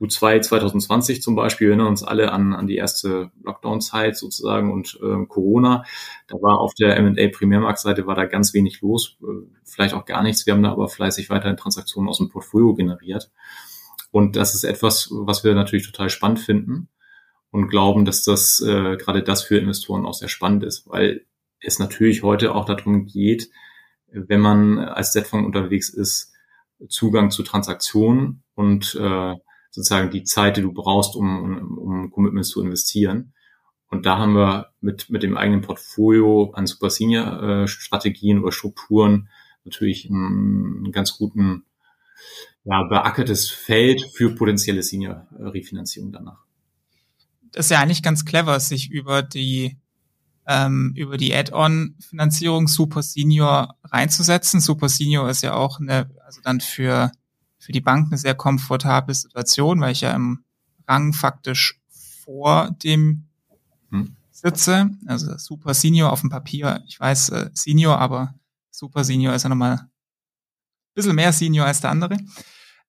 Q2 0.00 0.42
2020 0.42 1.22
zum 1.22 1.36
Beispiel, 1.36 1.68
wir 1.68 1.72
erinnern 1.72 1.88
uns 1.88 2.02
alle 2.02 2.32
an, 2.32 2.52
an 2.52 2.66
die 2.66 2.76
erste 2.76 3.30
Lockdown-Zeit 3.42 4.16
sozusagen 4.16 4.72
und 4.72 4.98
äh, 5.02 5.24
Corona. 5.26 5.84
Da 6.28 6.36
war 6.36 6.60
auf 6.60 6.74
der 6.74 6.96
M&A-Primärmarktseite 6.96 8.06
war 8.06 8.14
da 8.14 8.26
ganz 8.26 8.52
wenig 8.52 8.80
los, 8.82 9.16
äh, 9.22 9.46
vielleicht 9.64 9.94
auch 9.94 10.04
gar 10.04 10.22
nichts. 10.22 10.44
Wir 10.44 10.52
haben 10.52 10.62
da 10.62 10.72
aber 10.72 10.88
fleißig 10.88 11.30
weiterhin 11.30 11.56
Transaktionen 11.56 12.08
aus 12.08 12.18
dem 12.18 12.28
Portfolio 12.28 12.74
generiert. 12.74 13.30
Und 14.10 14.36
das 14.36 14.54
ist 14.54 14.64
etwas, 14.64 15.08
was 15.10 15.44
wir 15.44 15.54
natürlich 15.54 15.86
total 15.86 16.10
spannend 16.10 16.40
finden 16.40 16.88
und 17.50 17.68
glauben, 17.68 18.04
dass 18.04 18.22
das 18.22 18.60
äh, 18.60 18.96
gerade 18.96 19.22
das 19.22 19.44
für 19.44 19.56
Investoren 19.56 20.04
auch 20.04 20.14
sehr 20.14 20.28
spannend 20.28 20.64
ist, 20.64 20.86
weil 20.88 21.24
es 21.60 21.78
natürlich 21.78 22.22
heute 22.22 22.54
auch 22.54 22.66
darum 22.66 23.06
geht, 23.06 23.48
wenn 24.08 24.40
man 24.40 24.78
als 24.78 25.12
Z-Fonds 25.12 25.46
unterwegs 25.46 25.88
ist, 25.88 26.32
Zugang 26.88 27.30
zu 27.30 27.42
Transaktionen 27.42 28.42
und 28.54 28.94
äh, 29.00 29.34
sozusagen 29.76 30.10
die 30.10 30.24
Zeit, 30.24 30.56
die 30.56 30.62
du 30.62 30.72
brauchst, 30.72 31.16
um, 31.16 31.42
um, 31.42 31.78
um 31.78 32.10
Commitments 32.10 32.48
zu 32.48 32.62
investieren. 32.62 33.34
Und 33.88 34.06
da 34.06 34.18
haben 34.18 34.32
wir 34.32 34.72
mit, 34.80 35.10
mit 35.10 35.22
dem 35.22 35.36
eigenen 35.36 35.60
Portfolio 35.60 36.50
an 36.54 36.66
Super 36.66 36.88
Senior 36.88 37.42
äh, 37.42 37.68
Strategien 37.68 38.42
oder 38.42 38.52
Strukturen 38.52 39.28
natürlich 39.64 40.08
einen, 40.10 40.90
ganz 40.92 41.18
guten, 41.18 41.64
ja, 42.64 42.84
beackertes 42.84 43.50
Feld 43.50 44.02
für 44.14 44.34
potenzielle 44.34 44.82
Senior 44.82 45.26
Refinanzierung 45.38 46.10
danach. 46.10 46.38
Das 47.52 47.66
ist 47.66 47.70
ja 47.70 47.80
eigentlich 47.80 48.02
ganz 48.02 48.24
clever, 48.24 48.58
sich 48.58 48.90
über 48.90 49.22
die 49.22 49.76
ähm, 50.48 50.92
über 50.96 51.16
die 51.16 51.34
Add-on-Finanzierung 51.34 52.68
Super 52.68 53.02
Senior 53.02 53.76
reinzusetzen. 53.84 54.60
Super 54.60 54.88
Senior 54.88 55.28
ist 55.28 55.42
ja 55.42 55.54
auch 55.54 55.80
eine, 55.80 56.08
also 56.24 56.40
dann 56.42 56.60
für 56.60 57.10
für 57.66 57.72
die 57.72 57.80
Bank 57.80 58.06
eine 58.06 58.16
sehr 58.16 58.36
komfortable 58.36 59.12
Situation, 59.12 59.80
weil 59.80 59.90
ich 59.90 60.02
ja 60.02 60.12
im 60.12 60.44
Rang 60.86 61.12
faktisch 61.12 61.80
vor 62.24 62.70
dem 62.70 63.26
hm. 63.90 64.14
sitze. 64.30 64.90
Also 65.06 65.36
Super 65.36 65.74
Senior 65.74 66.12
auf 66.12 66.20
dem 66.20 66.30
Papier. 66.30 66.84
Ich 66.86 67.00
weiß 67.00 67.30
äh, 67.30 67.50
Senior, 67.54 67.98
aber 67.98 68.34
Super 68.70 69.02
Senior 69.02 69.34
ist 69.34 69.42
ja 69.42 69.48
nochmal 69.48 69.78
ein 69.78 69.90
bisschen 70.94 71.16
mehr 71.16 71.32
Senior 71.32 71.66
als 71.66 71.80
der 71.80 71.90
andere. 71.90 72.18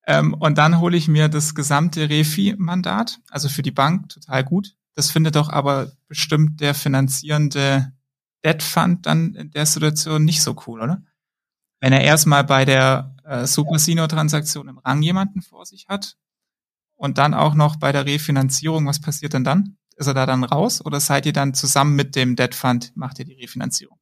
Ähm, 0.05 0.35
und 0.35 0.59
dann 0.59 0.79
hole 0.79 0.95
ich 0.95 1.07
mir 1.07 1.27
das 1.27 1.55
gesamte 1.55 2.07
Refi-Mandat, 2.07 3.19
also 3.31 3.49
für 3.49 3.63
die 3.63 3.71
Bank 3.71 4.09
total 4.09 4.43
gut. 4.43 4.75
Das 4.93 5.09
findet 5.09 5.35
doch 5.35 5.49
aber 5.49 5.91
bestimmt 6.07 6.61
der 6.61 6.75
finanzierende 6.75 7.93
Debt 8.45 8.61
Fund 8.61 9.07
dann 9.07 9.33
in 9.33 9.49
der 9.49 9.65
Situation 9.65 10.23
nicht 10.23 10.43
so 10.43 10.55
cool, 10.67 10.81
oder? 10.81 11.01
Wenn 11.79 11.93
er 11.93 12.01
erstmal 12.01 12.43
bei 12.43 12.65
der 12.65 13.15
äh, 13.23 13.45
Super 13.45 13.79
Senior 13.79 14.07
Transaktion 14.07 14.67
im 14.67 14.79
Rang 14.79 15.01
jemanden 15.01 15.41
vor 15.41 15.65
sich 15.65 15.87
hat 15.87 16.17
und 16.95 17.17
dann 17.17 17.33
auch 17.33 17.53
noch 17.53 17.75
bei 17.75 17.91
der 17.91 18.05
Refinanzierung, 18.05 18.87
was 18.87 19.01
passiert 19.01 19.33
denn 19.33 19.43
dann? 19.43 19.77
Ist 19.95 20.07
er 20.07 20.13
da 20.13 20.25
dann 20.25 20.43
raus 20.43 20.83
oder 20.85 20.99
seid 20.99 21.25
ihr 21.25 21.33
dann 21.33 21.53
zusammen 21.53 21.95
mit 21.95 22.15
dem 22.15 22.35
Debt 22.35 22.55
Fund, 22.55 22.91
macht 22.95 23.19
ihr 23.19 23.25
die 23.25 23.33
Refinanzierung? 23.33 23.97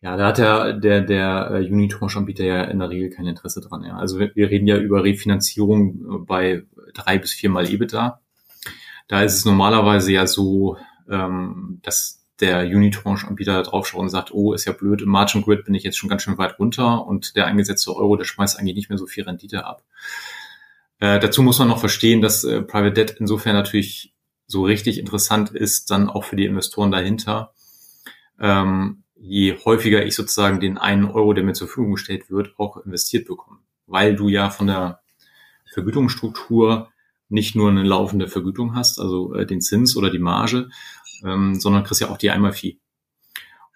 Ja, 0.00 0.18
da 0.18 0.26
hat 0.26 0.38
der, 0.38 0.74
der, 0.74 1.00
der 1.00 1.50
äh, 1.50 1.70
Unitranche-Anbieter 1.70 2.44
ja 2.44 2.64
in 2.64 2.78
der 2.78 2.90
Regel 2.90 3.08
kein 3.08 3.26
Interesse 3.26 3.62
dran. 3.62 3.84
Ja. 3.84 3.96
Also 3.96 4.18
wir, 4.18 4.32
wir 4.34 4.50
reden 4.50 4.66
ja 4.66 4.76
über 4.76 5.02
Refinanzierung 5.02 5.94
äh, 5.94 6.18
bei 6.26 6.62
drei 6.92 7.16
bis 7.16 7.32
viermal 7.32 7.70
EBITDA. 7.70 8.20
Da 9.08 9.22
ist 9.22 9.34
es 9.34 9.44
normalerweise 9.46 10.12
ja 10.12 10.26
so, 10.26 10.76
ähm, 11.08 11.80
dass 11.82 12.23
der 12.40 12.62
Unitranche-Anbieter 12.62 13.62
draufschaut 13.62 14.00
und 14.00 14.08
sagt, 14.08 14.32
oh, 14.32 14.52
ist 14.52 14.64
ja 14.64 14.72
blöd, 14.72 15.02
im 15.02 15.08
Margin 15.08 15.42
Grid 15.42 15.64
bin 15.64 15.74
ich 15.74 15.84
jetzt 15.84 15.96
schon 15.96 16.08
ganz 16.08 16.22
schön 16.22 16.38
weit 16.38 16.58
runter 16.58 17.06
und 17.06 17.36
der 17.36 17.46
eingesetzte 17.46 17.94
Euro, 17.94 18.16
der 18.16 18.24
schmeißt 18.24 18.58
eigentlich 18.58 18.74
nicht 18.74 18.88
mehr 18.88 18.98
so 18.98 19.06
viel 19.06 19.24
Rendite 19.24 19.64
ab. 19.64 19.84
Äh, 20.98 21.20
dazu 21.20 21.42
muss 21.42 21.58
man 21.58 21.68
noch 21.68 21.78
verstehen, 21.78 22.20
dass 22.20 22.44
äh, 22.44 22.62
Private 22.62 22.92
Debt 22.92 23.16
insofern 23.18 23.54
natürlich 23.54 24.14
so 24.46 24.64
richtig 24.64 24.98
interessant 24.98 25.50
ist, 25.50 25.90
dann 25.90 26.10
auch 26.10 26.24
für 26.24 26.36
die 26.36 26.44
Investoren 26.44 26.90
dahinter. 26.90 27.52
Ähm, 28.38 29.04
je 29.14 29.56
häufiger 29.64 30.04
ich 30.04 30.14
sozusagen 30.14 30.60
den 30.60 30.76
einen 30.76 31.06
Euro, 31.06 31.32
der 31.32 31.44
mir 31.44 31.54
zur 31.54 31.68
Verfügung 31.68 31.92
gestellt 31.92 32.30
wird, 32.30 32.58
auch 32.58 32.76
investiert 32.84 33.26
bekomme. 33.26 33.58
Weil 33.86 34.16
du 34.16 34.28
ja 34.28 34.50
von 34.50 34.66
der 34.66 35.00
Vergütungsstruktur 35.72 36.90
nicht 37.28 37.56
nur 37.56 37.70
eine 37.70 37.82
laufende 37.82 38.28
Vergütung 38.28 38.74
hast, 38.74 39.00
also 39.00 39.34
äh, 39.34 39.46
den 39.46 39.60
Zins 39.60 39.96
oder 39.96 40.10
die 40.10 40.18
Marge, 40.18 40.68
ähm, 41.24 41.54
sondern 41.60 41.84
kriegst 41.84 42.00
ja 42.00 42.08
auch 42.08 42.18
die 42.18 42.30
Einmalfee. 42.30 42.78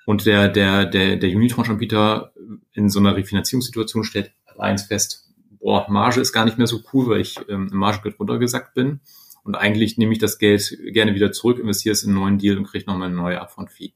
Und 0.07 0.25
der, 0.25 0.49
der, 0.49 0.87
der, 0.87 1.17
der 1.17 1.37
Unitranche-Anbieter 1.37 2.33
in 2.73 2.89
so 2.89 2.99
einer 2.99 3.15
Refinanzierungssituation 3.15 4.05
stellt 4.05 4.33
eins 4.57 4.85
fest, 4.85 5.29
boah, 5.61 5.87
Marge 5.91 6.21
ist 6.21 6.33
gar 6.33 6.45
nicht 6.45 6.59
mehr 6.59 6.67
so 6.67 6.81
cool, 6.93 7.09
weil 7.09 7.21
ich 7.21 7.39
ähm, 7.49 7.69
im 7.71 7.79
Margengeld 7.79 8.19
runtergesackt 8.19 8.75
bin. 8.75 9.01
Und 9.45 9.57
eigentlich 9.57 9.99
nehme 9.99 10.13
ich 10.13 10.19
das 10.19 10.39
Geld 10.39 10.77
gerne 10.93 11.15
wieder 11.15 11.33
zurück, 11.33 11.59
investiere 11.59 11.93
es 11.93 12.03
in 12.03 12.11
einen 12.11 12.21
neuen 12.21 12.39
Deal 12.39 12.57
und 12.57 12.65
kriege 12.65 12.87
nochmal 12.87 13.09
eine 13.09 13.17
neue 13.17 13.41
Upfront-Fee. 13.41 13.93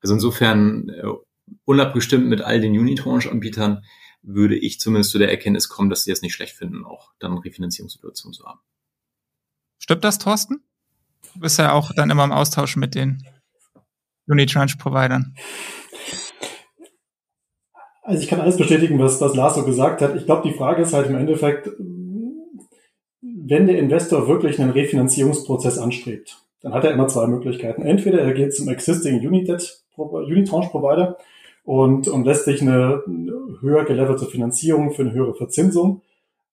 Also 0.00 0.14
insofern, 0.14 0.88
äh, 0.90 1.04
unabgestimmt 1.64 2.28
mit 2.28 2.42
all 2.42 2.60
den 2.60 2.78
Unitranche-Anbietern, 2.78 3.84
würde 4.22 4.56
ich 4.56 4.78
zumindest 4.78 5.10
zu 5.10 5.18
der 5.18 5.30
Erkenntnis 5.30 5.68
kommen, 5.68 5.90
dass 5.90 6.04
sie 6.04 6.12
es 6.12 6.22
nicht 6.22 6.34
schlecht 6.34 6.54
finden, 6.54 6.84
auch 6.84 7.12
dann 7.18 7.38
Refinanzierungssituationen 7.38 8.34
zu 8.34 8.44
haben. 8.44 8.60
Stimmt 9.78 10.04
das, 10.04 10.18
Thorsten? 10.18 10.62
Du 11.34 11.40
bist 11.40 11.58
ja 11.58 11.72
auch 11.72 11.92
dann 11.94 12.10
immer 12.10 12.24
im 12.24 12.32
Austausch 12.32 12.76
mit 12.76 12.94
den 12.94 13.22
Unitranche-Providern. 14.26 15.34
Also 18.02 18.22
ich 18.22 18.28
kann 18.28 18.40
alles 18.40 18.56
bestätigen, 18.56 18.98
was, 18.98 19.20
was 19.20 19.34
Lars 19.34 19.54
so 19.54 19.64
gesagt 19.64 20.02
hat. 20.02 20.16
Ich 20.16 20.26
glaube, 20.26 20.48
die 20.48 20.54
Frage 20.54 20.82
ist 20.82 20.92
halt 20.92 21.08
im 21.08 21.16
Endeffekt, 21.16 21.70
wenn 23.20 23.66
der 23.66 23.78
Investor 23.78 24.26
wirklich 24.26 24.60
einen 24.60 24.70
Refinanzierungsprozess 24.70 25.78
anstrebt, 25.78 26.42
dann 26.62 26.74
hat 26.74 26.84
er 26.84 26.92
immer 26.92 27.08
zwei 27.08 27.26
Möglichkeiten. 27.26 27.82
Entweder 27.82 28.20
er 28.20 28.32
geht 28.32 28.54
zum 28.54 28.68
existing 28.68 29.20
United, 29.20 29.82
Unitranche 29.96 30.70
Provider 30.70 31.18
und, 31.64 32.08
und 32.08 32.24
lässt 32.24 32.46
sich 32.46 32.62
eine 32.62 33.02
höher 33.60 33.84
gelevelte 33.84 34.26
Finanzierung 34.26 34.92
für 34.92 35.02
eine 35.02 35.12
höhere 35.12 35.34
Verzinsung 35.34 36.02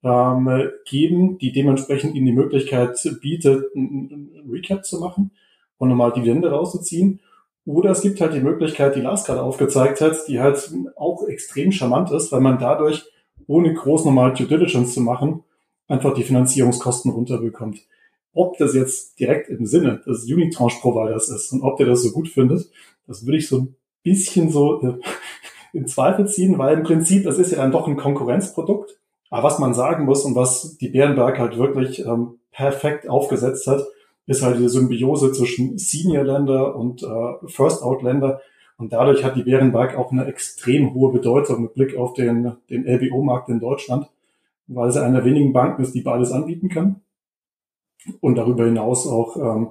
ähm, 0.04 0.70
geben, 0.86 1.38
die 1.38 1.52
dementsprechend 1.52 2.16
ihm 2.16 2.26
die 2.26 2.32
Möglichkeit 2.32 3.00
bietet, 3.22 3.76
ein 3.76 4.30
Recap 4.50 4.86
zu 4.86 5.00
machen 5.00 5.32
und 5.78 5.90
nochmal 5.90 6.14
Dividende 6.14 6.52
rauszuziehen. 6.52 7.20
Oder 7.66 7.92
es 7.92 8.02
gibt 8.02 8.22
halt 8.22 8.34
die 8.34 8.40
Möglichkeit, 8.40 8.96
die 8.96 9.02
Lars 9.02 9.26
gerade 9.26 9.42
aufgezeigt 9.42 10.00
hat, 10.00 10.28
die 10.28 10.40
halt 10.40 10.72
auch 10.96 11.28
extrem 11.28 11.72
charmant 11.72 12.12
ist, 12.12 12.32
weil 12.32 12.40
man 12.40 12.60
dadurch, 12.60 13.04
ohne 13.46 13.74
groß 13.74 14.06
nochmal 14.06 14.34
Due 14.34 14.48
Diligence 14.48 14.94
zu 14.94 15.02
machen, 15.02 15.44
einfach 15.88 16.14
die 16.14 16.24
Finanzierungskosten 16.24 17.12
runterbekommt. 17.12 17.80
Ob 18.34 18.58
das 18.58 18.74
jetzt 18.74 19.20
direkt 19.20 19.50
im 19.50 19.66
Sinne 19.66 20.02
des 20.06 20.32
Unitranche-Providers 20.32 21.30
ist 21.30 21.52
und 21.52 21.62
ob 21.64 21.78
der 21.78 21.88
das 21.88 22.04
so 22.04 22.12
gut 22.12 22.30
findet, 22.30 22.70
das 23.08 23.26
würde 23.26 23.38
ich 23.38 23.48
so 23.48 23.60
ein 23.60 23.76
bisschen 24.04 24.50
so 24.50 24.82
in 25.74 25.88
Zweifel 25.88 26.28
ziehen, 26.28 26.58
weil 26.58 26.78
im 26.78 26.84
Prinzip, 26.84 27.24
das 27.24 27.40
ist 27.40 27.52
ja 27.52 27.58
dann 27.58 27.72
doch 27.72 27.88
ein 27.88 27.98
Konkurrenzprodukt. 27.98 28.98
Aber 29.30 29.44
was 29.44 29.60
man 29.60 29.74
sagen 29.74 30.06
muss 30.06 30.24
und 30.24 30.36
was 30.36 30.78
die 30.78 30.90
Bärenberg 30.90 31.40
halt 31.40 31.58
wirklich 31.58 32.06
ähm, 32.06 32.40
perfekt 32.52 33.10
aufgesetzt 33.10 33.68
hat, 33.68 33.86
ist 34.26 34.42
halt 34.42 34.60
die 34.60 34.68
Symbiose 34.68 35.32
zwischen 35.32 35.78
Senior-Länder 35.78 36.76
und 36.76 37.04
äh, 37.04 37.48
First-Out-Länder. 37.48 38.42
Und 38.78 38.94
dadurch 38.94 39.24
hat 39.24 39.36
die 39.36 39.44
Bärenberg 39.44 39.98
auch 39.98 40.12
eine 40.12 40.26
extrem 40.26 40.94
hohe 40.94 41.12
Bedeutung 41.12 41.64
mit 41.64 41.74
Blick 41.74 41.98
auf 41.98 42.14
den, 42.14 42.58
den 42.70 42.86
LBO-Markt 42.86 43.50
in 43.50 43.60
Deutschland 43.60 44.08
weil 44.68 44.92
sie 44.92 45.04
einer 45.04 45.22
der 45.22 45.26
wenigen 45.26 45.54
Banken 45.54 45.82
ist, 45.82 45.96
die 45.96 46.02
beides 46.02 46.32
anbieten 46.32 46.70
kann. 46.70 47.02
Und 48.22 48.36
darüber 48.36 48.66
hinaus 48.66 49.08
auch 49.08 49.38
ähm, 49.38 49.70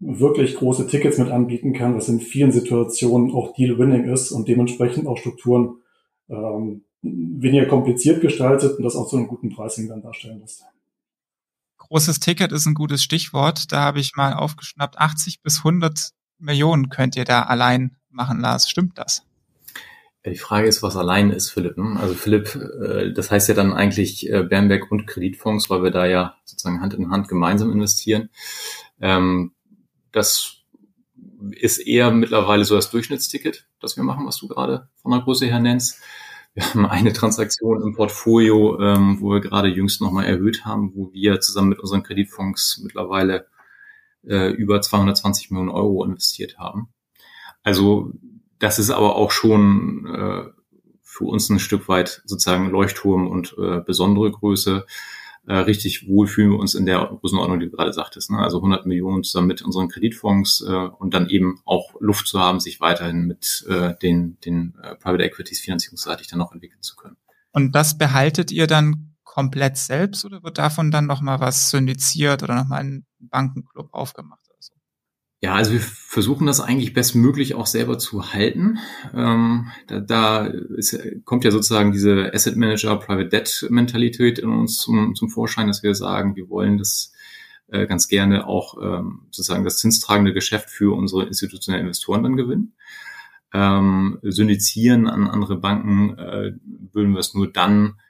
wirklich 0.00 0.56
große 0.56 0.86
Tickets 0.86 1.18
mit 1.18 1.30
anbieten 1.30 1.72
kann, 1.72 1.94
was 1.94 2.08
in 2.08 2.20
vielen 2.20 2.52
Situationen 2.52 3.32
auch 3.32 3.54
Deal-Winning 3.54 4.04
ist 4.04 4.32
und 4.32 4.48
dementsprechend 4.48 5.06
auch 5.06 5.16
Strukturen 5.16 5.76
ähm, 6.28 6.84
weniger 7.04 7.66
kompliziert 7.66 8.20
gestaltet 8.20 8.78
und 8.78 8.84
das 8.84 8.96
auch 8.96 9.08
zu 9.08 9.16
einem 9.16 9.28
guten 9.28 9.50
Pricing 9.50 9.88
dann 9.88 10.02
darstellen 10.02 10.40
lässt. 10.40 10.64
Großes 11.78 12.18
Ticket 12.20 12.50
ist 12.50 12.66
ein 12.66 12.74
gutes 12.74 13.02
Stichwort. 13.02 13.70
Da 13.70 13.82
habe 13.82 14.00
ich 14.00 14.16
mal 14.16 14.32
aufgeschnappt, 14.32 14.98
80 14.98 15.42
bis 15.42 15.58
100 15.58 16.10
Millionen 16.38 16.88
könnt 16.88 17.16
ihr 17.16 17.24
da 17.24 17.42
allein 17.42 17.96
machen, 18.10 18.40
Lars. 18.40 18.68
Stimmt 18.68 18.98
das? 18.98 19.22
Die 20.26 20.36
Frage 20.36 20.66
ist, 20.66 20.82
was 20.82 20.96
allein 20.96 21.30
ist, 21.30 21.50
Philipp. 21.50 21.76
Ne? 21.76 21.98
Also 22.00 22.14
Philipp, 22.14 22.54
äh, 22.54 23.12
das 23.12 23.30
heißt 23.30 23.48
ja 23.48 23.54
dann 23.54 23.74
eigentlich 23.74 24.30
äh, 24.30 24.42
Bernberg 24.42 24.90
und 24.90 25.06
Kreditfonds, 25.06 25.68
weil 25.68 25.82
wir 25.82 25.90
da 25.90 26.06
ja 26.06 26.36
sozusagen 26.44 26.80
Hand 26.80 26.94
in 26.94 27.10
Hand 27.10 27.28
gemeinsam 27.28 27.70
investieren. 27.70 28.30
Ähm, 29.00 29.52
das 30.12 30.62
ist 31.50 31.78
eher 31.78 32.10
mittlerweile 32.10 32.64
so 32.64 32.74
das 32.74 32.90
Durchschnittsticket, 32.90 33.68
das 33.80 33.98
wir 33.98 34.04
machen, 34.04 34.26
was 34.26 34.38
du 34.38 34.48
gerade 34.48 34.88
von 35.02 35.10
der 35.10 35.20
Größe 35.20 35.44
her 35.44 35.60
nennst. 35.60 36.00
Wir 36.54 36.64
haben 36.72 36.86
eine 36.86 37.12
Transaktion 37.12 37.82
im 37.82 37.94
Portfolio, 37.94 38.80
ähm, 38.80 39.20
wo 39.20 39.32
wir 39.32 39.40
gerade 39.40 39.68
jüngst 39.68 40.00
nochmal 40.00 40.26
erhöht 40.26 40.64
haben, 40.64 40.92
wo 40.94 41.12
wir 41.12 41.40
zusammen 41.40 41.70
mit 41.70 41.80
unseren 41.80 42.04
Kreditfonds 42.04 42.80
mittlerweile 42.84 43.48
äh, 44.24 44.50
über 44.52 44.80
220 44.80 45.50
Millionen 45.50 45.70
Euro 45.70 46.04
investiert 46.04 46.56
haben. 46.56 46.88
Also 47.64 48.12
das 48.60 48.78
ist 48.78 48.90
aber 48.90 49.16
auch 49.16 49.32
schon 49.32 50.06
äh, 50.06 50.44
für 51.02 51.24
uns 51.24 51.50
ein 51.50 51.58
Stück 51.58 51.88
weit 51.88 52.22
sozusagen 52.24 52.70
Leuchtturm 52.70 53.26
und 53.26 53.56
äh, 53.58 53.80
besondere 53.80 54.30
Größe. 54.30 54.86
Äh, 55.46 55.56
richtig 55.56 56.08
wohl 56.08 56.26
fühlen 56.26 56.50
wir 56.50 56.58
uns 56.58 56.74
in 56.74 56.86
der 56.86 57.18
Größenordnung, 57.20 57.60
die 57.60 57.66
du 57.66 57.72
gerade 57.76 57.92
sagtest. 57.92 58.30
Ne? 58.30 58.38
Also 58.38 58.58
100 58.58 58.86
Millionen 58.86 59.24
zusammen 59.24 59.48
mit 59.48 59.60
unseren 59.62 59.88
Kreditfonds 59.88 60.64
äh, 60.66 60.72
und 60.72 61.12
dann 61.12 61.28
eben 61.28 61.60
auch 61.66 61.94
Luft 62.00 62.28
zu 62.28 62.40
haben, 62.40 62.60
sich 62.60 62.80
weiterhin 62.80 63.26
mit 63.26 63.64
äh, 63.68 63.94
den, 64.02 64.38
den 64.44 64.74
äh, 64.82 64.94
Private 64.94 65.22
Equities 65.22 65.60
finanzierungsseitig 65.60 66.28
dann 66.28 66.38
noch 66.38 66.52
entwickeln 66.52 66.80
zu 66.82 66.96
können. 66.96 67.16
Und 67.52 67.74
das 67.74 67.98
behaltet 67.98 68.52
ihr 68.52 68.66
dann 68.66 69.16
komplett 69.22 69.76
selbst 69.76 70.24
oder 70.24 70.42
wird 70.42 70.58
davon 70.58 70.90
dann 70.90 71.06
nochmal 71.06 71.40
was 71.40 71.70
syndiziert 71.70 72.42
oder 72.42 72.54
nochmal 72.54 72.80
ein 72.80 73.06
Bankenclub 73.18 73.92
aufgemacht? 73.92 74.43
Ja, 75.44 75.56
also 75.56 75.72
wir 75.72 75.80
versuchen 75.80 76.46
das 76.46 76.62
eigentlich 76.62 76.94
bestmöglich 76.94 77.54
auch 77.54 77.66
selber 77.66 77.98
zu 77.98 78.32
halten. 78.32 78.78
Ähm, 79.12 79.68
da 79.86 80.00
da 80.00 80.46
ist, 80.46 80.98
kommt 81.26 81.44
ja 81.44 81.50
sozusagen 81.50 81.92
diese 81.92 82.32
Asset 82.32 82.56
Manager, 82.56 82.96
Private 82.96 83.28
Debt 83.28 83.66
Mentalität 83.68 84.38
in 84.38 84.48
uns 84.48 84.78
zum, 84.78 85.14
zum 85.14 85.28
Vorschein, 85.28 85.66
dass 85.66 85.82
wir 85.82 85.94
sagen, 85.94 86.34
wir 86.34 86.48
wollen 86.48 86.78
das 86.78 87.12
äh, 87.68 87.86
ganz 87.86 88.08
gerne 88.08 88.46
auch 88.46 88.78
ähm, 88.82 89.26
sozusagen 89.32 89.64
das 89.64 89.76
zinstragende 89.76 90.32
Geschäft 90.32 90.70
für 90.70 90.96
unsere 90.96 91.26
institutionellen 91.26 91.84
Investoren 91.84 92.22
dann 92.22 92.36
gewinnen. 92.36 92.72
Ähm, 93.52 94.20
syndizieren 94.22 95.06
an 95.06 95.26
andere 95.28 95.58
Banken 95.58 96.16
äh, 96.16 96.52
würden 96.90 97.12
wir 97.12 97.20
es 97.20 97.34
nur 97.34 97.52
dann, 97.52 98.00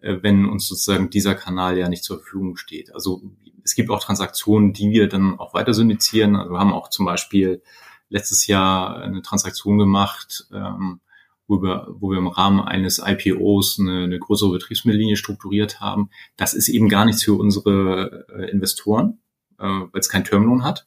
äh, 0.00 0.16
wenn 0.22 0.44
uns 0.44 0.66
sozusagen 0.66 1.08
dieser 1.08 1.36
Kanal 1.36 1.78
ja 1.78 1.88
nicht 1.88 2.02
zur 2.02 2.16
Verfügung 2.16 2.56
steht. 2.56 2.92
Also 2.92 3.22
es 3.64 3.74
gibt 3.74 3.90
auch 3.90 4.02
Transaktionen, 4.02 4.72
die 4.72 4.90
wir 4.90 5.08
dann 5.08 5.38
auch 5.38 5.54
weiter 5.54 5.74
syndizieren. 5.74 6.36
Also 6.36 6.52
wir 6.52 6.58
haben 6.58 6.72
auch 6.72 6.90
zum 6.90 7.06
Beispiel 7.06 7.62
letztes 8.08 8.46
Jahr 8.46 8.96
eine 9.00 9.22
Transaktion 9.22 9.78
gemacht, 9.78 10.46
ähm, 10.52 11.00
wo 11.46 11.62
wir, 11.62 11.88
wo 11.90 12.10
wir 12.10 12.18
im 12.18 12.28
Rahmen 12.28 12.60
eines 12.60 13.02
IPOs 13.04 13.78
eine, 13.80 14.04
eine 14.04 14.18
größere 14.18 14.52
Betriebsmittellinie 14.52 15.16
strukturiert 15.16 15.80
haben. 15.80 16.10
Das 16.36 16.54
ist 16.54 16.68
eben 16.68 16.88
gar 16.88 17.04
nichts 17.04 17.24
für 17.24 17.34
unsere 17.34 18.26
äh, 18.28 18.50
Investoren, 18.50 19.18
äh, 19.58 19.64
weil 19.64 20.00
es 20.00 20.08
kein 20.08 20.24
Termloan 20.24 20.62
hat. 20.62 20.86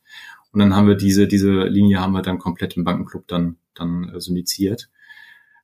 Und 0.52 0.60
dann 0.60 0.76
haben 0.76 0.88
wir 0.88 0.96
diese, 0.96 1.28
diese 1.28 1.64
Linie 1.64 2.00
haben 2.00 2.14
wir 2.14 2.22
dann 2.22 2.40
komplett 2.40 2.78
im 2.78 2.84
Bankenclub 2.84 3.28
dann, 3.28 3.58
dann 3.74 4.10
äh, 4.10 4.22
syndiziert. 4.22 4.90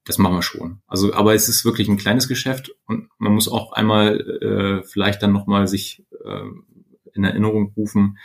Das 0.03 0.17
machen 0.17 0.35
wir 0.35 0.41
schon. 0.41 0.81
Also, 0.87 1.13
aber 1.13 1.35
es 1.35 1.47
ist 1.49 1.65
wirklich 1.65 1.87
ein 1.87 1.97
kleines 1.97 2.27
Geschäft 2.27 2.71
und 2.85 3.09
man 3.19 3.33
muss 3.33 3.47
auch 3.47 3.73
einmal 3.73 4.19
äh, 4.41 4.83
vielleicht 4.83 5.21
dann 5.21 5.31
nochmal 5.33 5.67
sich 5.67 6.03
äh, 6.25 6.43
in 7.19 7.23
Erinnerung 7.25 7.73
rufen, 7.75 8.17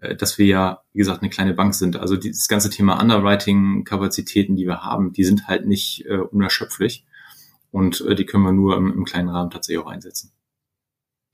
äh, 0.00 0.14
dass 0.16 0.38
wir 0.38 0.46
ja, 0.46 0.82
wie 0.92 0.98
gesagt, 0.98 1.22
eine 1.22 1.30
kleine 1.30 1.54
Bank 1.54 1.74
sind. 1.74 1.96
Also 1.96 2.16
dieses 2.16 2.48
ganze 2.48 2.70
Thema 2.70 3.00
Underwriting-Kapazitäten, 3.00 4.56
die 4.56 4.66
wir 4.66 4.82
haben, 4.82 5.12
die 5.12 5.24
sind 5.24 5.48
halt 5.48 5.66
nicht 5.66 6.06
äh, 6.06 6.18
unerschöpflich 6.18 7.04
und 7.70 8.00
äh, 8.02 8.14
die 8.14 8.26
können 8.26 8.44
wir 8.44 8.52
nur 8.52 8.76
im, 8.76 8.92
im 8.92 9.04
kleinen 9.04 9.28
Rahmen 9.28 9.50
tatsächlich 9.50 9.84
auch 9.84 9.90
einsetzen. 9.90 10.32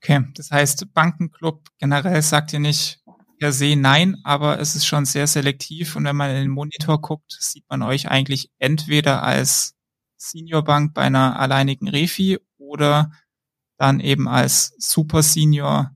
Okay, 0.01 0.25
das 0.35 0.51
heißt, 0.51 0.93
Bankenclub 0.93 1.69
generell 1.79 2.21
sagt 2.21 2.53
ihr 2.53 2.59
nicht 2.59 3.01
per 3.39 3.51
se 3.51 3.75
nein, 3.75 4.17
aber 4.23 4.59
es 4.59 4.75
ist 4.75 4.85
schon 4.85 5.05
sehr 5.05 5.27
selektiv 5.27 5.95
und 5.95 6.05
wenn 6.05 6.15
man 6.15 6.29
in 6.29 6.37
den 6.37 6.49
Monitor 6.49 7.01
guckt, 7.01 7.35
sieht 7.39 7.65
man 7.69 7.81
euch 7.81 8.09
eigentlich 8.09 8.51
entweder 8.59 9.23
als 9.23 9.75
Senior 10.17 10.63
Bank 10.63 10.93
bei 10.93 11.01
einer 11.01 11.39
alleinigen 11.39 11.87
Refi 11.87 12.39
oder 12.57 13.11
dann 13.77 13.99
eben 13.99 14.27
als 14.27 14.73
Super 14.77 15.21
Senior 15.21 15.94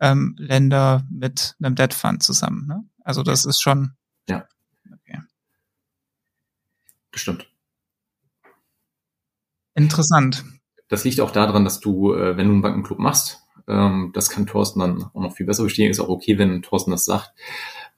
ähm, 0.00 0.34
Länder 0.38 1.04
mit 1.10 1.54
einem 1.60 1.74
Debt 1.74 1.94
Fund 1.94 2.22
zusammen. 2.22 2.66
Ne? 2.66 2.84
Also 3.02 3.22
das 3.22 3.44
ist 3.44 3.60
schon. 3.60 3.92
Ja. 4.28 4.46
Okay. 4.92 5.20
Das 7.12 7.20
stimmt. 7.20 7.48
Interessant. 9.74 10.44
Das 10.88 11.04
liegt 11.04 11.20
auch 11.20 11.30
daran, 11.30 11.64
dass 11.64 11.80
du, 11.80 12.14
äh, 12.14 12.36
wenn 12.36 12.46
du 12.46 12.52
einen 12.52 12.62
Bankenclub 12.62 12.98
machst, 12.98 13.42
ähm, 13.68 14.10
das 14.14 14.30
kann 14.30 14.46
Thorsten 14.46 14.80
dann 14.80 15.02
auch 15.02 15.20
noch 15.20 15.34
viel 15.34 15.46
besser 15.46 15.62
verstehen, 15.62 15.90
ist 15.90 16.00
auch 16.00 16.08
okay, 16.08 16.38
wenn 16.38 16.62
Thorsten 16.62 16.92
das 16.92 17.04
sagt, 17.04 17.32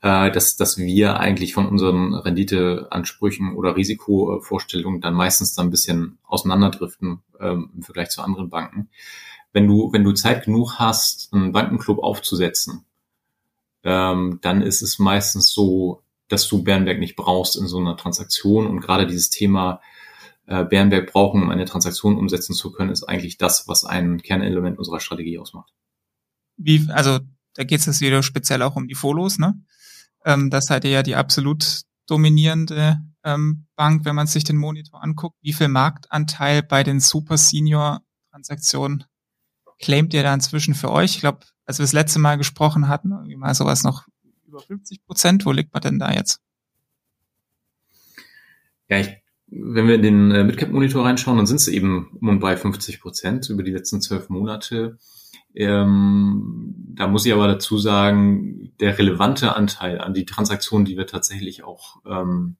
äh, 0.01 0.31
dass, 0.31 0.57
dass 0.57 0.79
wir 0.79 1.21
eigentlich 1.21 1.55
von 1.55 1.67
unseren 1.67 2.15
Renditeansprüchen 2.15 3.55
oder 3.55 3.77
Risikovorstellungen 3.77 5.01
dann 5.01 5.15
meistens 5.15 5.55
dann 5.55 5.67
ein 5.67 5.71
bisschen 5.71 6.19
auseinanderdriften 6.25 7.23
ähm, 7.41 7.71
im 7.75 7.83
Vergleich 7.83 8.11
zu 8.11 8.23
anderen 8.23 8.49
Banken 8.49 8.89
wenn 9.53 9.67
du, 9.67 9.93
wenn 9.93 10.05
du 10.05 10.13
Zeit 10.13 10.45
genug 10.45 10.79
hast, 10.79 11.33
einen 11.33 11.53
Bankenclub 11.53 11.99
aufzusetzen, 11.99 12.85
ähm, 13.85 14.39
dann 14.43 14.63
ist 14.63 14.83
es 14.83 14.99
meistens 14.99 15.53
so, 15.53 16.03
dass 16.29 16.47
du 16.49 16.63
Bärenberg 16.63 16.99
nicht 16.99 17.17
brauchst 17.17 17.57
in 17.57 17.67
so 17.67 17.79
einer 17.79 17.97
Transaktion. 17.97 18.67
Und 18.67 18.81
gerade 18.81 19.07
dieses 19.07 19.31
Thema 19.31 19.81
äh, 20.47 20.65
Bärenberg 20.65 21.11
brauchen, 21.13 21.43
um 21.43 21.51
eine 21.51 21.65
Transaktion 21.65 22.19
umsetzen 22.19 22.55
zu 22.55 22.73
können, 22.73 22.91
ist 22.91 23.05
eigentlich 23.05 23.39
das, 23.39 23.67
was 23.69 23.85
ein 23.85 24.21
Kernelement 24.21 24.79
unserer 24.79 25.01
Strategie 25.01 25.39
ausmacht. 25.39 25.73
Wie, 26.57 26.87
also 26.91 27.21
da 27.55 27.65
geht 27.65 27.81
es 27.81 27.87
jetzt 27.87 28.01
wieder 28.01 28.23
speziell 28.23 28.63
auch 28.63 28.77
um 28.77 28.89
die 28.89 28.95
Folos, 28.95 29.39
ne? 29.39 29.61
Ähm, 30.25 30.51
das 30.51 30.67
seid 30.67 30.85
ihr 30.85 30.91
ja 30.91 31.03
die 31.03 31.15
absolut 31.15 31.83
dominierende 32.07 32.99
ähm, 33.25 33.67
Bank, 33.77 34.05
wenn 34.05 34.17
man 34.17 34.27
sich 34.27 34.45
den 34.45 34.57
Monitor 34.57 35.03
anguckt. 35.03 35.37
Wie 35.41 35.53
viel 35.53 35.69
Marktanteil 35.69 36.63
bei 36.63 36.83
den 36.83 37.01
Super 37.01 37.37
Senior 37.37 38.03
Transaktionen 38.31 39.05
claimt 39.79 40.15
ihr 40.15 40.23
da 40.23 40.35
inzwischen 40.35 40.75
für 40.75 40.91
euch? 40.91 41.15
Ich 41.15 41.21
glaube, 41.21 41.41
als 41.67 41.79
wir 41.79 41.85
das 41.85 41.93
letzte 41.93 42.19
Mal 42.19 42.37
gesprochen 42.37 42.89
hatten, 42.89 43.13
irgendwie 43.13 43.37
mal 43.37 43.55
sowas 43.55 43.85
noch 43.85 44.07
über 44.47 44.61
50 44.61 45.05
Prozent. 45.05 45.47
Wo 45.47 45.53
liegt 45.53 45.73
man 45.73 45.83
denn 45.83 45.99
da 45.99 46.13
jetzt? 46.13 46.41
Ja, 48.89 48.99
ich, 48.99 49.09
wenn 49.47 49.87
wir 49.87 49.97
in 49.97 50.03
den 50.03 50.31
äh, 50.31 50.45
Midcap-Monitor 50.45 51.05
reinschauen, 51.05 51.37
dann 51.37 51.47
sind 51.47 51.57
es 51.57 51.69
eben 51.69 52.19
um 52.21 52.29
und 52.29 52.41
bei 52.41 52.57
50 52.57 53.01
Prozent 53.01 53.49
über 53.51 53.63
die 53.63 53.71
letzten 53.71 54.01
zwölf 54.01 54.29
Monate. 54.29 54.99
Ähm, 55.55 56.75
da 56.95 57.07
muss 57.07 57.27
ich 57.27 57.33
aber 57.33 57.49
dazu 57.49 57.79
sagen, 57.79 58.73
der 58.81 58.99
relevante 58.99 59.55
Anteil 59.55 60.01
an 60.01 60.15
die 60.15 60.25
Transaktionen, 60.25 60.85
die 60.85 60.97
wir 60.97 61.07
tatsächlich 61.07 61.65
auch 61.65 62.01
ähm, 62.07 62.57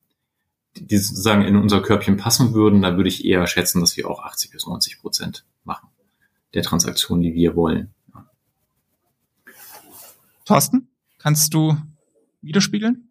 die 0.75 0.99
sozusagen 0.99 1.43
in 1.43 1.57
unser 1.57 1.81
Körbchen 1.81 2.19
passen 2.19 2.55
würden, 2.55 2.83
da 2.83 2.97
würde 2.97 3.09
ich 3.09 3.25
eher 3.25 3.47
schätzen, 3.47 3.81
dass 3.81 3.97
wir 3.97 4.09
auch 4.09 4.23
80 4.23 4.53
bis 4.53 4.67
90 4.67 5.01
Prozent 5.01 5.45
machen 5.65 5.89
der 6.55 6.63
Transaktion, 6.63 7.21
die 7.21 7.35
wir 7.35 7.57
wollen. 7.57 7.95
Thorsten, 10.45 10.89
kannst 11.19 11.53
du 11.53 11.77
widerspiegeln? 12.41 13.11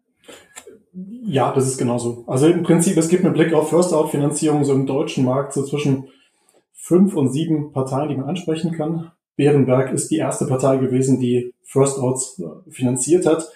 Ja, 1.22 1.52
das 1.52 1.68
ist 1.68 1.78
genauso. 1.78 2.24
Also 2.26 2.48
im 2.48 2.62
Prinzip, 2.62 2.96
es 2.96 3.08
gibt 3.08 3.22
mit 3.22 3.34
Blick 3.34 3.52
auf 3.52 3.70
First-Out-Finanzierung 3.70 4.64
so 4.64 4.72
im 4.72 4.86
deutschen 4.86 5.24
Markt 5.24 5.52
so 5.52 5.64
zwischen 5.64 6.08
fünf 6.72 7.14
und 7.14 7.30
sieben 7.30 7.72
Parteien, 7.72 8.08
die 8.08 8.16
man 8.16 8.28
ansprechen 8.28 8.72
kann. 8.72 9.12
Bärenberg 9.36 9.92
ist 9.92 10.10
die 10.10 10.16
erste 10.16 10.46
Partei 10.46 10.78
gewesen, 10.78 11.20
die 11.20 11.54
First-Outs 11.62 12.40
äh, 12.40 12.70
finanziert 12.70 13.26
hat 13.26 13.48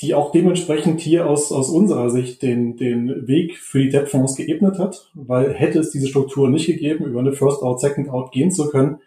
die 0.00 0.14
auch 0.14 0.32
dementsprechend 0.32 1.00
hier 1.00 1.28
aus, 1.28 1.52
aus 1.52 1.68
unserer 1.68 2.10
Sicht 2.10 2.42
den, 2.42 2.76
den 2.76 3.28
Weg 3.28 3.58
für 3.58 3.78
die 3.78 3.90
Debtfonds 3.90 4.34
geebnet 4.34 4.78
hat, 4.78 5.10
weil 5.14 5.52
hätte 5.52 5.78
es 5.78 5.90
diese 5.90 6.08
Struktur 6.08 6.50
nicht 6.50 6.66
gegeben, 6.66 7.04
über 7.04 7.20
eine 7.20 7.32
First 7.32 7.62
Out, 7.62 7.80
Second 7.80 8.10
Out 8.10 8.32
gehen 8.32 8.50
zu 8.50 8.68
können, 8.70 8.98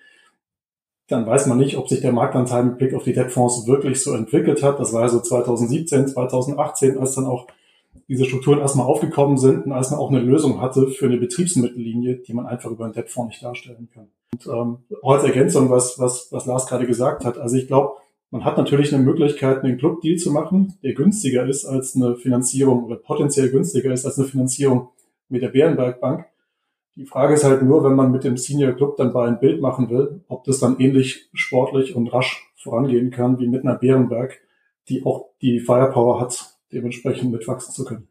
dann 1.07 1.25
weiß 1.25 1.47
man 1.47 1.57
nicht, 1.57 1.77
ob 1.77 1.88
sich 1.88 2.01
der 2.01 2.11
Marktanteil 2.11 2.63
mit 2.63 2.77
Blick 2.77 2.93
auf 2.93 3.03
die 3.03 3.13
Debtfonds 3.13 3.67
wirklich 3.67 4.01
so 4.01 4.13
entwickelt 4.13 4.61
hat. 4.61 4.79
Das 4.79 4.93
war 4.93 5.03
ja 5.03 5.09
so 5.09 5.19
2017, 5.19 6.07
2018, 6.07 6.97
als 6.97 7.15
dann 7.15 7.25
auch 7.25 7.47
diese 8.09 8.25
Strukturen 8.25 8.59
erstmal 8.59 8.85
aufgekommen 8.85 9.38
sind 9.38 9.65
und 9.65 9.71
als 9.71 9.91
man 9.91 9.99
auch 9.99 10.09
eine 10.09 10.19
Lösung 10.19 10.61
hatte 10.61 10.88
für 10.88 11.05
eine 11.05 11.17
Betriebsmittellinie, 11.17 12.17
die 12.17 12.33
man 12.33 12.45
einfach 12.45 12.71
über 12.71 12.85
einen 12.85 12.93
Debtfonds 12.93 13.29
nicht 13.29 13.43
darstellen 13.43 13.89
kann. 13.93 14.07
Und 14.33 14.47
ähm, 14.47 14.77
auch 15.01 15.13
als 15.13 15.23
Ergänzung, 15.23 15.69
was, 15.69 15.97
was, 15.99 16.31
was 16.31 16.45
Lars 16.45 16.67
gerade 16.67 16.85
gesagt 16.85 17.25
hat. 17.25 17.38
Also 17.38 17.55
ich 17.55 17.67
glaube, 17.67 17.95
man 18.30 18.43
hat 18.43 18.57
natürlich 18.57 18.93
eine 18.93 19.03
Möglichkeit, 19.03 19.63
einen 19.63 19.78
Club-Deal 19.78 20.17
zu 20.17 20.32
machen, 20.32 20.78
der 20.84 20.93
günstiger 20.93 21.45
ist 21.45 21.65
als 21.65 21.95
eine 21.95 22.15
Finanzierung 22.15 22.84
oder 22.84 22.97
potenziell 22.97 23.49
günstiger 23.49 23.91
ist 23.91 24.05
als 24.05 24.19
eine 24.19 24.28
Finanzierung 24.28 24.89
mit 25.30 25.41
der 25.41 25.49
Bärenberg 25.49 26.01
Bank. 26.01 26.25
Die 26.95 27.05
Frage 27.05 27.36
ist 27.36 27.43
halt 27.43 27.61
nur, 27.61 27.84
wenn 27.84 27.95
man 27.95 28.11
mit 28.11 28.23
dem 28.23 28.38
Senior 28.38 28.73
Club 28.73 28.97
dann 28.97 29.13
bei 29.13 29.28
ein 29.28 29.39
Bild 29.39 29.61
machen 29.61 29.89
will, 29.89 30.23
ob 30.28 30.43
das 30.45 30.59
dann 30.59 30.80
ähnlich 30.80 31.30
sportlich 31.34 31.95
und 31.95 32.07
rasch 32.07 32.51
vorangehen 32.55 33.11
kann 33.11 33.39
wie 33.39 33.47
mit 33.47 33.63
einer 33.63 33.75
Bärenberg, 33.75 34.39
die 34.89 35.05
auch 35.05 35.30
die 35.41 35.59
Firepower 35.59 36.19
hat, 36.19 36.57
dementsprechend 36.71 37.32
mitwachsen 37.32 37.73
zu 37.73 37.86
können. 37.86 38.07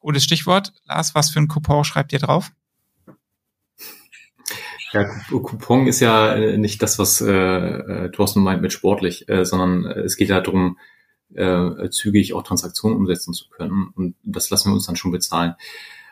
Gutes 0.00 0.24
Stichwort. 0.24 0.72
Lars, 0.84 1.14
was 1.14 1.30
für 1.30 1.38
ein 1.38 1.48
Coupon 1.48 1.84
schreibt 1.84 2.12
ihr 2.12 2.18
drauf? 2.18 2.52
Ja, 4.94 5.04
Coupon 5.28 5.88
ist 5.88 5.98
ja 5.98 6.34
äh, 6.34 6.56
nicht 6.56 6.80
das, 6.80 7.00
was 7.00 7.20
äh, 7.20 7.32
äh, 7.32 8.10
Thorsten 8.12 8.42
meint 8.42 8.62
mit 8.62 8.72
sportlich, 8.72 9.28
äh, 9.28 9.44
sondern 9.44 9.84
äh, 9.86 10.02
es 10.02 10.16
geht 10.16 10.28
ja 10.28 10.40
darum, 10.40 10.78
äh, 11.34 11.90
zügig 11.90 12.32
auch 12.32 12.44
Transaktionen 12.44 12.96
umsetzen 12.96 13.34
zu 13.34 13.48
können. 13.48 13.88
Und 13.96 14.14
das 14.22 14.50
lassen 14.50 14.70
wir 14.70 14.74
uns 14.74 14.86
dann 14.86 14.94
schon 14.94 15.10
bezahlen. 15.10 15.54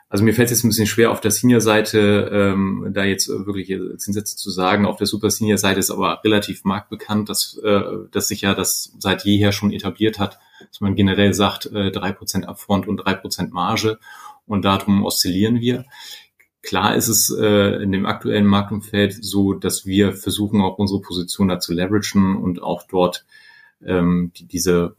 Also 0.08 0.24
mir 0.24 0.34
fällt 0.34 0.50
es 0.50 0.58
jetzt 0.58 0.64
ein 0.64 0.68
bisschen 0.68 0.88
schwer 0.88 1.12
auf 1.12 1.20
der 1.20 1.30
Senior-Seite, 1.30 2.28
ähm, 2.32 2.90
da 2.92 3.04
jetzt 3.04 3.28
wirklich 3.28 3.68
Zinssätze 3.98 4.36
zu 4.36 4.50
sagen. 4.50 4.84
Auf 4.84 4.96
der 4.96 5.06
Super 5.06 5.30
Senior-Seite 5.30 5.78
ist 5.78 5.90
aber 5.92 6.20
relativ 6.24 6.64
marktbekannt, 6.64 7.28
dass, 7.28 7.56
äh, 7.64 7.80
dass 8.10 8.28
sich 8.28 8.40
ja 8.40 8.54
das 8.54 8.92
seit 8.98 9.24
jeher 9.24 9.52
schon 9.52 9.72
etabliert 9.72 10.18
hat, 10.18 10.40
dass 10.68 10.80
man 10.80 10.96
generell 10.96 11.32
sagt, 11.34 11.66
äh, 11.66 11.92
Prozent 12.12 12.48
Upfront 12.48 12.88
und 12.88 12.96
drei 12.96 13.14
Prozent 13.14 13.52
Marge. 13.52 14.00
Und 14.44 14.64
darum 14.64 15.04
oszillieren 15.04 15.60
wir. 15.60 15.84
Klar 16.62 16.94
ist 16.94 17.08
es 17.08 17.28
äh, 17.30 17.82
in 17.82 17.90
dem 17.90 18.06
aktuellen 18.06 18.46
Marktumfeld 18.46 19.12
so, 19.24 19.52
dass 19.52 19.84
wir 19.84 20.14
versuchen, 20.14 20.60
auch 20.60 20.78
unsere 20.78 21.00
Position 21.00 21.48
da 21.48 21.58
zu 21.58 21.72
leveragen 21.72 22.36
und 22.36 22.62
auch 22.62 22.84
dort 22.84 23.26
ähm, 23.84 24.32
die, 24.36 24.46
diese 24.46 24.94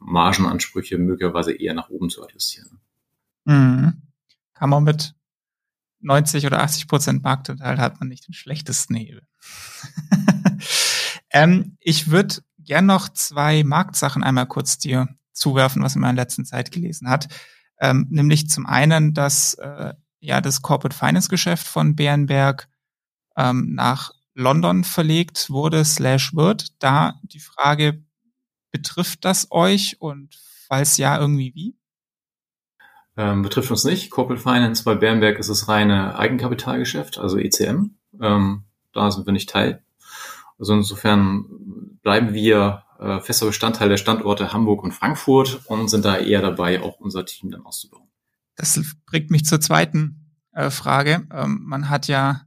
Margenansprüche 0.00 0.98
möglicherweise 0.98 1.52
eher 1.52 1.74
nach 1.74 1.88
oben 1.88 2.10
zu 2.10 2.22
adjustieren. 2.22 2.80
Mhm. 3.44 4.02
Kann 4.54 4.70
man 4.70 4.84
mit 4.84 5.14
90 6.00 6.46
oder 6.46 6.62
80 6.62 6.88
Prozent 6.88 7.22
Marktanteil 7.22 7.78
hat 7.78 8.00
man 8.00 8.08
nicht 8.08 8.26
den 8.26 8.34
schlechtesten 8.34 8.94
Hebel. 8.94 9.22
ähm, 11.30 11.76
ich 11.80 12.10
würde 12.10 12.36
gern 12.58 12.86
noch 12.86 13.08
zwei 13.08 13.64
Marktsachen 13.64 14.22
einmal 14.22 14.46
kurz 14.46 14.78
dir 14.78 15.08
zuwerfen, 15.32 15.82
was 15.82 15.96
man 15.96 16.10
in 16.10 16.16
der 16.16 16.24
letzten 16.24 16.44
Zeit 16.44 16.72
gelesen 16.72 17.08
hat. 17.08 17.28
Ähm, 17.80 18.06
nämlich 18.10 18.48
zum 18.48 18.66
einen, 18.66 19.14
dass 19.14 19.54
äh, 19.54 19.94
ja 20.24 20.40
das 20.40 20.62
Corporate 20.62 20.96
Finance 20.96 21.28
Geschäft 21.28 21.66
von 21.66 21.94
Bärenberg 21.94 22.68
ähm, 23.36 23.74
nach 23.74 24.12
London 24.34 24.84
verlegt 24.84 25.50
wurde, 25.50 25.84
slash 25.84 26.34
wird. 26.34 26.82
Da 26.82 27.20
die 27.22 27.40
Frage, 27.40 28.02
betrifft 28.70 29.24
das 29.24 29.48
euch 29.50 30.00
und 30.00 30.34
falls 30.66 30.96
ja, 30.96 31.18
irgendwie 31.18 31.54
wie? 31.54 31.76
Ähm, 33.16 33.42
betrifft 33.42 33.70
uns 33.70 33.84
nicht. 33.84 34.10
Corporate 34.10 34.42
Finance 34.42 34.82
bei 34.82 34.96
Bernberg 34.96 35.38
ist 35.38 35.48
es 35.48 35.68
reine 35.68 36.18
Eigenkapitalgeschäft, 36.18 37.18
also 37.18 37.38
ECM. 37.38 37.96
Ähm, 38.20 38.64
da 38.92 39.10
sind 39.10 39.26
wir 39.26 39.32
nicht 39.32 39.50
Teil. 39.50 39.84
Also 40.58 40.74
insofern 40.74 41.44
bleiben 42.02 42.32
wir 42.32 42.84
äh, 42.98 43.20
fester 43.20 43.46
Bestandteil 43.46 43.88
der 43.88 43.96
Standorte 43.96 44.52
Hamburg 44.52 44.82
und 44.82 44.92
Frankfurt 44.92 45.60
und 45.66 45.88
sind 45.88 46.04
da 46.04 46.16
eher 46.16 46.42
dabei, 46.42 46.82
auch 46.82 46.98
unser 46.98 47.24
Team 47.24 47.50
dann 47.50 47.64
auszubauen. 47.64 48.03
Das 48.56 48.80
bringt 49.06 49.30
mich 49.30 49.44
zur 49.44 49.60
zweiten 49.60 50.38
äh, 50.52 50.70
Frage. 50.70 51.26
Ähm, 51.32 51.60
man 51.64 51.88
hat 51.90 52.08
ja 52.08 52.42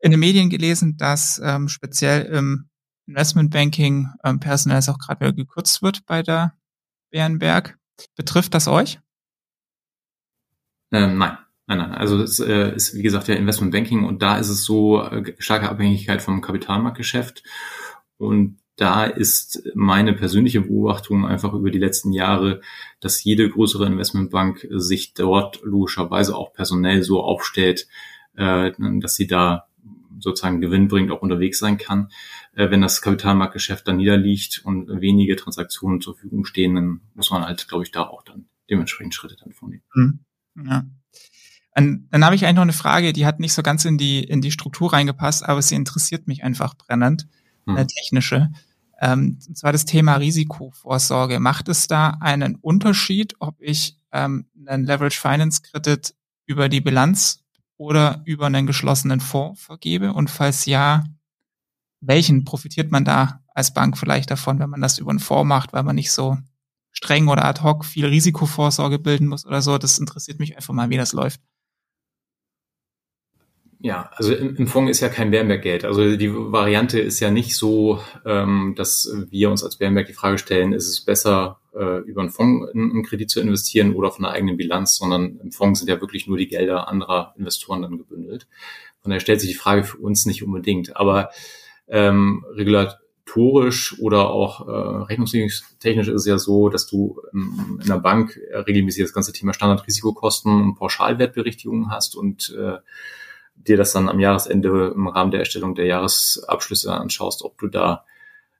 in 0.00 0.10
den 0.10 0.20
Medien 0.20 0.50
gelesen, 0.50 0.96
dass 0.96 1.40
ähm, 1.42 1.68
speziell 1.68 2.22
im 2.26 2.68
Investmentbanking 3.06 4.08
ähm, 4.24 4.40
Personal 4.40 4.80
auch 4.88 4.98
gerade 4.98 5.20
wieder 5.20 5.32
gekürzt 5.32 5.82
wird 5.82 6.04
bei 6.06 6.22
der 6.22 6.54
Bärenberg. 7.10 7.78
Betrifft 8.16 8.54
das 8.54 8.68
euch? 8.68 9.00
Ähm, 10.92 11.18
nein. 11.18 11.38
Nein, 11.68 11.78
nein. 11.78 11.92
Also 11.92 12.22
es 12.22 12.38
äh, 12.38 12.74
ist, 12.74 12.94
wie 12.94 13.02
gesagt, 13.02 13.26
ja 13.26 13.34
Investmentbanking 13.34 14.04
und 14.04 14.22
da 14.22 14.38
ist 14.38 14.48
es 14.48 14.64
so 14.64 15.02
äh, 15.02 15.34
starke 15.38 15.68
Abhängigkeit 15.68 16.22
vom 16.22 16.40
Kapitalmarktgeschäft. 16.40 17.42
Und 18.18 18.58
da 18.76 19.04
ist 19.04 19.62
meine 19.74 20.12
persönliche 20.12 20.60
Beobachtung 20.60 21.26
einfach 21.26 21.54
über 21.54 21.70
die 21.70 21.78
letzten 21.78 22.12
Jahre, 22.12 22.60
dass 23.00 23.24
jede 23.24 23.48
größere 23.48 23.86
Investmentbank 23.86 24.66
sich 24.70 25.14
dort 25.14 25.60
logischerweise 25.62 26.36
auch 26.36 26.52
personell 26.52 27.02
so 27.02 27.22
aufstellt, 27.22 27.88
äh, 28.36 28.72
dass 29.00 29.14
sie 29.14 29.26
da 29.26 29.66
sozusagen 30.18 30.60
Gewinn 30.60 30.88
bringt, 30.88 31.10
auch 31.10 31.22
unterwegs 31.22 31.58
sein 31.58 31.78
kann. 31.78 32.10
Äh, 32.54 32.70
wenn 32.70 32.82
das 32.82 33.02
Kapitalmarktgeschäft 33.02 33.88
dann 33.88 33.96
niederliegt 33.96 34.62
und 34.64 35.00
wenige 35.00 35.36
Transaktionen 35.36 36.00
zur 36.00 36.14
Verfügung 36.14 36.44
stehen, 36.44 36.74
dann 36.74 37.00
muss 37.14 37.30
man 37.30 37.44
halt, 37.44 37.68
glaube 37.68 37.84
ich, 37.84 37.92
da 37.92 38.02
auch 38.02 38.22
dann 38.22 38.46
dementsprechend 38.70 39.14
Schritte 39.14 39.36
dann 39.42 39.52
vornehmen. 39.52 39.82
Mhm. 39.94 40.20
Ja. 40.66 40.84
Und 41.76 42.08
dann 42.10 42.24
habe 42.24 42.34
ich 42.34 42.44
eigentlich 42.44 42.56
noch 42.56 42.62
eine 42.62 42.72
Frage, 42.72 43.12
die 43.12 43.26
hat 43.26 43.38
nicht 43.38 43.52
so 43.52 43.62
ganz 43.62 43.84
in 43.84 43.98
die, 43.98 44.24
in 44.24 44.40
die 44.40 44.50
Struktur 44.50 44.92
reingepasst, 44.92 45.44
aber 45.46 45.60
sie 45.60 45.74
interessiert 45.74 46.26
mich 46.26 46.42
einfach 46.42 46.74
brennend, 46.74 47.28
eine 47.66 47.86
technische. 47.86 48.50
Ähm, 49.00 49.38
und 49.46 49.58
zwar 49.58 49.72
das 49.72 49.84
Thema 49.84 50.16
Risikovorsorge. 50.16 51.38
Macht 51.40 51.68
es 51.68 51.86
da 51.86 52.16
einen 52.20 52.56
Unterschied, 52.56 53.34
ob 53.40 53.56
ich 53.60 53.96
ähm, 54.12 54.46
einen 54.66 54.84
Leverage 54.84 55.20
Finance 55.20 55.60
Kredit 55.62 56.14
über 56.46 56.68
die 56.68 56.80
Bilanz 56.80 57.44
oder 57.76 58.22
über 58.24 58.46
einen 58.46 58.66
geschlossenen 58.66 59.20
Fonds 59.20 59.60
vergebe? 59.60 60.12
Und 60.12 60.30
falls 60.30 60.66
ja, 60.66 61.04
welchen 62.00 62.44
profitiert 62.44 62.90
man 62.90 63.04
da 63.04 63.40
als 63.54 63.74
Bank 63.74 63.98
vielleicht 63.98 64.30
davon, 64.30 64.58
wenn 64.58 64.70
man 64.70 64.80
das 64.80 64.98
über 64.98 65.10
einen 65.10 65.18
Fonds 65.18 65.48
macht, 65.48 65.72
weil 65.72 65.82
man 65.82 65.96
nicht 65.96 66.12
so 66.12 66.38
streng 66.92 67.28
oder 67.28 67.44
ad 67.44 67.62
hoc 67.62 67.84
viel 67.84 68.06
Risikovorsorge 68.06 68.98
bilden 68.98 69.28
muss 69.28 69.44
oder 69.44 69.60
so? 69.60 69.76
Das 69.76 69.98
interessiert 69.98 70.38
mich 70.38 70.56
einfach 70.56 70.72
mal, 70.72 70.88
wie 70.88 70.96
das 70.96 71.12
läuft. 71.12 71.40
Ja, 73.80 74.10
also 74.14 74.34
im, 74.34 74.56
im 74.56 74.66
Fonds 74.66 74.90
ist 74.90 75.00
ja 75.00 75.08
kein 75.08 75.30
Bärenberg-Geld. 75.30 75.84
Also 75.84 76.16
die 76.16 76.32
Variante 76.32 76.98
ist 76.98 77.20
ja 77.20 77.30
nicht 77.30 77.56
so, 77.56 78.00
ähm, 78.24 78.74
dass 78.76 79.12
wir 79.30 79.50
uns 79.50 79.62
als 79.62 79.76
Bärenberg 79.76 80.06
die 80.06 80.14
Frage 80.14 80.38
stellen, 80.38 80.72
ist 80.72 80.88
es 80.88 81.00
besser, 81.02 81.60
äh, 81.74 81.98
über 82.00 82.22
einen 82.22 82.30
Fonds 82.30 82.70
in, 82.72 82.90
in 82.90 83.02
Kredit 83.02 83.30
zu 83.30 83.40
investieren 83.40 83.94
oder 83.94 84.10
von 84.10 84.24
einer 84.24 84.34
eigenen 84.34 84.56
Bilanz, 84.56 84.96
sondern 84.96 85.38
im 85.42 85.52
Fonds 85.52 85.80
sind 85.80 85.88
ja 85.88 86.00
wirklich 86.00 86.26
nur 86.26 86.38
die 86.38 86.48
Gelder 86.48 86.88
anderer 86.88 87.34
Investoren 87.36 87.82
dann 87.82 87.98
gebündelt. 87.98 88.46
Von 89.02 89.10
daher 89.10 89.20
stellt 89.20 89.40
sich 89.40 89.50
die 89.50 89.56
Frage 89.56 89.84
für 89.84 89.98
uns 89.98 90.26
nicht 90.26 90.42
unbedingt. 90.42 90.96
Aber 90.96 91.30
ähm, 91.86 92.44
regulatorisch 92.50 93.98
oder 94.00 94.30
auch 94.30 94.66
äh, 94.66 95.04
rechnungstechnisch 95.04 96.08
ist 96.08 96.22
es 96.22 96.26
ja 96.26 96.38
so, 96.38 96.70
dass 96.70 96.86
du 96.86 97.20
ähm, 97.32 97.78
in 97.82 97.88
der 97.88 97.98
Bank 97.98 98.40
regelmäßig 98.52 99.04
das 99.04 99.12
ganze 99.12 99.32
Thema 99.32 99.52
Standardrisikokosten 99.52 100.62
und 100.62 100.74
Pauschalwertberichtigungen 100.76 101.90
hast 101.90 102.16
und 102.16 102.56
äh, 102.58 102.78
dir 103.56 103.76
das 103.76 103.92
dann 103.92 104.08
am 104.08 104.20
Jahresende 104.20 104.92
im 104.94 105.08
Rahmen 105.08 105.30
der 105.30 105.40
Erstellung 105.40 105.74
der 105.74 105.86
Jahresabschlüsse 105.86 106.92
anschaust, 106.92 107.42
ob 107.42 107.58
du 107.58 107.68
da 107.68 108.04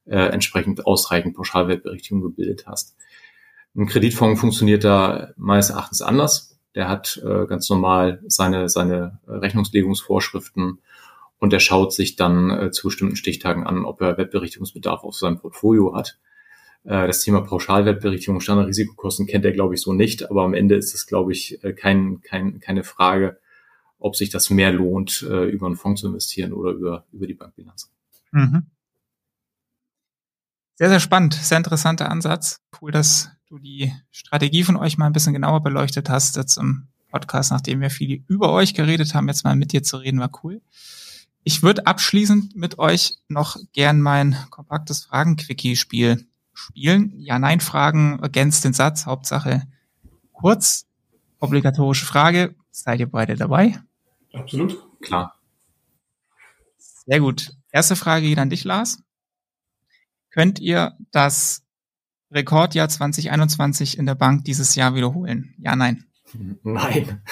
äh, 0.07 0.17
entsprechend 0.17 0.87
ausreichend 0.87 1.37
Pauschalwertberichtigung 1.37 2.23
gebildet 2.23 2.67
hast. 2.67 2.97
Ein 3.75 3.87
Kreditfonds 3.87 4.41
funktioniert 4.41 4.85
da 4.85 5.33
meines 5.37 5.71
Erachtens 5.71 6.01
anders. 6.01 6.59
Der 6.75 6.89
hat 6.89 7.21
äh, 7.25 7.47
ganz 7.47 7.69
normal 7.69 8.23
seine, 8.27 8.69
seine 8.69 9.19
Rechnungslegungsvorschriften 9.27 10.79
und 11.39 11.53
er 11.53 11.61
schaut 11.61 11.93
sich 11.93 12.17
dann 12.17 12.51
äh, 12.51 12.71
zu 12.71 12.89
bestimmten 12.89 13.17
Stichtagen 13.17 13.67
an, 13.67 13.85
ob 13.85 14.01
er 14.01 14.17
Wettberichtigungsbedarf 14.17 15.05
auf 15.05 15.15
seinem 15.15 15.39
Portfolio 15.39 15.95
hat. 15.95 16.19
Äh, 16.85 17.07
das 17.07 17.21
Thema 17.21 17.43
Pauschalwertberichtigung, 17.43 18.41
Standardrisikokosten 18.41 19.27
kennt 19.27 19.45
er, 19.45 19.53
glaube 19.53 19.75
ich, 19.75 19.83
so 19.83 19.93
nicht, 19.93 20.31
aber 20.31 20.45
am 20.45 20.55
Ende 20.55 20.77
ist 20.77 20.95
es, 20.95 21.07
glaube 21.07 21.33
ich, 21.33 21.63
äh, 21.63 21.73
kein, 21.73 22.23
kein, 22.23 22.61
keine 22.61 22.85
Frage, 22.85 23.39
ob 23.99 24.17
sich 24.17 24.31
das 24.31 24.51
mehr 24.51 24.73
lohnt, 24.73 25.23
äh, 25.23 25.45
über 25.45 25.67
einen 25.67 25.77
Fonds 25.77 26.01
zu 26.01 26.09
investieren 26.09 26.53
oder 26.53 26.73
über, 26.73 27.07
über 27.13 27.27
die 27.27 27.35
Bankbilanz. 27.35 27.91
Mhm. 28.33 28.67
Sehr, 30.75 30.91
sehr 30.91 31.01
spannend, 31.01 31.35
sehr 31.35 31.57
interessanter 31.57 32.11
Ansatz. 32.11 32.61
Cool, 32.81 32.91
dass 32.91 33.31
du 33.49 33.59
die 33.59 33.93
Strategie 34.11 34.63
von 34.63 34.77
euch 34.77 34.99
mal 34.99 35.07
ein 35.07 35.13
bisschen 35.13 35.33
genauer 35.33 35.63
beleuchtet 35.63 36.11
hast 36.11 36.37
jetzt 36.37 36.59
im 36.59 36.89
Podcast, 37.11 37.51
nachdem 37.51 37.81
wir 37.81 37.89
viel 37.89 38.25
über 38.29 38.53
euch 38.53 38.75
geredet 38.75 39.15
haben, 39.15 39.29
jetzt 39.29 39.45
mal 39.45 39.57
mit 39.57 39.73
dir 39.73 39.83
zu 39.83 39.97
reden, 39.97 40.21
war 40.21 40.31
cool. 40.43 40.61
Ich 41.45 41.63
würde 41.63 41.87
abschließend 41.87 42.57
mit 42.57 42.79
euch 42.79 43.19
noch 43.29 43.57
gern 43.73 44.01
mein 44.01 44.37
kompaktes 44.51 45.05
Fragen-Quickie-Spiel 45.05 46.27
spielen. 46.53 47.13
Ja-Nein-Fragen 47.17 48.19
ergänzt 48.21 48.65
den 48.65 48.73
Satz, 48.73 49.07
Hauptsache 49.07 49.63
kurz. 50.33 50.87
Obligatorische 51.39 52.05
Frage. 52.05 52.55
Seid 52.71 53.01
ihr 53.01 53.11
beide 53.11 53.37
dabei? 53.37 53.79
Absolut. 54.37 54.83
Klar. 55.01 55.35
Sehr 56.79 57.21
gut. 57.21 57.53
Erste 57.71 57.97
Frage 57.97 58.27
geht 58.27 58.39
an 58.39 58.51
dich, 58.51 58.65
Lars. 58.65 59.03
Könnt 60.31 60.59
ihr 60.59 60.97
das 61.13 61.65
Rekordjahr 62.31 62.89
2021 62.89 63.97
in 63.97 64.07
der 64.07 64.15
Bank 64.15 64.45
dieses 64.45 64.75
Jahr 64.75 64.95
wiederholen? 64.95 65.55
Ja, 65.59 65.77
nein. 65.77 66.05
Nein. 66.63 67.23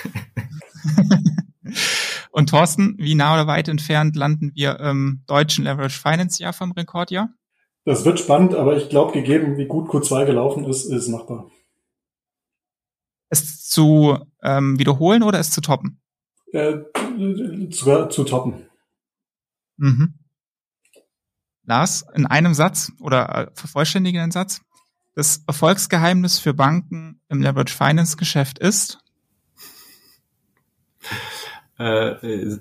Und 2.31 2.51
Thorsten, 2.51 2.97
wie 2.99 3.15
nah 3.15 3.35
oder 3.35 3.47
weit 3.47 3.69
entfernt 3.69 4.17
landen 4.17 4.53
wir 4.55 4.81
im 4.81 5.23
deutschen 5.27 5.65
Leverage 5.65 6.01
Finance 6.01 6.43
Jahr 6.43 6.53
vom 6.53 6.73
Rekordjahr? 6.73 7.31
Das 7.85 8.05
wird 8.05 8.19
spannend, 8.19 8.55
aber 8.55 8.77
ich 8.77 8.89
glaube, 8.89 9.13
gegeben, 9.13 9.59
wie 9.59 9.67
gut 9.67 9.91
Q2 9.91 10.25
gelaufen 10.25 10.65
ist, 10.65 10.87
ist 10.87 11.09
machbar. 11.09 11.51
Es 13.29 13.69
zu 13.69 14.19
ähm, 14.43 14.79
wiederholen 14.79 15.23
oder 15.23 15.39
es 15.39 15.51
zu 15.51 15.61
toppen? 15.61 16.01
Äh, 16.55 16.85
zu, 17.71 18.07
zu 18.07 18.23
toppen. 18.23 18.67
Mhm. 19.77 20.15
Lars, 21.65 22.05
in 22.15 22.27
einem 22.27 22.55
Satz 22.55 22.93
oder 23.01 23.49
äh, 23.49 23.51
vervollständigen 23.55 24.21
einen 24.21 24.31
Satz. 24.31 24.61
Das 25.17 25.43
Erfolgsgeheimnis 25.49 26.39
für 26.39 26.55
Banken 26.55 27.21
im 27.29 27.43
Leverage 27.43 27.75
Finance 27.75 28.17
Geschäft 28.17 28.61
ist? 28.61 29.01
Äh, 31.77 32.15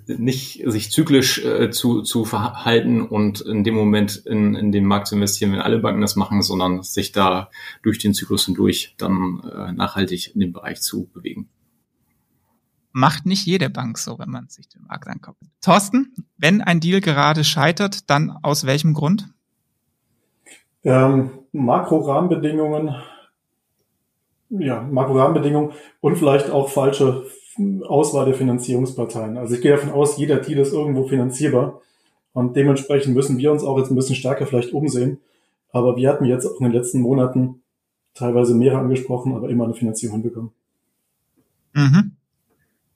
nicht 0.08 0.64
sich 0.66 0.92
zyklisch 0.92 1.46
äh, 1.46 1.70
zu, 1.70 2.02
zu 2.02 2.26
verhalten 2.26 3.04
und 3.04 3.42
in 3.42 3.64
dem 3.64 3.76
Moment 3.76 4.16
in, 4.26 4.56
in 4.56 4.72
den 4.72 4.86
Markt 4.86 5.06
zu 5.06 5.16
investieren, 5.16 5.52
wenn 5.52 5.62
alle 5.62 5.78
Banken 5.78 6.02
das 6.02 6.16
machen, 6.16 6.42
sondern 6.42 6.82
sich 6.82 7.12
da 7.12 7.52
durch 7.84 8.00
den 8.00 8.16
Zyklus 8.16 8.46
hindurch 8.46 8.96
dann 8.98 9.44
äh, 9.44 9.72
nachhaltig 9.72 10.34
in 10.34 10.40
den 10.40 10.52
Bereich 10.52 10.82
zu 10.82 11.06
bewegen. 11.14 11.48
Macht 12.94 13.26
nicht 13.26 13.46
jede 13.46 13.70
Bank 13.70 13.98
so, 13.98 14.20
wenn 14.20 14.30
man 14.30 14.48
sich 14.50 14.70
den 14.70 14.84
Markt 14.84 15.08
anguckt. 15.08 15.40
Thorsten, 15.62 16.14
wenn 16.38 16.62
ein 16.62 16.80
Deal 16.80 17.02
gerade 17.02 17.44
scheitert, 17.44 18.10
dann 18.10 18.32
aus 18.44 18.66
welchem 18.66 18.94
Grund? 18.94 19.30
Ähm, 20.84 21.32
Makro-Rahmenbedingungen, 21.54 22.96
ja, 24.50 24.82
Makro-Rahmenbedingungen 24.82 25.72
und 26.02 26.18
vielleicht 26.18 26.52
auch 26.52 26.70
falsche 26.70 27.26
Auswahl 27.88 28.26
der 28.26 28.36
Finanzierungsparteien. 28.36 29.38
Also 29.38 29.56
ich 29.56 29.62
gehe 29.62 29.72
davon 29.72 29.92
aus, 29.92 30.18
jeder 30.18 30.38
Deal 30.38 30.60
ist 30.60 30.74
irgendwo 30.74 31.08
finanzierbar 31.08 31.82
und 32.34 32.56
dementsprechend 32.56 33.16
müssen 33.16 33.38
wir 33.38 33.52
uns 33.52 33.64
auch 33.64 33.78
jetzt 33.78 33.92
ein 33.92 33.96
bisschen 33.96 34.16
stärker 34.16 34.46
vielleicht 34.46 34.74
umsehen. 34.74 35.20
Aber 35.72 35.96
wir 35.98 36.10
hatten 36.10 36.26
jetzt 36.26 36.46
auch 36.46 36.60
in 36.60 36.66
den 36.66 36.74
letzten 36.74 37.02
Monaten 37.02 37.64
teilweise 38.14 38.54
mehrere 38.54 38.80
angesprochen, 38.80 39.36
aber 39.36 39.50
immer 39.50 39.66
eine 39.66 39.74
Finanzierung 39.74 40.22
hinbekommen. 40.22 40.52
Mhm. 41.74 42.12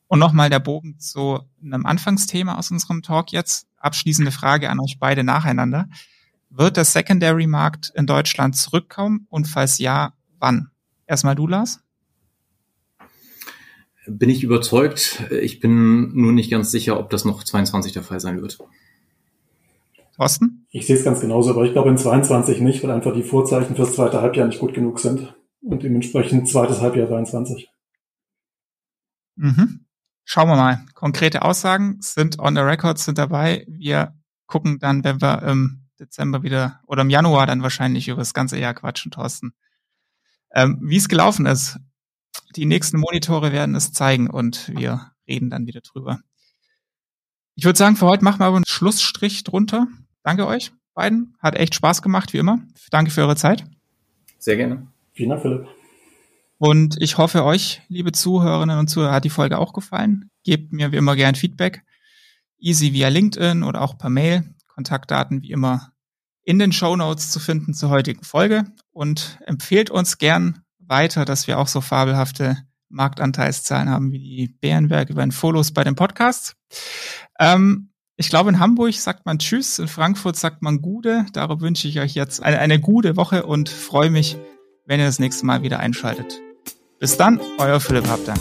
Und 0.08 0.20
nochmal 0.20 0.50
der 0.50 0.60
Bogen 0.60 1.00
zu 1.00 1.40
einem 1.62 1.86
Anfangsthema 1.86 2.56
aus 2.56 2.72
unserem 2.72 3.02
Talk 3.02 3.32
jetzt. 3.32 3.68
Abschließende 3.78 4.32
Frage 4.32 4.70
an 4.70 4.80
euch 4.80 4.98
beide 5.00 5.24
nacheinander. 5.24 5.88
Wird 6.50 6.78
der 6.78 6.86
Secondary-Markt 6.86 7.92
in 7.96 8.08
Deutschland 8.08 8.56
zurückkommen? 8.56 9.28
Und 9.30 9.48
falls 9.48 9.78
ja, 9.80 10.14
wann? 10.40 10.70
Erstmal 11.06 11.36
du, 11.36 11.48
Lars. 11.48 11.82
Bin 14.08 14.30
ich 14.30 14.44
überzeugt. 14.44 15.24
Ich 15.32 15.60
bin 15.60 16.16
nur 16.16 16.32
nicht 16.32 16.50
ganz 16.50 16.72
sicher, 16.72 16.98
ob 16.98 17.10
das 17.10 17.26
noch 17.26 17.44
22 17.44 17.92
der 17.92 18.04
Fall 18.04 18.22
sein 18.22 18.42
wird. 18.42 18.58
Thorsten? 20.16 20.66
Ich 20.72 20.88
sehe 20.88 20.96
es 20.96 21.04
ganz 21.04 21.20
genauso, 21.20 21.52
aber 21.52 21.66
ich 21.66 21.74
glaube 21.74 21.90
in 21.90 21.98
22 21.98 22.62
nicht, 22.62 22.84
weil 22.84 22.92
einfach 22.92 23.14
die 23.14 23.24
Vorzeichen 23.24 23.76
fürs 23.76 23.94
zweite 23.94 24.22
Halbjahr 24.22 24.48
nicht 24.48 24.60
gut 24.60 24.74
genug 24.74 25.00
sind. 25.00 25.36
Und 25.62 25.84
dementsprechend 25.84 26.48
zweites 26.48 26.82
Halbjahr 26.82 27.08
23. 27.08 27.70
Mhm. 29.36 29.87
Schauen 30.30 30.50
wir 30.50 30.58
mal. 30.58 30.86
Konkrete 30.94 31.44
Aussagen 31.44 32.02
sind 32.02 32.38
on 32.38 32.54
the 32.54 32.62
record, 32.62 33.00
sind 33.00 33.18
dabei. 33.18 33.66
Wir 33.70 34.14
gucken 34.46 34.78
dann, 34.78 35.06
wenn 35.06 35.22
wir 35.22 35.42
im 35.44 35.88
Dezember 35.98 36.44
wieder 36.44 36.82
oder 36.86 37.04
im 37.04 37.10
Januar 37.10 37.48
dann 37.48 37.64
wahrscheinlich 37.64 38.10
über 38.10 38.18
das 38.18 38.34
ganze 38.34 38.60
Jahr 38.60 38.74
quatschen, 38.74 39.10
Thorsten. 39.10 39.54
Ähm, 40.54 40.80
Wie 40.82 40.98
es 40.98 41.08
gelaufen 41.08 41.46
ist, 41.46 41.80
die 42.58 42.66
nächsten 42.66 43.00
Monitore 43.00 43.54
werden 43.54 43.74
es 43.74 43.94
zeigen 43.94 44.30
und 44.30 44.68
wir 44.76 45.14
reden 45.30 45.50
dann 45.50 45.66
wieder 45.66 45.80
drüber. 45.80 46.20
Ich 47.56 47.64
würde 47.64 47.80
sagen, 47.80 47.96
für 47.96 48.08
heute 48.08 48.26
machen 48.26 48.42
wir 48.42 48.48
aber 48.48 48.58
einen 48.58 48.66
Schlussstrich 48.66 49.46
drunter. 49.46 49.88
Danke 50.24 50.46
euch 50.46 50.74
beiden. 50.94 51.38
Hat 51.40 51.56
echt 51.56 51.74
Spaß 51.74 52.02
gemacht, 52.02 52.34
wie 52.34 52.40
immer. 52.40 52.60
Danke 52.92 53.12
für 53.12 53.22
eure 53.22 53.38
Zeit. 53.38 53.64
Sehr 54.40 54.58
gerne. 54.58 54.88
Vielen 55.14 55.30
Dank, 55.30 55.42
Philipp. 55.42 55.77
Und 56.58 57.02
ich 57.02 57.18
hoffe, 57.18 57.44
euch, 57.44 57.82
liebe 57.88 58.12
Zuhörerinnen 58.12 58.80
und 58.80 58.88
Zuhörer, 58.88 59.14
hat 59.14 59.26
die 59.26 59.30
Folge 59.30 59.60
auch 59.60 59.74
gefallen. 59.74 60.32
Gebt 60.44 60.74
mir 60.74 60.92
wie 60.92 60.98
immer 60.98 61.16
gern 61.16 61.36
Feedback. 61.36 61.84
Easy 62.58 62.94
via 62.94 63.10
LinkedIn 63.10 63.64
oder 63.64 63.82
auch 63.82 63.98
per 63.98 64.10
Mail. 64.10 64.56
Kontaktdaten 64.68 65.42
wie 65.42 65.52
immer 65.52 65.92
in 66.44 66.60
den 66.60 66.72
Show 66.72 66.96
Notes 66.96 67.32
zu 67.32 67.40
finden 67.40 67.74
zur 67.74 67.90
heutigen 67.90 68.24
Folge. 68.24 68.66
Und 68.92 69.40
empfehlt 69.46 69.90
uns 69.92 70.18
gern 70.18 70.64
weiter, 70.80 71.26
dass 71.26 71.48
wir 71.48 71.60
auch 71.60 71.68
so 71.68 71.82
fabelhafte 71.82 72.58
Marktanteilszahlen 72.90 73.90
haben 73.90 74.12
wie 74.12 74.20
die 74.20 74.48
Bärenberg 74.48 75.10
über 75.10 75.22
den 75.22 75.32
Follows 75.32 75.74
bei 75.74 75.84
den 75.84 75.96
Podcasts. 75.96 76.56
Ähm, 77.40 77.92
ich 78.16 78.30
glaube, 78.30 78.50
in 78.50 78.60
Hamburg 78.60 78.96
sagt 78.96 79.26
man 79.26 79.40
Tschüss, 79.40 79.78
in 79.78 79.88
Frankfurt 79.88 80.38
sagt 80.38 80.62
man 80.64 80.82
Gude. 80.82 81.26
Darum 81.34 81.62
wünsche 81.62 81.88
ich 81.88 82.00
euch 82.00 82.16
jetzt 82.16 82.42
eine, 82.42 82.60
eine 82.60 82.80
gute 82.80 83.16
Woche 83.16 83.46
und 83.46 83.70
freue 83.70 84.10
mich, 84.10 84.38
wenn 84.86 85.00
ihr 85.00 85.06
das 85.06 85.20
nächste 85.20 85.46
Mal 85.46 85.62
wieder 85.62 85.80
einschaltet. 85.80 86.42
Bis 87.00 87.16
dann, 87.16 87.40
euer 87.60 87.80
Philipp 87.80 88.08
Habdank. 88.08 88.40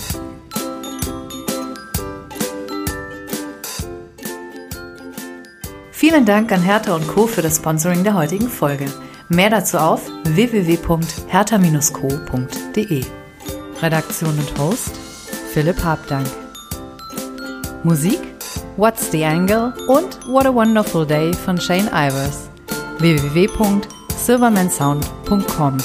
Vielen 5.92 6.24
Dank 6.24 6.50
an 6.52 6.62
Hertha 6.62 6.94
und 6.94 7.06
Co. 7.08 7.26
für 7.26 7.42
das 7.42 7.56
Sponsoring 7.56 8.02
der 8.04 8.14
heutigen 8.14 8.48
Folge. 8.48 8.86
Mehr 9.28 9.50
dazu 9.50 9.76
auf 9.78 10.02
www.hertha-co.de. 10.24 13.04
Redaktion 13.82 14.38
und 14.38 14.58
Host 14.58 14.96
Philipp 15.52 15.82
Habdank. 15.82 16.28
Musik 17.82 18.20
What's 18.76 19.10
the 19.10 19.24
Angle 19.24 19.72
und 19.88 20.28
What 20.28 20.46
a 20.46 20.54
Wonderful 20.54 21.04
Day 21.06 21.32
von 21.32 21.58
Shane 21.58 21.88
Ivers. 21.92 22.50
www.silvermansound.com 22.98 25.78